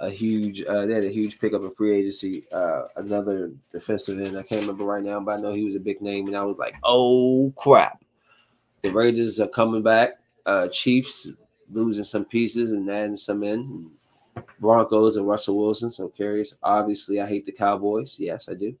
a 0.00 0.08
huge 0.08 0.62
uh, 0.62 0.86
they 0.86 0.94
had 0.94 1.04
a 1.04 1.12
huge 1.12 1.38
pickup 1.38 1.62
in 1.62 1.70
free 1.72 1.98
agency. 1.98 2.44
Uh, 2.52 2.84
another 2.96 3.52
defensive 3.70 4.18
end. 4.18 4.36
I 4.36 4.42
can't 4.42 4.62
remember 4.62 4.84
right 4.84 5.02
now, 5.02 5.20
but 5.20 5.38
I 5.38 5.42
know 5.42 5.52
he 5.52 5.64
was 5.64 5.76
a 5.76 5.80
big 5.80 6.00
name, 6.00 6.26
and 6.26 6.36
I 6.36 6.44
was 6.44 6.56
like, 6.56 6.74
oh 6.82 7.52
crap. 7.56 8.02
The 8.82 8.90
Raiders 8.90 9.40
are 9.40 9.48
coming 9.48 9.82
back. 9.82 10.20
Uh, 10.46 10.68
Chiefs 10.68 11.28
losing 11.70 12.04
some 12.04 12.24
pieces 12.24 12.72
and 12.72 12.90
adding 12.90 13.16
some 13.16 13.42
in. 13.42 13.90
Broncos 14.58 15.16
and 15.16 15.28
Russell 15.28 15.58
Wilson. 15.58 15.90
So 15.90 16.08
curious. 16.08 16.54
Obviously, 16.62 17.20
I 17.20 17.26
hate 17.26 17.44
the 17.44 17.52
Cowboys. 17.52 18.16
Yes, 18.18 18.48
I 18.48 18.54
do. 18.54 18.74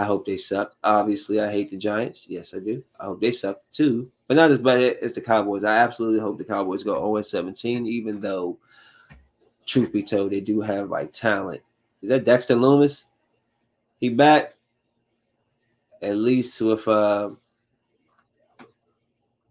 I 0.00 0.04
hope 0.04 0.24
they 0.24 0.38
suck. 0.38 0.74
Obviously, 0.82 1.40
I 1.40 1.52
hate 1.52 1.70
the 1.70 1.76
Giants. 1.76 2.26
Yes, 2.26 2.54
I 2.54 2.60
do. 2.60 2.82
I 2.98 3.04
hope 3.04 3.20
they 3.20 3.32
suck 3.32 3.60
too, 3.70 4.10
but 4.26 4.34
not 4.34 4.50
as 4.50 4.58
bad 4.58 4.80
as 5.02 5.12
the 5.12 5.20
Cowboys. 5.20 5.62
I 5.62 5.76
absolutely 5.76 6.20
hope 6.20 6.38
the 6.38 6.44
Cowboys 6.44 6.82
go 6.82 6.94
0 6.94 7.20
17, 7.20 7.86
even 7.86 8.18
though 8.18 8.56
truth 9.66 9.92
be 9.92 10.02
told, 10.02 10.32
they 10.32 10.40
do 10.40 10.62
have 10.62 10.88
like 10.88 11.12
talent. 11.12 11.60
Is 12.00 12.08
that 12.08 12.24
Dexter 12.24 12.54
Loomis? 12.54 13.08
He 14.00 14.08
back 14.08 14.52
at 16.00 16.16
least 16.16 16.58
with 16.62 16.88
uh, 16.88 17.28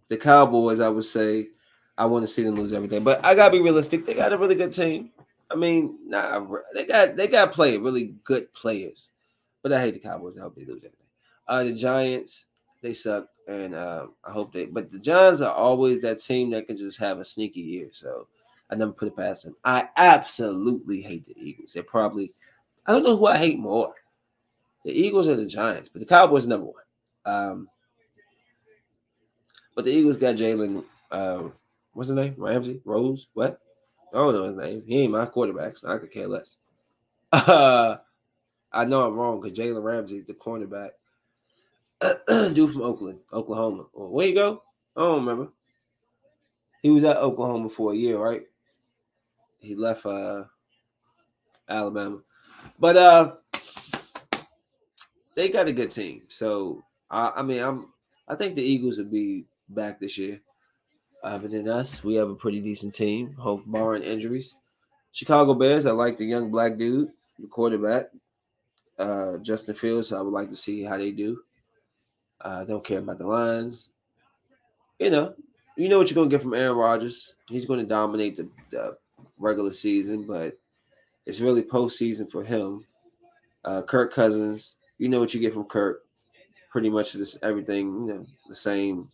the 0.07 0.17
Cowboys. 0.17 0.79
I 0.79 0.89
would 0.89 1.05
say 1.05 1.49
I 1.95 2.07
want 2.07 2.23
to 2.23 2.27
see 2.27 2.41
them 2.41 2.55
lose 2.55 2.73
everything, 2.73 3.03
but 3.03 3.23
I 3.23 3.35
gotta 3.35 3.51
be 3.51 3.61
realistic. 3.61 4.03
They 4.03 4.15
got 4.15 4.33
a 4.33 4.37
really 4.39 4.55
good 4.55 4.73
team. 4.73 5.11
I 5.51 5.55
mean, 5.55 5.99
nah, 6.07 6.43
they 6.73 6.85
got 6.85 7.15
they 7.15 7.27
got 7.27 7.53
play 7.53 7.77
really 7.77 8.15
good 8.23 8.51
players, 8.53 9.11
but 9.61 9.73
I 9.73 9.81
hate 9.81 9.93
the 9.93 9.99
Cowboys. 9.99 10.37
I 10.37 10.41
hope 10.41 10.55
they 10.55 10.65
lose 10.65 10.83
everything. 10.83 11.07
Uh, 11.47 11.63
the 11.63 11.73
Giants, 11.73 12.47
they 12.81 12.93
suck, 12.93 13.27
and 13.47 13.75
uh, 13.75 14.07
I 14.23 14.31
hope 14.31 14.53
they. 14.53 14.65
But 14.65 14.89
the 14.89 14.99
Giants 14.99 15.41
are 15.41 15.53
always 15.53 16.01
that 16.01 16.19
team 16.19 16.51
that 16.51 16.67
can 16.67 16.77
just 16.77 16.99
have 16.99 17.19
a 17.19 17.25
sneaky 17.25 17.61
year. 17.61 17.89
So 17.91 18.27
I 18.69 18.75
never 18.75 18.91
put 18.91 19.07
it 19.07 19.15
past 19.17 19.43
them. 19.43 19.55
I 19.63 19.89
absolutely 19.97 21.01
hate 21.01 21.25
the 21.25 21.35
Eagles. 21.37 21.73
They're 21.73 21.83
probably, 21.83 22.31
I 22.85 22.91
don't 22.91 23.03
know 23.03 23.17
who 23.17 23.25
I 23.25 23.37
hate 23.37 23.59
more, 23.59 23.93
the 24.85 24.91
Eagles 24.91 25.27
or 25.27 25.35
the 25.35 25.45
Giants, 25.45 25.89
but 25.89 25.99
the 25.99 26.05
Cowboys 26.05 26.45
number 26.45 26.67
one. 26.67 26.83
Um, 27.25 27.69
but 29.75 29.85
the 29.85 29.91
Eagles 29.91 30.17
got 30.17 30.35
Jalen, 30.35 30.83
uh, 31.11 31.43
what's 31.93 32.09
his 32.09 32.15
name? 32.15 32.35
Ramsey, 32.37 32.81
Rose, 32.85 33.27
what? 33.33 33.59
I 34.13 34.17
don't 34.17 34.33
know 34.33 34.43
his 34.43 34.57
name. 34.57 34.83
He 34.85 35.01
ain't 35.01 35.11
my 35.11 35.25
quarterback, 35.25 35.77
so 35.77 35.87
I 35.87 35.97
could 35.97 36.11
care 36.11 36.27
less. 36.27 36.57
Uh, 37.31 37.97
I 38.71 38.85
know 38.85 39.05
I'm 39.05 39.15
wrong 39.15 39.41
because 39.41 39.57
Jalen 39.57 39.83
Ramsey 39.83 40.21
the 40.21 40.33
cornerback. 40.33 40.91
Dude 42.53 42.71
from 42.71 42.81
Oakland, 42.81 43.19
Oklahoma. 43.33 43.85
where 43.93 44.27
you 44.27 44.35
go? 44.35 44.63
I 44.95 45.01
don't 45.01 45.25
remember. 45.25 45.51
He 46.81 46.89
was 46.91 47.03
at 47.03 47.17
Oklahoma 47.17 47.69
for 47.69 47.91
a 47.91 47.95
year, 47.95 48.17
right? 48.17 48.43
he 49.59 49.75
left 49.75 50.05
uh, 50.05 50.43
Alabama, 51.67 52.19
but 52.79 52.97
uh, 52.97 53.33
they 55.35 55.49
got 55.49 55.67
a 55.67 55.73
good 55.73 55.91
team. 55.91 56.23
So 56.29 56.83
I, 57.09 57.33
I 57.37 57.41
mean, 57.41 57.61
I'm 57.61 57.87
I 58.27 58.35
think 58.35 58.55
the 58.55 58.63
Eagles 58.63 58.97
will 58.97 59.05
be 59.05 59.45
back 59.69 59.99
this 59.99 60.17
year. 60.17 60.41
Uh, 61.21 61.37
but 61.37 61.51
then 61.51 61.67
us, 61.67 62.03
we 62.03 62.15
have 62.15 62.29
a 62.29 62.35
pretty 62.35 62.61
decent 62.61 62.93
team. 62.93 63.33
Hope 63.37 63.63
barring 63.65 64.03
injuries. 64.03 64.55
Chicago 65.11 65.53
Bears, 65.53 65.85
I 65.85 65.91
like 65.91 66.17
the 66.17 66.25
young 66.25 66.49
black 66.49 66.77
dude, 66.77 67.11
the 67.39 67.47
quarterback, 67.47 68.09
uh, 68.99 69.37
Justin 69.37 69.75
Fields. 69.75 70.09
So 70.09 70.17
I 70.17 70.21
would 70.21 70.33
like 70.33 70.49
to 70.49 70.55
see 70.55 70.83
how 70.83 70.97
they 70.97 71.11
do. 71.11 71.41
Uh, 72.43 72.47
I 72.47 72.51
uh, 72.51 72.63
don't 72.65 72.85
care 72.85 72.99
about 72.99 73.17
the 73.17 73.27
Lions. 73.27 73.89
You 74.99 75.09
know, 75.09 75.33
you 75.75 75.87
know 75.87 75.97
what 75.97 76.09
you're 76.09 76.15
gonna 76.15 76.29
get 76.29 76.41
from 76.41 76.53
Aaron 76.53 76.75
Rodgers. 76.75 77.35
He's 77.47 77.65
going 77.65 77.79
to 77.79 77.85
dominate 77.85 78.35
the, 78.37 78.49
the 78.69 78.97
regular 79.37 79.71
season, 79.71 80.27
but 80.27 80.57
it's 81.25 81.39
really 81.39 81.63
postseason 81.63 82.29
for 82.29 82.43
him. 82.43 82.85
Uh, 83.63 83.81
Kirk 83.81 84.13
Cousins, 84.13 84.77
you 84.97 85.09
know 85.09 85.19
what 85.19 85.33
you 85.33 85.39
get 85.39 85.53
from 85.53 85.65
Kirk. 85.65 86.03
Pretty 86.69 86.89
much 86.89 87.13
this 87.13 87.39
everything, 87.41 87.87
you 87.87 88.07
know, 88.07 88.25
the 88.47 88.55
same. 88.55 89.09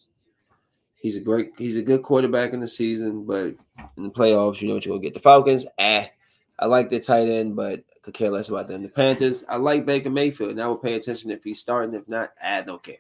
He's 0.96 1.18
a 1.18 1.22
great, 1.22 1.52
he's 1.58 1.78
a 1.78 1.84
good 1.84 2.02
quarterback 2.02 2.54
in 2.54 2.60
the 2.60 2.68
season, 2.68 3.26
but 3.26 3.56
in 3.98 4.04
the 4.04 4.10
playoffs, 4.10 4.62
you 4.62 4.68
know 4.68 4.74
what 4.74 4.86
you're 4.86 4.96
gonna 4.96 5.04
get. 5.04 5.14
The 5.14 5.20
Falcons, 5.20 5.66
eh. 5.78 6.08
I 6.58 6.66
like 6.66 6.90
the 6.90 7.00
tight 7.00 7.28
end, 7.28 7.56
but 7.56 7.84
could 8.06 8.14
care 8.14 8.30
less 8.30 8.50
about 8.50 8.68
them. 8.68 8.84
The 8.84 8.90
Panthers, 8.90 9.44
I 9.50 9.58
like 9.58 9.84
Baker 9.84 10.12
Mayfield, 10.12 10.52
and 10.52 10.62
I 10.62 10.68
will 10.68 10.78
pay 10.78 10.94
attention 10.94 11.32
if 11.32 11.44
he's 11.44 11.60
starting. 11.60 11.96
If 11.96 12.08
not, 12.08 12.34
I 12.42 12.62
don't 12.62 12.84
care. 12.84 13.00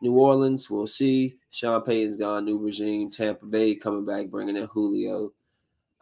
New 0.00 0.12
Orleans, 0.12 0.70
we'll 0.70 0.86
see. 0.86 1.36
Sean 1.50 1.82
Payton's 1.82 2.16
gone, 2.16 2.44
new 2.44 2.56
regime. 2.56 3.10
Tampa 3.10 3.46
Bay 3.46 3.74
coming 3.74 4.04
back, 4.04 4.28
bringing 4.28 4.56
in 4.56 4.66
Julio. 4.66 5.32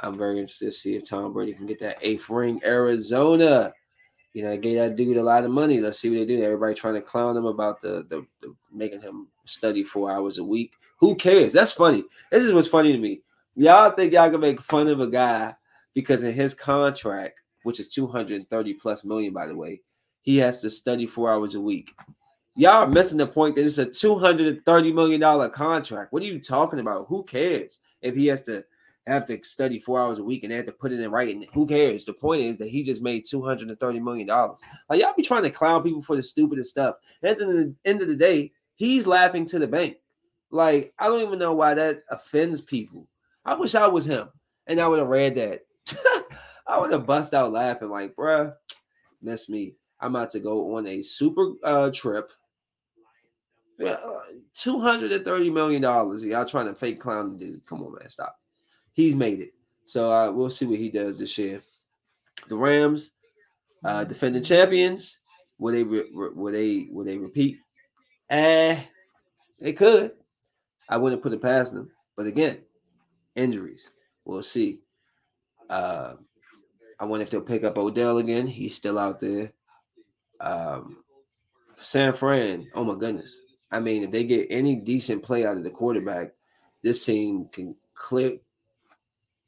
I'm 0.00 0.18
very 0.18 0.38
interested 0.38 0.66
to 0.66 0.72
see 0.72 0.96
if 0.96 1.08
Tom 1.08 1.32
Brady 1.32 1.54
can 1.54 1.64
get 1.64 1.80
that 1.80 1.96
eighth 2.02 2.28
ring. 2.28 2.60
Arizona, 2.62 3.72
you 4.34 4.42
know, 4.42 4.56
gave 4.58 4.76
that 4.76 4.96
dude 4.96 5.16
a 5.16 5.22
lot 5.22 5.44
of 5.44 5.50
money. 5.50 5.80
Let's 5.80 5.98
see 5.98 6.10
what 6.10 6.16
they 6.16 6.26
do. 6.26 6.42
Everybody 6.42 6.74
trying 6.74 6.94
to 6.94 7.00
clown 7.00 7.36
him 7.36 7.46
about 7.46 7.80
the, 7.80 8.04
the, 8.10 8.26
the 8.42 8.54
making 8.70 9.00
him 9.00 9.28
study 9.46 9.82
four 9.82 10.10
hours 10.10 10.36
a 10.38 10.44
week. 10.44 10.74
Who 10.98 11.14
cares? 11.14 11.54
That's 11.54 11.72
funny. 11.72 12.04
This 12.30 12.42
is 12.42 12.52
what's 12.52 12.68
funny 12.68 12.92
to 12.92 12.98
me. 12.98 13.22
Y'all 13.56 13.92
think 13.92 14.12
y'all 14.12 14.30
can 14.30 14.40
make 14.40 14.60
fun 14.60 14.88
of 14.88 15.00
a 15.00 15.06
guy 15.06 15.54
because 15.94 16.22
in 16.22 16.34
his 16.34 16.54
contract, 16.54 17.41
which 17.62 17.80
is 17.80 17.88
230 17.88 18.74
plus 18.74 19.04
million, 19.04 19.32
by 19.32 19.46
the 19.46 19.56
way, 19.56 19.80
he 20.22 20.38
has 20.38 20.60
to 20.60 20.70
study 20.70 21.06
four 21.06 21.32
hours 21.32 21.54
a 21.54 21.60
week. 21.60 21.90
Y'all 22.54 22.82
are 22.82 22.86
missing 22.86 23.18
the 23.18 23.26
point 23.26 23.56
that 23.56 23.64
it's 23.64 23.78
a 23.78 23.86
230 23.86 24.92
million 24.92 25.20
dollar 25.20 25.48
contract. 25.48 26.12
What 26.12 26.22
are 26.22 26.26
you 26.26 26.38
talking 26.38 26.80
about? 26.80 27.06
Who 27.08 27.22
cares 27.24 27.80
if 28.02 28.14
he 28.14 28.26
has 28.26 28.42
to 28.42 28.64
have 29.06 29.26
to 29.26 29.42
study 29.42 29.80
four 29.80 30.00
hours 30.00 30.18
a 30.18 30.24
week 30.24 30.44
and 30.44 30.52
they 30.52 30.56
have 30.56 30.66
to 30.66 30.72
put 30.72 30.92
it 30.92 31.00
in 31.00 31.10
writing. 31.10 31.44
Who 31.52 31.66
cares? 31.66 32.04
The 32.04 32.12
point 32.12 32.42
is 32.42 32.58
that 32.58 32.68
he 32.68 32.82
just 32.82 33.02
made 33.02 33.24
two 33.24 33.42
hundred 33.42 33.68
and 33.68 33.80
thirty 33.80 34.00
million 34.00 34.26
dollars. 34.26 34.60
Like 34.88 35.00
y'all 35.00 35.14
be 35.16 35.22
trying 35.22 35.42
to 35.42 35.50
clown 35.50 35.82
people 35.82 36.02
for 36.02 36.16
the 36.16 36.22
stupidest 36.22 36.70
stuff. 36.70 36.96
And 37.22 37.32
at 37.32 37.38
the 37.38 37.74
end 37.84 38.02
of 38.02 38.08
the 38.08 38.16
day, 38.16 38.52
he's 38.76 39.06
laughing 39.06 39.44
to 39.46 39.58
the 39.58 39.66
bank. 39.66 39.96
Like 40.50 40.92
I 40.98 41.06
don't 41.08 41.22
even 41.22 41.38
know 41.38 41.54
why 41.54 41.74
that 41.74 42.02
offends 42.10 42.60
people. 42.60 43.08
I 43.44 43.54
wish 43.54 43.74
I 43.74 43.88
was 43.88 44.06
him 44.06 44.28
and 44.66 44.80
I 44.80 44.86
would 44.86 45.00
have 45.00 45.08
read 45.08 45.34
that. 45.36 45.62
I 46.66 46.80
would 46.80 46.92
have 46.92 47.06
bust 47.06 47.34
out 47.34 47.52
laughing 47.52 47.88
like, 47.88 48.14
bruh, 48.14 48.54
miss 49.20 49.48
me. 49.48 49.74
I'm 50.00 50.14
about 50.16 50.30
to 50.30 50.40
go 50.40 50.76
on 50.76 50.86
a 50.86 51.02
super 51.02 51.52
uh, 51.64 51.90
trip. 51.90 52.32
Yeah, 53.78 53.92
uh, 53.92 54.20
two 54.54 54.80
hundred 54.80 55.12
and 55.12 55.24
thirty 55.24 55.50
million 55.50 55.82
dollars. 55.82 56.24
Y'all 56.24 56.44
trying 56.44 56.66
to 56.66 56.74
fake 56.74 57.00
clown 57.00 57.32
the 57.32 57.44
dude? 57.44 57.66
Come 57.66 57.82
on, 57.82 57.92
man, 57.92 58.08
stop 58.08 58.38
he's 58.92 59.16
made 59.16 59.40
it. 59.40 59.52
So 59.84 60.10
uh, 60.10 60.30
we'll 60.30 60.50
see 60.50 60.66
what 60.66 60.78
he 60.78 60.88
does 60.88 61.18
this 61.18 61.36
year. 61.36 61.62
The 62.48 62.56
Rams, 62.56 63.14
uh, 63.84 64.04
defending 64.04 64.42
champions. 64.42 65.20
Will 65.58 65.72
they 65.72 65.82
re- 65.82 66.10
will 66.12 66.52
they 66.52 66.88
will 66.90 67.04
they 67.04 67.18
repeat? 67.18 67.58
Eh, 68.30 68.80
they 69.60 69.72
could. 69.72 70.12
I 70.88 70.96
wouldn't 70.96 71.22
put 71.22 71.32
it 71.32 71.42
past 71.42 71.72
them. 71.72 71.90
But 72.16 72.26
again, 72.26 72.58
injuries. 73.36 73.90
We'll 74.24 74.42
see. 74.42 74.80
Uh, 75.70 76.14
I 77.02 77.04
wonder 77.04 77.24
if 77.24 77.30
they'll 77.30 77.40
pick 77.40 77.64
up 77.64 77.76
Odell 77.76 78.18
again. 78.18 78.46
He's 78.46 78.76
still 78.76 78.96
out 78.96 79.18
there. 79.18 79.50
Um, 80.38 80.98
San 81.80 82.12
Fran. 82.12 82.68
Oh 82.76 82.84
my 82.84 82.94
goodness. 82.94 83.40
I 83.72 83.80
mean, 83.80 84.04
if 84.04 84.12
they 84.12 84.22
get 84.22 84.46
any 84.50 84.76
decent 84.76 85.24
play 85.24 85.44
out 85.44 85.56
of 85.56 85.64
the 85.64 85.70
quarterback, 85.70 86.32
this 86.80 87.04
team 87.04 87.48
can 87.50 87.74
clear. 87.94 88.38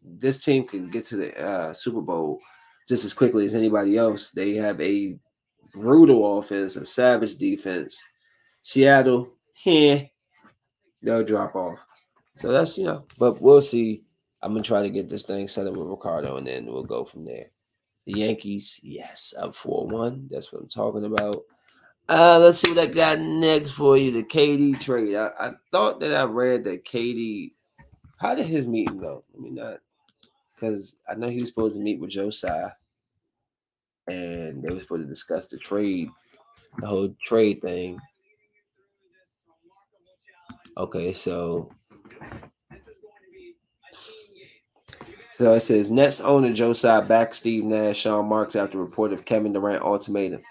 This 0.03 0.45
team 0.45 0.67
can 0.67 0.91
get 0.91 1.05
to 1.07 1.17
the 1.17 1.41
uh, 1.41 1.73
Super 1.73 2.01
Bowl 2.01 2.41
just 2.89 3.05
as 3.05 3.15
quickly 3.15 3.45
as 3.45 3.55
anybody 3.55 3.97
else. 3.97 4.33
They 4.33 4.55
have 4.55 4.81
a 4.81 5.17
brutal 5.73 6.41
offense, 6.41 6.75
a 6.75 6.85
savage 6.85 7.37
defense. 7.37 8.05
Seattle, 8.63 9.29
yeah, 9.65 10.03
they'll 11.05 11.23
drop 11.23 11.55
off. 11.55 11.87
So 12.35 12.51
that's 12.51 12.77
you 12.79 12.87
know, 12.87 13.05
but 13.17 13.41
we'll 13.41 13.63
see. 13.63 14.03
I'm 14.45 14.51
gonna 14.53 14.63
try 14.63 14.83
to 14.83 14.91
get 14.91 15.09
this 15.09 15.23
thing 15.23 15.49
set 15.49 15.67
up 15.67 15.73
with 15.73 15.89
Ricardo, 15.89 16.37
and 16.37 16.47
then 16.47 16.67
we'll 16.67 16.85
go 16.85 17.07
from 17.07 17.25
there. 17.25 17.47
The 18.05 18.21
Yankees, 18.21 18.79
yes, 18.83 19.33
up 19.39 19.57
4 19.57 19.87
1. 19.87 20.29
That's 20.31 20.53
what 20.53 20.61
I'm 20.61 20.69
talking 20.69 21.07
about. 21.07 21.45
Uh, 22.11 22.39
let's 22.39 22.59
see 22.59 22.69
what 22.69 22.79
I 22.79 22.87
got 22.87 23.21
next 23.21 23.71
for 23.71 23.97
you. 23.97 24.11
The 24.11 24.23
KD 24.23 24.79
trade. 24.79 25.17
I, 25.17 25.31
I 25.41 25.51
thought 25.73 26.01
that 26.01 26.15
I 26.15 26.25
read 26.25 26.65
that 26.65 26.85
KD. 26.85 27.53
How 28.19 28.35
did 28.35 28.47
his 28.47 28.67
meeting 28.67 28.99
go? 28.99 29.25
I 29.35 29.41
mean, 29.41 29.55
not 29.55 29.79
because 30.55 30.99
I 31.09 31.15
know 31.15 31.29
he 31.29 31.37
was 31.37 31.49
supposed 31.49 31.75
to 31.77 31.81
meet 31.81 31.99
with 31.99 32.11
Tsai, 32.11 32.71
and 34.09 34.63
they 34.63 34.75
were 34.75 34.81
supposed 34.81 35.05
to 35.05 35.09
discuss 35.09 35.47
the 35.47 35.57
trade, 35.57 36.11
the 36.81 36.87
whole 36.87 37.17
trade 37.25 37.63
thing. 37.63 37.99
Okay, 40.77 41.15
so 41.15 41.71
So 45.37 45.55
it 45.55 45.61
says 45.61 45.91
Nets 45.91 46.21
owner 46.21 46.55
Tsai 46.55 47.01
back 47.01 47.35
Steve 47.35 47.65
Nash, 47.65 47.99
Sean 47.99 48.29
Marks 48.29 48.55
after 48.55 48.79
report 48.79 49.13
of 49.13 49.25
Kevin 49.25 49.53
Durant 49.53 49.83
ultimatum. 49.83 50.43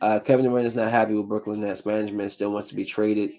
Uh, 0.00 0.20
Kevin 0.20 0.44
Durant 0.44 0.66
is 0.66 0.76
not 0.76 0.90
happy 0.90 1.14
with 1.14 1.28
Brooklyn 1.28 1.60
Nets 1.60 1.84
management, 1.84 2.30
still 2.30 2.52
wants 2.52 2.68
to 2.68 2.76
be 2.76 2.84
traded, 2.84 3.32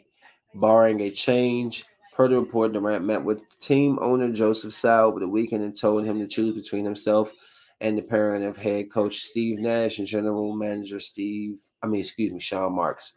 barring 0.55 0.99
a 1.01 1.09
change. 1.09 1.85
Per 2.13 2.27
the 2.27 2.39
report, 2.39 2.73
Durant 2.73 3.05
met 3.05 3.23
with 3.23 3.57
team 3.59 3.97
owner 4.01 4.31
Joseph 4.31 4.73
Tsai 4.73 4.99
over 4.99 5.19
the 5.19 5.27
weekend 5.27 5.63
and 5.63 5.75
told 5.75 6.05
him 6.05 6.19
to 6.19 6.27
choose 6.27 6.53
between 6.53 6.83
himself 6.83 7.31
and 7.81 7.97
the 7.97 8.01
parent 8.01 8.43
of 8.43 8.57
head 8.57 8.91
coach 8.91 9.19
Steve 9.19 9.59
Nash 9.59 9.99
and 9.99 10.07
general 10.07 10.53
manager 10.53 10.99
Steve, 10.99 11.57
I 11.81 11.87
mean, 11.87 12.01
excuse 12.01 12.33
me, 12.33 12.39
Sean 12.39 12.73
Marks. 12.73 13.13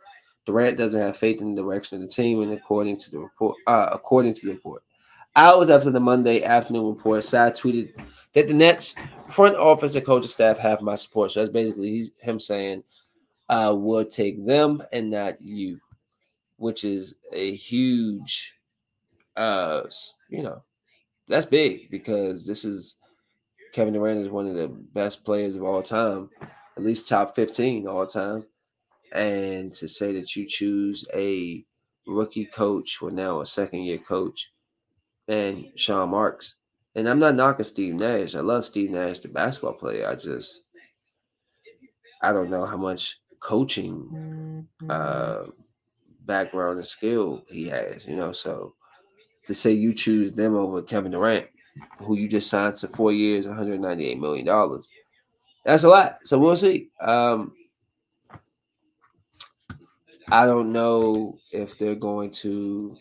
Durant 0.46 0.78
doesn't 0.78 1.00
have 1.00 1.16
faith 1.16 1.40
in 1.40 1.54
the 1.54 1.62
direction 1.62 1.96
of 1.96 2.02
the 2.02 2.08
team, 2.08 2.42
and 2.42 2.52
according 2.52 2.98
to 2.98 3.10
the 3.10 3.18
report, 3.18 3.56
uh, 3.66 3.88
according 3.92 4.34
to 4.34 4.46
the 4.46 4.52
report, 4.52 4.82
Hours 5.38 5.70
after 5.70 5.88
the 5.92 6.00
Monday 6.00 6.42
afternoon 6.42 6.88
report, 6.88 7.22
Tsai 7.22 7.50
tweeted 7.50 7.92
that 8.32 8.48
the 8.48 8.54
Nets 8.54 8.96
front 9.30 9.54
office 9.54 9.94
and 9.94 10.04
coaching 10.04 10.26
staff 10.26 10.58
have 10.58 10.82
my 10.82 10.96
support. 10.96 11.30
So 11.30 11.38
that's 11.38 11.52
basically 11.52 12.10
him 12.20 12.40
saying, 12.40 12.82
"I 13.48 13.70
will 13.70 14.04
take 14.04 14.44
them 14.44 14.82
and 14.90 15.10
not 15.10 15.40
you," 15.40 15.78
which 16.56 16.82
is 16.82 17.20
a 17.32 17.54
huge, 17.54 18.52
uh, 19.36 19.82
you 20.28 20.42
know, 20.42 20.64
that's 21.28 21.46
big 21.46 21.88
because 21.88 22.44
this 22.44 22.64
is 22.64 22.96
Kevin 23.72 23.94
Durant 23.94 24.18
is 24.18 24.28
one 24.28 24.48
of 24.48 24.56
the 24.56 24.66
best 24.66 25.24
players 25.24 25.54
of 25.54 25.62
all 25.62 25.84
time, 25.84 26.30
at 26.76 26.82
least 26.82 27.06
top 27.08 27.36
fifteen 27.36 27.86
all 27.86 28.08
time, 28.08 28.44
and 29.12 29.72
to 29.76 29.86
say 29.86 30.10
that 30.14 30.34
you 30.34 30.48
choose 30.48 31.06
a 31.14 31.64
rookie 32.08 32.46
coach 32.46 33.00
or 33.00 33.12
now 33.12 33.40
a 33.40 33.46
second 33.46 33.84
year 33.84 33.98
coach 33.98 34.50
and 35.28 35.70
Sean 35.76 36.10
Marks. 36.10 36.56
And 36.94 37.08
I'm 37.08 37.18
not 37.18 37.34
knocking 37.34 37.64
Steve 37.64 37.94
Nash. 37.94 38.34
I 38.34 38.40
love 38.40 38.64
Steve 38.64 38.90
Nash, 38.90 39.20
the 39.20 39.28
basketball 39.28 39.74
player. 39.74 40.08
I 40.08 40.16
just 40.16 40.62
I 42.22 42.32
don't 42.32 42.50
know 42.50 42.64
how 42.66 42.76
much 42.76 43.20
coaching 43.40 44.66
uh 44.88 45.44
background 46.26 46.78
and 46.78 46.86
skill 46.86 47.42
he 47.48 47.68
has, 47.68 48.06
you 48.06 48.16
know. 48.16 48.32
So 48.32 48.74
to 49.46 49.54
say 49.54 49.72
you 49.72 49.94
choose 49.94 50.32
them 50.32 50.56
over 50.56 50.82
Kevin 50.82 51.12
Durant, 51.12 51.46
who 51.98 52.16
you 52.16 52.28
just 52.28 52.50
signed 52.50 52.76
to 52.76 52.88
four 52.88 53.12
years, 53.12 53.46
198 53.46 54.18
million 54.18 54.46
dollars. 54.46 54.90
That's 55.64 55.84
a 55.84 55.88
lot. 55.88 56.18
So 56.22 56.38
we'll 56.38 56.56
see. 56.56 56.88
Um 57.00 57.52
I 60.30 60.44
don't 60.44 60.72
know 60.72 61.34
if 61.52 61.78
they're 61.78 61.94
going 61.94 62.30
to 62.32 62.96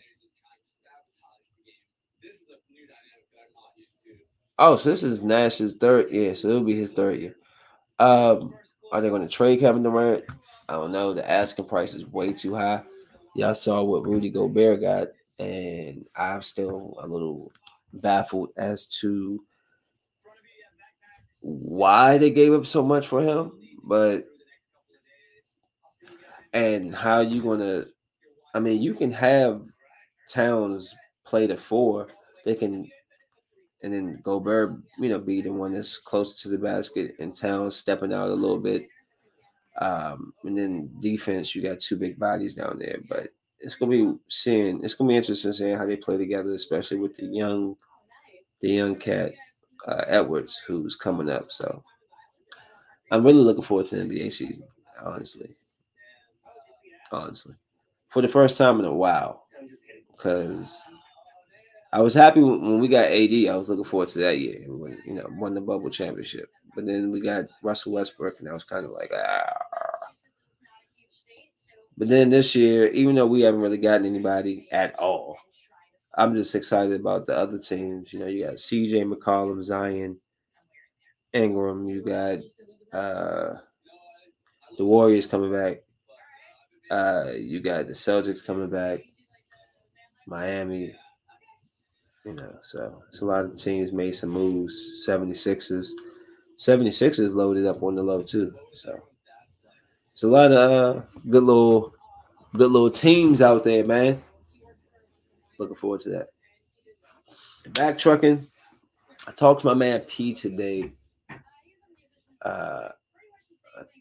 Oh, 4.58 4.76
so 4.76 4.88
this 4.88 5.04
is 5.04 5.22
Nash's 5.22 5.76
third 5.76 6.10
year, 6.10 6.34
so 6.34 6.48
it'll 6.48 6.62
be 6.62 6.76
his 6.76 6.92
third 6.92 7.20
year. 7.20 7.36
Um, 7.98 8.54
are 8.90 9.00
they 9.00 9.08
going 9.08 9.22
to 9.22 9.28
trade 9.28 9.60
Kevin 9.60 9.82
Durant? 9.82 10.24
I 10.68 10.74
don't 10.74 10.92
know. 10.92 11.14
The 11.14 11.28
asking 11.28 11.66
price 11.66 11.94
is 11.94 12.10
way 12.10 12.32
too 12.32 12.54
high. 12.54 12.82
Y'all 13.36 13.54
saw 13.54 13.82
what 13.82 14.06
Rudy 14.06 14.30
Gobert 14.30 14.80
got, 14.80 15.08
and 15.38 16.04
I'm 16.16 16.42
still 16.42 16.98
a 17.00 17.06
little 17.06 17.52
baffled 17.92 18.50
as 18.56 18.86
to 19.00 19.40
why 21.42 22.18
they 22.18 22.30
gave 22.30 22.52
up 22.52 22.66
so 22.66 22.82
much 22.82 23.06
for 23.06 23.22
him, 23.22 23.52
but 23.84 24.24
and 26.52 26.94
how 26.94 27.20
you 27.20 27.42
gonna 27.42 27.84
I 28.54 28.60
mean 28.60 28.82
you 28.82 28.94
can 28.94 29.12
have 29.12 29.62
Towns 30.28 30.94
play 31.24 31.46
the 31.46 31.56
four. 31.56 32.08
They 32.44 32.54
can 32.54 32.90
and 33.82 33.92
then 33.92 34.20
Gobert, 34.22 34.76
you 34.98 35.08
know, 35.08 35.18
be 35.18 35.40
the 35.40 35.52
one 35.52 35.72
that's 35.72 35.98
closer 35.98 36.42
to 36.42 36.48
the 36.48 36.58
basket 36.58 37.14
and 37.18 37.34
Towns 37.34 37.76
stepping 37.76 38.12
out 38.12 38.28
a 38.28 38.34
little 38.34 38.58
bit. 38.58 38.88
Um, 39.80 40.32
and 40.44 40.58
then 40.58 40.90
defense, 41.00 41.54
you 41.54 41.62
got 41.62 41.78
two 41.78 41.96
big 41.96 42.18
bodies 42.18 42.54
down 42.54 42.78
there, 42.80 42.98
but 43.08 43.28
it's 43.60 43.76
gonna 43.76 43.90
be 43.90 44.12
seeing 44.28 44.82
it's 44.82 44.94
gonna 44.94 45.08
be 45.08 45.16
interesting 45.16 45.52
seeing 45.52 45.76
how 45.76 45.86
they 45.86 45.96
play 45.96 46.16
together, 46.16 46.52
especially 46.54 46.98
with 46.98 47.16
the 47.16 47.26
young, 47.26 47.76
the 48.60 48.70
young 48.70 48.96
cat 48.96 49.32
uh, 49.86 50.02
Edwards 50.06 50.60
who's 50.66 50.96
coming 50.96 51.30
up. 51.30 51.52
So 51.52 51.82
I'm 53.12 53.24
really 53.24 53.40
looking 53.40 53.62
forward 53.62 53.86
to 53.86 53.96
the 53.96 54.02
NBA 54.02 54.32
season, 54.32 54.66
honestly. 55.04 55.50
Honestly, 57.10 57.54
for 58.10 58.20
the 58.20 58.28
first 58.28 58.58
time 58.58 58.80
in 58.80 58.84
a 58.84 58.92
while, 58.92 59.46
because 60.10 60.82
I 61.92 62.00
was 62.00 62.14
happy 62.14 62.40
when 62.42 62.80
we 62.80 62.88
got 62.88 63.06
AD. 63.06 63.46
I 63.48 63.56
was 63.56 63.68
looking 63.68 63.84
forward 63.84 64.08
to 64.10 64.18
that 64.20 64.38
year 64.38 64.64
when 64.66 64.98
you 65.06 65.14
know 65.14 65.26
won 65.32 65.54
the 65.54 65.60
bubble 65.60 65.90
championship. 65.90 66.50
But 66.74 66.86
then 66.86 67.10
we 67.10 67.20
got 67.20 67.46
Russell 67.62 67.92
Westbrook, 67.92 68.40
and 68.40 68.48
I 68.48 68.52
was 68.52 68.64
kind 68.64 68.84
of 68.84 68.92
like, 68.92 69.10
ah. 69.16 69.52
But 71.96 72.08
then 72.08 72.30
this 72.30 72.54
year, 72.54 72.86
even 72.88 73.16
though 73.16 73.26
we 73.26 73.40
haven't 73.40 73.60
really 73.60 73.78
gotten 73.78 74.06
anybody 74.06 74.68
at 74.70 74.94
all, 74.98 75.36
I'm 76.14 76.34
just 76.34 76.54
excited 76.54 77.00
about 77.00 77.26
the 77.26 77.36
other 77.36 77.58
teams. 77.58 78.12
You 78.12 78.20
know, 78.20 78.26
you 78.26 78.44
got 78.44 78.54
CJ 78.54 79.12
McCollum, 79.12 79.62
Zion, 79.62 80.18
Ingram. 81.32 81.86
You 81.86 82.02
got 82.02 82.38
uh, 82.92 83.54
the 84.76 84.84
Warriors 84.84 85.26
coming 85.26 85.52
back. 85.52 85.78
Uh, 86.90 87.32
you 87.32 87.60
got 87.60 87.86
the 87.86 87.92
Celtics 87.92 88.44
coming 88.44 88.70
back. 88.70 89.00
Miami. 90.26 90.94
You 92.28 92.34
know, 92.34 92.58
so 92.60 93.02
it's 93.08 93.22
a 93.22 93.24
lot 93.24 93.46
of 93.46 93.56
teams 93.56 93.90
made 93.90 94.14
some 94.14 94.28
moves. 94.28 95.02
76ers. 95.08 95.92
76ers 96.58 97.34
loaded 97.34 97.64
up 97.64 97.82
on 97.82 97.94
the 97.94 98.02
low 98.02 98.22
too. 98.22 98.54
So 98.74 99.00
it's 100.12 100.24
a 100.24 100.28
lot 100.28 100.52
of 100.52 100.96
uh, 100.98 101.00
good 101.30 101.44
little 101.44 101.94
good 102.54 102.70
little 102.70 102.90
teams 102.90 103.40
out 103.40 103.64
there, 103.64 103.82
man. 103.82 104.22
Looking 105.56 105.76
forward 105.76 106.00
to 106.00 106.10
that. 106.10 106.28
Back 107.72 107.96
trucking. 107.96 108.46
I 109.26 109.32
talked 109.32 109.62
to 109.62 109.68
my 109.68 109.74
man 109.74 110.00
P 110.00 110.34
today. 110.34 110.92
Uh, 112.42 112.90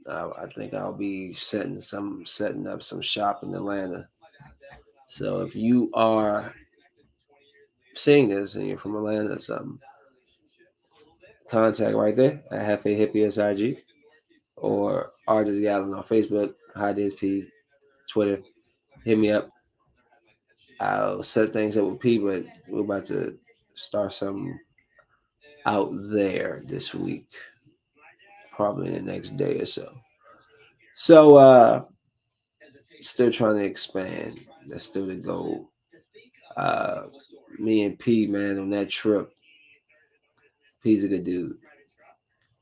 I, 0.09 0.31
I 0.37 0.47
think 0.53 0.73
I'll 0.73 0.91
be 0.91 1.31
setting 1.31 1.79
some 1.79 2.25
setting 2.25 2.67
up 2.67 2.83
some 2.83 3.01
shop 3.01 3.43
in 3.43 3.55
Atlanta. 3.55 4.09
So 5.07 5.39
if 5.39 5.55
you 5.55 5.89
are 5.93 6.53
seeing 7.97 8.29
this 8.29 8.55
and 8.55 8.67
you're 8.67 8.77
from 8.77 8.95
Atlanta 8.95 9.39
something, 9.39 9.79
contact 11.49 11.95
right 11.95 12.15
there 12.15 12.43
at 12.51 12.83
Hefe 12.83 12.97
Hippie 12.97 13.31
SIG 13.31 13.83
or 14.55 15.11
Artist 15.27 15.61
Gallon 15.61 15.93
on 15.93 16.03
Facebook, 16.03 16.53
High 16.75 16.93
DSP, 16.93 17.47
Twitter. 18.09 18.41
Hit 19.05 19.17
me 19.17 19.31
up. 19.31 19.49
I'll 20.79 21.23
set 21.23 21.49
things 21.49 21.77
up 21.77 21.85
with 21.85 21.99
P, 21.99 22.17
but 22.19 22.45
we're 22.67 22.81
about 22.81 23.05
to 23.05 23.37
start 23.73 24.13
something 24.13 24.59
out 25.65 25.91
there 25.93 26.61
this 26.65 26.93
week, 26.93 27.27
probably 28.51 28.91
the 28.91 29.01
next 29.01 29.37
day 29.37 29.59
or 29.59 29.65
so. 29.65 29.91
So, 30.93 31.35
uh, 31.35 31.83
still 33.01 33.31
trying 33.31 33.57
to 33.57 33.65
expand. 33.65 34.39
That's 34.67 34.85
still 34.85 35.07
the 35.07 35.15
goal. 35.15 35.71
Uh, 36.55 37.03
me 37.59 37.83
and 37.83 37.97
P, 37.97 38.27
man, 38.27 38.59
on 38.59 38.69
that 38.71 38.89
trip. 38.89 39.33
P's 40.83 41.03
a 41.03 41.07
good 41.07 41.23
dude. 41.23 41.57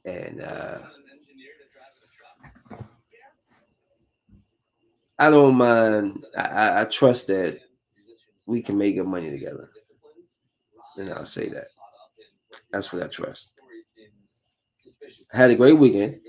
And 0.06 0.42
uh 0.42 0.80
I 5.18 5.30
don't 5.30 5.56
mind. 5.56 6.26
I, 6.38 6.82
I, 6.82 6.86
trust 6.86 7.28
that 7.28 7.60
we 8.48 8.62
can 8.62 8.78
make 8.78 8.96
good 8.96 9.08
money 9.08 9.32
together. 9.32 9.70
And 10.98 11.10
I'll 11.10 11.26
say 11.26 11.48
that. 11.50 11.68
That's 12.72 12.92
what 12.92 13.02
I 13.02 13.08
trust. 13.08 13.62
I 15.34 15.38
had 15.38 15.52
a 15.52 15.56
great 15.56 15.78
weekend. 15.78 16.20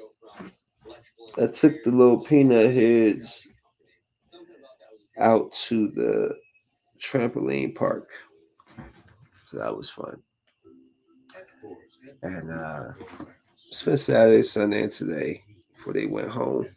I 1.36 1.48
took 1.48 1.82
the 1.82 1.90
little 1.90 2.24
peanut 2.24 2.72
heads 2.74 3.48
out 5.18 5.52
to 5.52 5.88
the 5.88 6.36
trampoline 7.00 7.74
park. 7.74 8.08
So 9.50 9.58
that 9.58 9.76
was 9.76 9.90
fun. 9.90 10.22
And 12.22 12.50
uh 12.50 12.92
spent 13.54 13.98
Saturday, 13.98 14.42
Sunday, 14.42 14.82
and 14.82 14.92
today 14.92 15.42
before 15.74 15.92
they 15.92 16.06
went 16.06 16.28
home. 16.28 16.68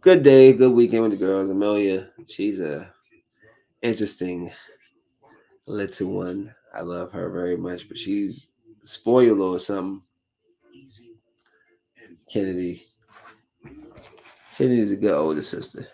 Good 0.00 0.22
day, 0.22 0.52
good 0.52 0.72
weekend 0.72 1.02
with 1.02 1.12
the 1.12 1.18
girls. 1.18 1.50
Amelia, 1.50 2.10
she's 2.26 2.60
a 2.60 2.92
interesting 3.82 4.50
little 5.66 6.10
one. 6.10 6.54
I 6.74 6.82
love 6.82 7.12
her 7.12 7.30
very 7.30 7.56
much, 7.56 7.88
but 7.88 7.98
she's 7.98 8.48
spoiled 8.84 9.40
or 9.40 9.58
something. 9.58 10.02
Kennedy. 12.30 12.82
Kennedy's 14.56 14.92
a 14.92 14.96
good 14.96 15.14
older 15.14 15.42
sister. 15.42 15.86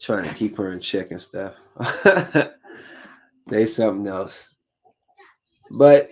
Trying 0.00 0.24
to 0.24 0.34
keep 0.34 0.56
her 0.56 0.72
in 0.72 0.80
check 0.80 1.10
and 1.10 1.20
stuff. 1.20 1.54
they 3.50 3.66
something 3.66 4.06
else. 4.06 4.54
But 5.78 6.10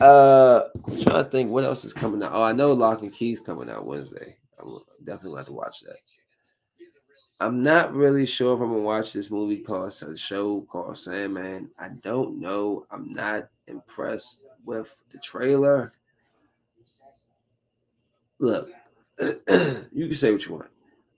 uh 0.00 0.62
I'm 0.86 1.00
trying 1.00 1.24
to 1.24 1.30
think 1.30 1.50
what 1.50 1.64
else 1.64 1.84
is 1.84 1.92
coming 1.92 2.22
out. 2.22 2.32
Oh, 2.32 2.42
I 2.42 2.52
know 2.52 2.72
Locke 2.72 3.02
and 3.02 3.12
Keys 3.12 3.40
coming 3.40 3.68
out 3.68 3.86
Wednesday. 3.86 4.36
I'm 4.60 4.78
definitely 5.04 5.38
have 5.38 5.46
to 5.46 5.52
watch 5.52 5.80
that. 5.80 5.96
I'm 7.40 7.62
not 7.62 7.94
really 7.94 8.26
sure 8.26 8.54
if 8.54 8.60
I'm 8.60 8.68
gonna 8.68 8.82
watch 8.82 9.12
this 9.12 9.30
movie 9.30 9.58
called 9.58 9.88
a 9.88 10.16
show 10.16 10.60
called 10.62 10.96
Sandman. 10.96 11.70
I 11.78 11.88
don't 12.02 12.38
know. 12.38 12.86
I'm 12.90 13.10
not 13.12 13.48
impressed 13.66 14.44
with 14.64 14.94
the 15.10 15.18
trailer. 15.18 15.92
Look, 18.38 18.70
you 19.20 20.06
can 20.06 20.14
say 20.14 20.32
what 20.32 20.44
you 20.46 20.54
want. 20.54 20.70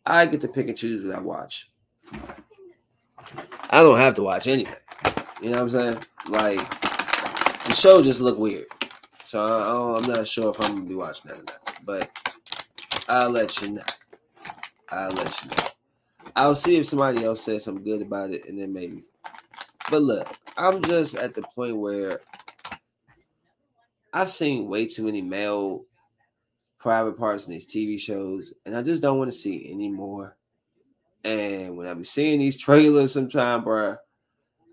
I 0.07 0.27
get 0.27 0.41
to 0.43 0.49
pick 0.49 0.69
and 0.69 0.77
choose 0.77 1.05
what 1.05 1.17
I 1.17 1.21
watch. 1.21 1.69
I 3.71 3.83
don't 3.83 3.99
have 3.99 4.15
to 4.15 4.23
watch 4.23 4.47
anything. 4.47 4.75
You 5.41 5.51
know 5.51 5.63
what 5.63 5.63
I'm 5.63 5.71
saying? 5.71 5.99
Like 6.29 6.59
the 7.65 7.73
show 7.73 8.03
just 8.03 8.21
look 8.21 8.39
weird. 8.39 8.67
So 9.25 9.45
I, 9.45 9.99
am 9.99 10.13
not 10.13 10.29
sure 10.29 10.51
if 10.51 10.63
I'm 10.63 10.77
gonna 10.77 10.89
be 10.89 10.95
watching 10.95 11.31
that 11.31 11.39
or 11.39 11.45
not. 11.45 11.79
But 11.87 12.11
I'll 13.09 13.31
let 13.31 13.61
you 13.63 13.73
know. 13.73 13.83
I'll 14.91 15.11
let 15.11 15.43
you 15.43 15.51
know. 15.51 15.69
I'll 16.37 16.55
see 16.55 16.77
if 16.77 16.87
somebody 16.87 17.25
else 17.25 17.43
says 17.45 17.65
something 17.65 17.85
good 17.85 18.03
about 18.03 18.31
it, 18.31 18.49
and 18.49 18.59
then 18.59 18.73
maybe. 18.73 19.05
But 19.91 20.03
look, 20.03 20.37
I'm 20.57 20.83
just 20.83 21.17
at 21.17 21.35
the 21.35 21.43
point 21.43 21.77
where 21.77 22.21
I've 24.13 24.31
seen 24.31 24.69
way 24.69 24.87
too 24.87 25.05
many 25.05 25.23
male 25.23 25.85
private 26.79 27.17
parts 27.19 27.47
in 27.47 27.53
these 27.53 27.67
TV 27.67 27.99
shows, 27.99 28.53
and 28.67 28.77
I 28.77 28.83
just 28.83 29.03
don't 29.03 29.19
want 29.19 29.31
to 29.31 29.37
see 29.37 29.71
anymore. 29.73 30.37
And 31.25 31.77
when 31.77 31.87
I 31.87 31.95
be 31.95 32.05
seeing 32.05 32.41
these 32.41 32.57
trailers 32.57 33.13
sometime, 33.13 33.63
bruh, 33.65 33.99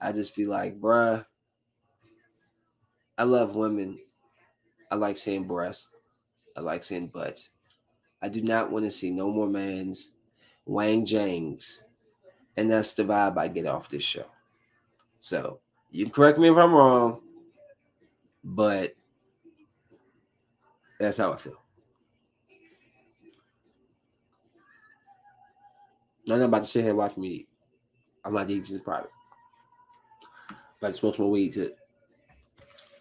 I 0.01 0.11
just 0.11 0.35
be 0.35 0.45
like, 0.45 0.79
bruh, 0.79 1.25
I 3.17 3.23
love 3.23 3.55
women. 3.55 3.99
I 4.91 4.95
like 4.95 5.17
seeing 5.17 5.43
breasts. 5.43 5.89
I 6.57 6.61
like 6.61 6.83
seeing 6.83 7.07
butts. 7.07 7.49
I 8.21 8.29
do 8.29 8.41
not 8.41 8.71
want 8.71 8.85
to 8.85 8.91
see 8.91 9.11
no 9.11 9.29
more 9.29 9.47
man's 9.47 10.13
Wang 10.65 11.05
Jangs. 11.05 11.83
And 12.57 12.69
that's 12.69 12.93
the 12.93 13.03
vibe 13.03 13.37
I 13.37 13.47
get 13.47 13.67
off 13.67 13.89
this 13.89 14.03
show. 14.03 14.25
So 15.19 15.59
you 15.91 16.09
correct 16.09 16.39
me 16.39 16.49
if 16.49 16.57
I'm 16.57 16.73
wrong, 16.73 17.21
but 18.43 18.95
that's 20.99 21.17
how 21.17 21.33
I 21.33 21.37
feel. 21.37 21.61
I'm 26.31 26.41
about 26.41 26.63
to 26.63 26.69
sit 26.69 26.81
here 26.81 26.89
and 26.89 26.97
watch 26.97 27.17
me 27.17 27.27
eat. 27.27 27.49
I'm 28.23 28.33
not 28.33 28.49
eating 28.49 28.75
in 28.75 28.81
private. 28.81 29.11
About 30.79 30.87
to 30.89 30.93
smoke 30.93 31.15
some 31.15 31.31
weed 31.31 31.53
too. 31.53 31.71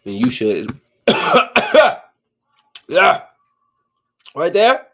And 0.05 0.14
you 0.14 0.31
should. 0.31 0.70
yeah. 2.89 3.22
Right 4.35 4.53
there. 4.53 4.87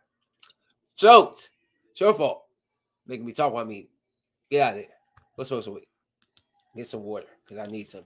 Choked. 0.96 1.50
It's 1.90 2.00
your 2.00 2.14
fault 2.14 2.44
making 3.06 3.26
me 3.26 3.32
talk 3.32 3.52
while 3.52 3.64
I 3.64 3.66
mean, 3.66 3.86
get 4.50 4.62
out 4.62 4.70
of 4.70 4.78
there. 4.78 4.88
Let's 5.36 5.48
smoke 5.48 5.64
some 5.64 5.74
weed. 5.74 5.86
Get 6.76 6.86
some 6.86 7.04
water 7.04 7.26
because 7.44 7.66
I 7.66 7.70
need 7.70 7.88
some. 7.88 8.04